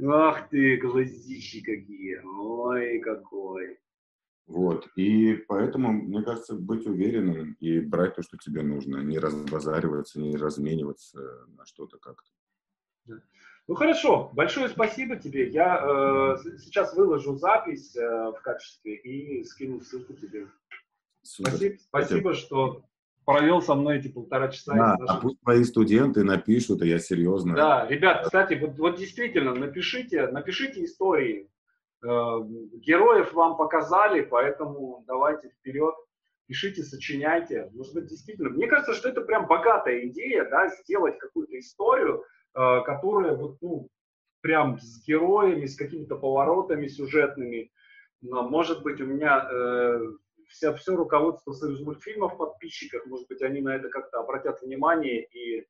Ах 0.12 0.48
ты, 0.50 0.76
глазищи 0.76 1.62
какие. 1.62 2.20
Ой, 2.24 2.98
какой. 2.98 3.78
Вот. 4.46 4.88
И 4.96 5.34
поэтому, 5.48 5.92
мне 5.92 6.22
кажется, 6.22 6.54
быть 6.54 6.86
уверенным 6.86 7.56
и 7.60 7.80
брать 7.80 8.16
то, 8.16 8.22
что 8.22 8.36
тебе 8.36 8.62
нужно, 8.62 8.98
не 8.98 9.18
разбазариваться, 9.18 10.20
не 10.20 10.36
размениваться 10.36 11.46
на 11.56 11.64
что-то 11.64 11.98
как-то. 11.98 12.30
Ну 13.66 13.74
хорошо, 13.74 14.30
большое 14.34 14.68
спасибо 14.68 15.16
тебе. 15.16 15.48
Я 15.48 15.80
э, 15.82 16.36
сейчас 16.58 16.94
выложу 16.94 17.36
запись 17.36 17.96
э, 17.96 18.02
в 18.02 18.38
качестве 18.42 18.96
и 18.96 19.42
скину 19.44 19.80
ссылку 19.80 20.12
тебе. 20.12 20.48
Супер. 21.22 21.50
Спасибо, 21.50 21.76
спасибо, 21.78 22.34
что 22.34 22.84
провел 23.24 23.62
со 23.62 23.74
мной 23.74 23.98
эти 23.98 24.08
полтора 24.08 24.48
часа. 24.48 24.74
Да, 24.74 24.96
а 25.08 25.20
пусть 25.20 25.40
твои 25.40 25.64
студенты 25.64 26.24
напишут, 26.24 26.82
и 26.82 26.88
я 26.88 26.98
серьезно. 26.98 27.54
Да, 27.54 27.86
ребят, 27.88 28.24
кстати, 28.24 28.54
вот, 28.54 28.78
вот 28.78 28.98
действительно, 28.98 29.54
напишите, 29.54 30.26
напишите 30.28 30.84
истории. 30.84 31.48
Э, 32.04 32.40
героев 32.78 33.32
вам 33.32 33.56
показали, 33.56 34.22
поэтому 34.22 35.04
давайте 35.06 35.48
вперед, 35.48 35.94
пишите, 36.46 36.82
сочиняйте. 36.82 37.70
Может 37.74 37.94
быть, 37.94 38.06
действительно, 38.06 38.50
мне 38.50 38.66
кажется, 38.66 38.94
что 38.94 39.08
это 39.08 39.22
прям 39.22 39.46
богатая 39.46 40.06
идея, 40.08 40.48
да, 40.50 40.68
сделать 40.68 41.18
какую-то 41.18 41.58
историю, 41.58 42.24
Э, 42.56 42.82
которая 42.84 43.34
вот, 43.34 43.56
ну, 43.62 43.88
прям 44.40 44.78
с 44.78 45.04
героями, 45.04 45.66
с 45.66 45.76
какими-то 45.76 46.16
поворотами 46.16 46.86
сюжетными. 46.86 47.72
Но, 48.20 48.48
может 48.48 48.84
быть, 48.84 49.00
у 49.00 49.06
меня 49.06 49.48
э, 49.50 50.00
вся, 50.48 50.72
все 50.74 50.94
руководство 50.94 51.52
Союз 51.52 51.80
мультфильмов 51.80 52.34
в 52.34 52.36
подписчиках, 52.36 53.06
может 53.06 53.26
быть, 53.26 53.42
они 53.42 53.60
на 53.60 53.74
это 53.74 53.88
как-то 53.88 54.20
обратят 54.20 54.62
внимание 54.62 55.24
и 55.24 55.66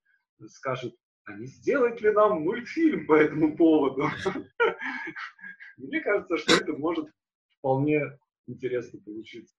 скажут, 0.47 0.95
а 1.25 1.33
не 1.33 1.47
сделать 1.47 2.03
ли 2.03 2.11
нам 2.11 2.43
мультфильм 2.43 3.07
по 3.07 3.15
этому 3.15 3.57
поводу? 3.57 4.11
Мне 5.77 6.01
кажется, 6.01 6.37
что 6.37 6.55
это 6.55 6.73
может 6.73 7.09
вполне 7.59 8.19
интересно 8.47 9.01
получиться. 9.01 9.55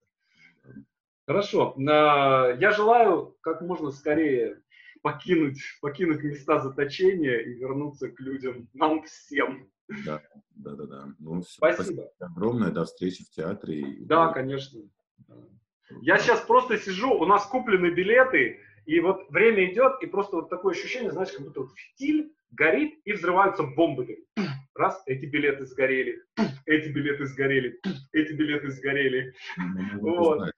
Хорошо. 1.25 1.73
Я 1.77 2.71
желаю 2.71 3.35
как 3.41 3.61
можно 3.61 3.91
скорее 3.91 4.61
покинуть, 5.01 5.59
покинуть 5.81 6.23
места 6.23 6.59
заточения 6.59 7.37
и 7.37 7.53
вернуться 7.53 8.09
к 8.09 8.19
людям, 8.19 8.67
нам 8.73 9.03
всем. 9.03 9.69
Да, 10.05 10.21
да, 10.55 10.71
да, 10.71 10.85
да. 10.85 11.07
Ну, 11.19 11.43
спасибо. 11.43 11.83
спасибо 11.83 12.11
огромное, 12.19 12.71
до 12.71 12.85
встречи 12.85 13.23
в 13.23 13.29
театре. 13.29 13.97
Да, 13.99 14.33
конечно. 14.33 14.81
Я 16.01 16.17
сейчас 16.17 16.41
просто 16.41 16.77
сижу, 16.79 17.13
у 17.13 17.25
нас 17.25 17.45
куплены 17.45 17.91
билеты, 17.91 18.59
и 18.85 18.99
вот 18.99 19.29
время 19.29 19.71
идет, 19.71 20.01
и 20.01 20.07
просто 20.07 20.37
вот 20.37 20.49
такое 20.49 20.73
ощущение, 20.73 21.11
знаешь, 21.11 21.31
как 21.31 21.45
будто 21.45 21.61
вот 21.61 21.71
фитиль 21.75 22.34
горит, 22.51 22.99
и 23.05 23.13
взрываются 23.13 23.63
бомбы. 23.63 24.25
Раз, 24.75 25.01
эти 25.05 25.25
билеты 25.25 25.65
сгорели, 25.65 26.21
эти 26.65 26.89
билеты 26.89 27.25
сгорели, 27.25 27.79
эти 28.11 28.33
билеты 28.33 28.71
сгорели. 28.71 29.33
Ну, 30.01 30.17
вот. 30.17 30.51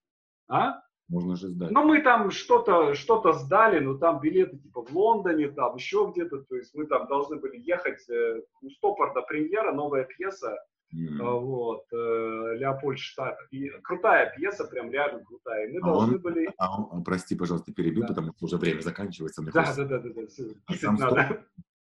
А? 0.49 0.81
Можно 1.09 1.35
же 1.37 1.47
сдать. 1.47 1.71
Ну, 1.71 1.85
мы 1.85 2.01
там 2.01 2.31
что-то 2.31 2.93
что 2.93 3.31
сдали, 3.31 3.79
но 3.79 3.97
там 3.97 4.19
билеты 4.19 4.57
типа 4.57 4.83
в 4.83 4.91
Лондоне, 4.91 5.49
там 5.49 5.75
еще 5.75 6.11
где-то. 6.13 6.39
То 6.43 6.55
есть 6.55 6.73
мы 6.75 6.85
там 6.85 7.07
должны 7.07 7.37
были 7.37 7.57
ехать. 7.57 8.09
Э, 8.09 8.41
у 8.61 8.69
Стопорда 8.71 9.21
премьера, 9.21 9.71
новая 9.71 10.03
пьеса. 10.03 10.57
Mm. 10.93 11.39
Вот, 11.39 11.83
э, 11.93 12.55
Леопольд 12.57 12.99
Штат. 12.99 13.37
И 13.51 13.69
крутая 13.83 14.33
пьеса, 14.35 14.65
прям 14.65 14.91
реально 14.91 15.23
крутая. 15.23 15.67
И 15.67 15.73
мы 15.73 15.79
а 15.79 15.85
должны 15.85 16.15
он, 16.15 16.21
были... 16.21 16.49
А 16.57 16.81
он, 16.81 17.03
прости, 17.03 17.35
пожалуйста, 17.35 17.73
перебью, 17.73 18.01
да. 18.01 18.07
потому 18.07 18.33
что 18.33 18.45
уже 18.45 18.57
время 18.57 18.81
заканчивается. 18.81 19.43
Да, 19.43 19.73
да, 19.75 19.85
да, 19.85 19.99
да, 19.99 20.09
да, 20.09 20.27
все. 20.27 20.43
А 20.65 20.73
сам 20.73 20.95
надо. 20.95 21.23
Стоп, 21.23 21.39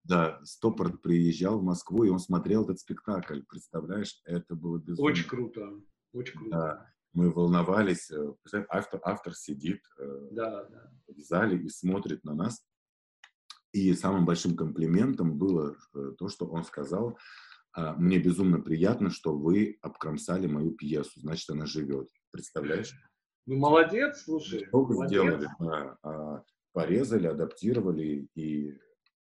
да, 0.08 0.40
Стопорд 0.44 1.02
приезжал 1.02 1.60
в 1.60 1.62
Москву, 1.62 2.04
и 2.04 2.08
он 2.08 2.18
смотрел 2.18 2.64
этот 2.64 2.80
спектакль. 2.80 3.42
Представляешь, 3.48 4.20
это 4.24 4.54
было 4.54 4.78
безумно. 4.78 5.10
Очень 5.10 5.28
круто, 5.28 5.80
очень 6.12 6.38
круто. 6.38 6.50
Да 6.50 6.92
мы 7.12 7.30
волновались. 7.30 8.10
Э, 8.10 8.34
автор, 8.68 9.00
автор 9.02 9.34
сидит 9.34 9.80
э, 9.98 10.28
да, 10.30 10.64
да. 10.64 10.92
в 11.08 11.18
зале 11.18 11.58
и 11.58 11.68
смотрит 11.68 12.24
на 12.24 12.34
нас. 12.34 12.64
И 13.72 13.92
самым 13.94 14.24
большим 14.24 14.56
комплиментом 14.56 15.36
было 15.36 15.76
э, 15.94 16.12
то, 16.18 16.28
что 16.28 16.46
он 16.46 16.64
сказал, 16.64 17.18
«А, 17.72 17.94
мне 17.94 18.18
безумно 18.18 18.60
приятно, 18.60 19.10
что 19.10 19.36
вы 19.36 19.78
обкромсали 19.82 20.46
мою 20.46 20.72
пьесу, 20.72 21.20
значит, 21.20 21.50
она 21.50 21.66
живет. 21.66 22.08
Представляешь? 22.30 22.92
Ну, 23.46 23.56
молодец, 23.56 24.22
слушай. 24.24 24.66
Что 24.66 24.84
вы 24.84 25.06
сделали? 25.06 25.48
Да, 25.58 25.98
а, 26.02 26.44
порезали, 26.72 27.26
адаптировали 27.26 28.28
и... 28.34 28.78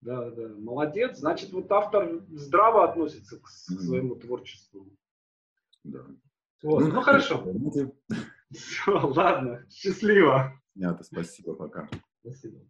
Да, 0.05 0.31
да, 0.31 0.49
молодец. 0.59 1.19
Значит, 1.19 1.51
вот 1.53 1.73
автор 1.73 2.23
здраво 2.29 2.85
относится 2.85 3.41
к 3.41 3.49
своему 3.49 4.15
mm-hmm. 4.15 4.21
творчеству. 4.21 4.87
Да. 5.83 6.05
Вот. 6.63 6.81
Ну, 6.81 6.93
ну 6.93 7.01
хорошо. 7.01 7.43
Все, 8.53 8.91
ладно, 8.91 9.67
счастливо. 9.71 10.61
Снято, 10.75 11.05
спасибо, 11.05 11.55
пока. 11.55 11.89
Спасибо. 12.21 12.61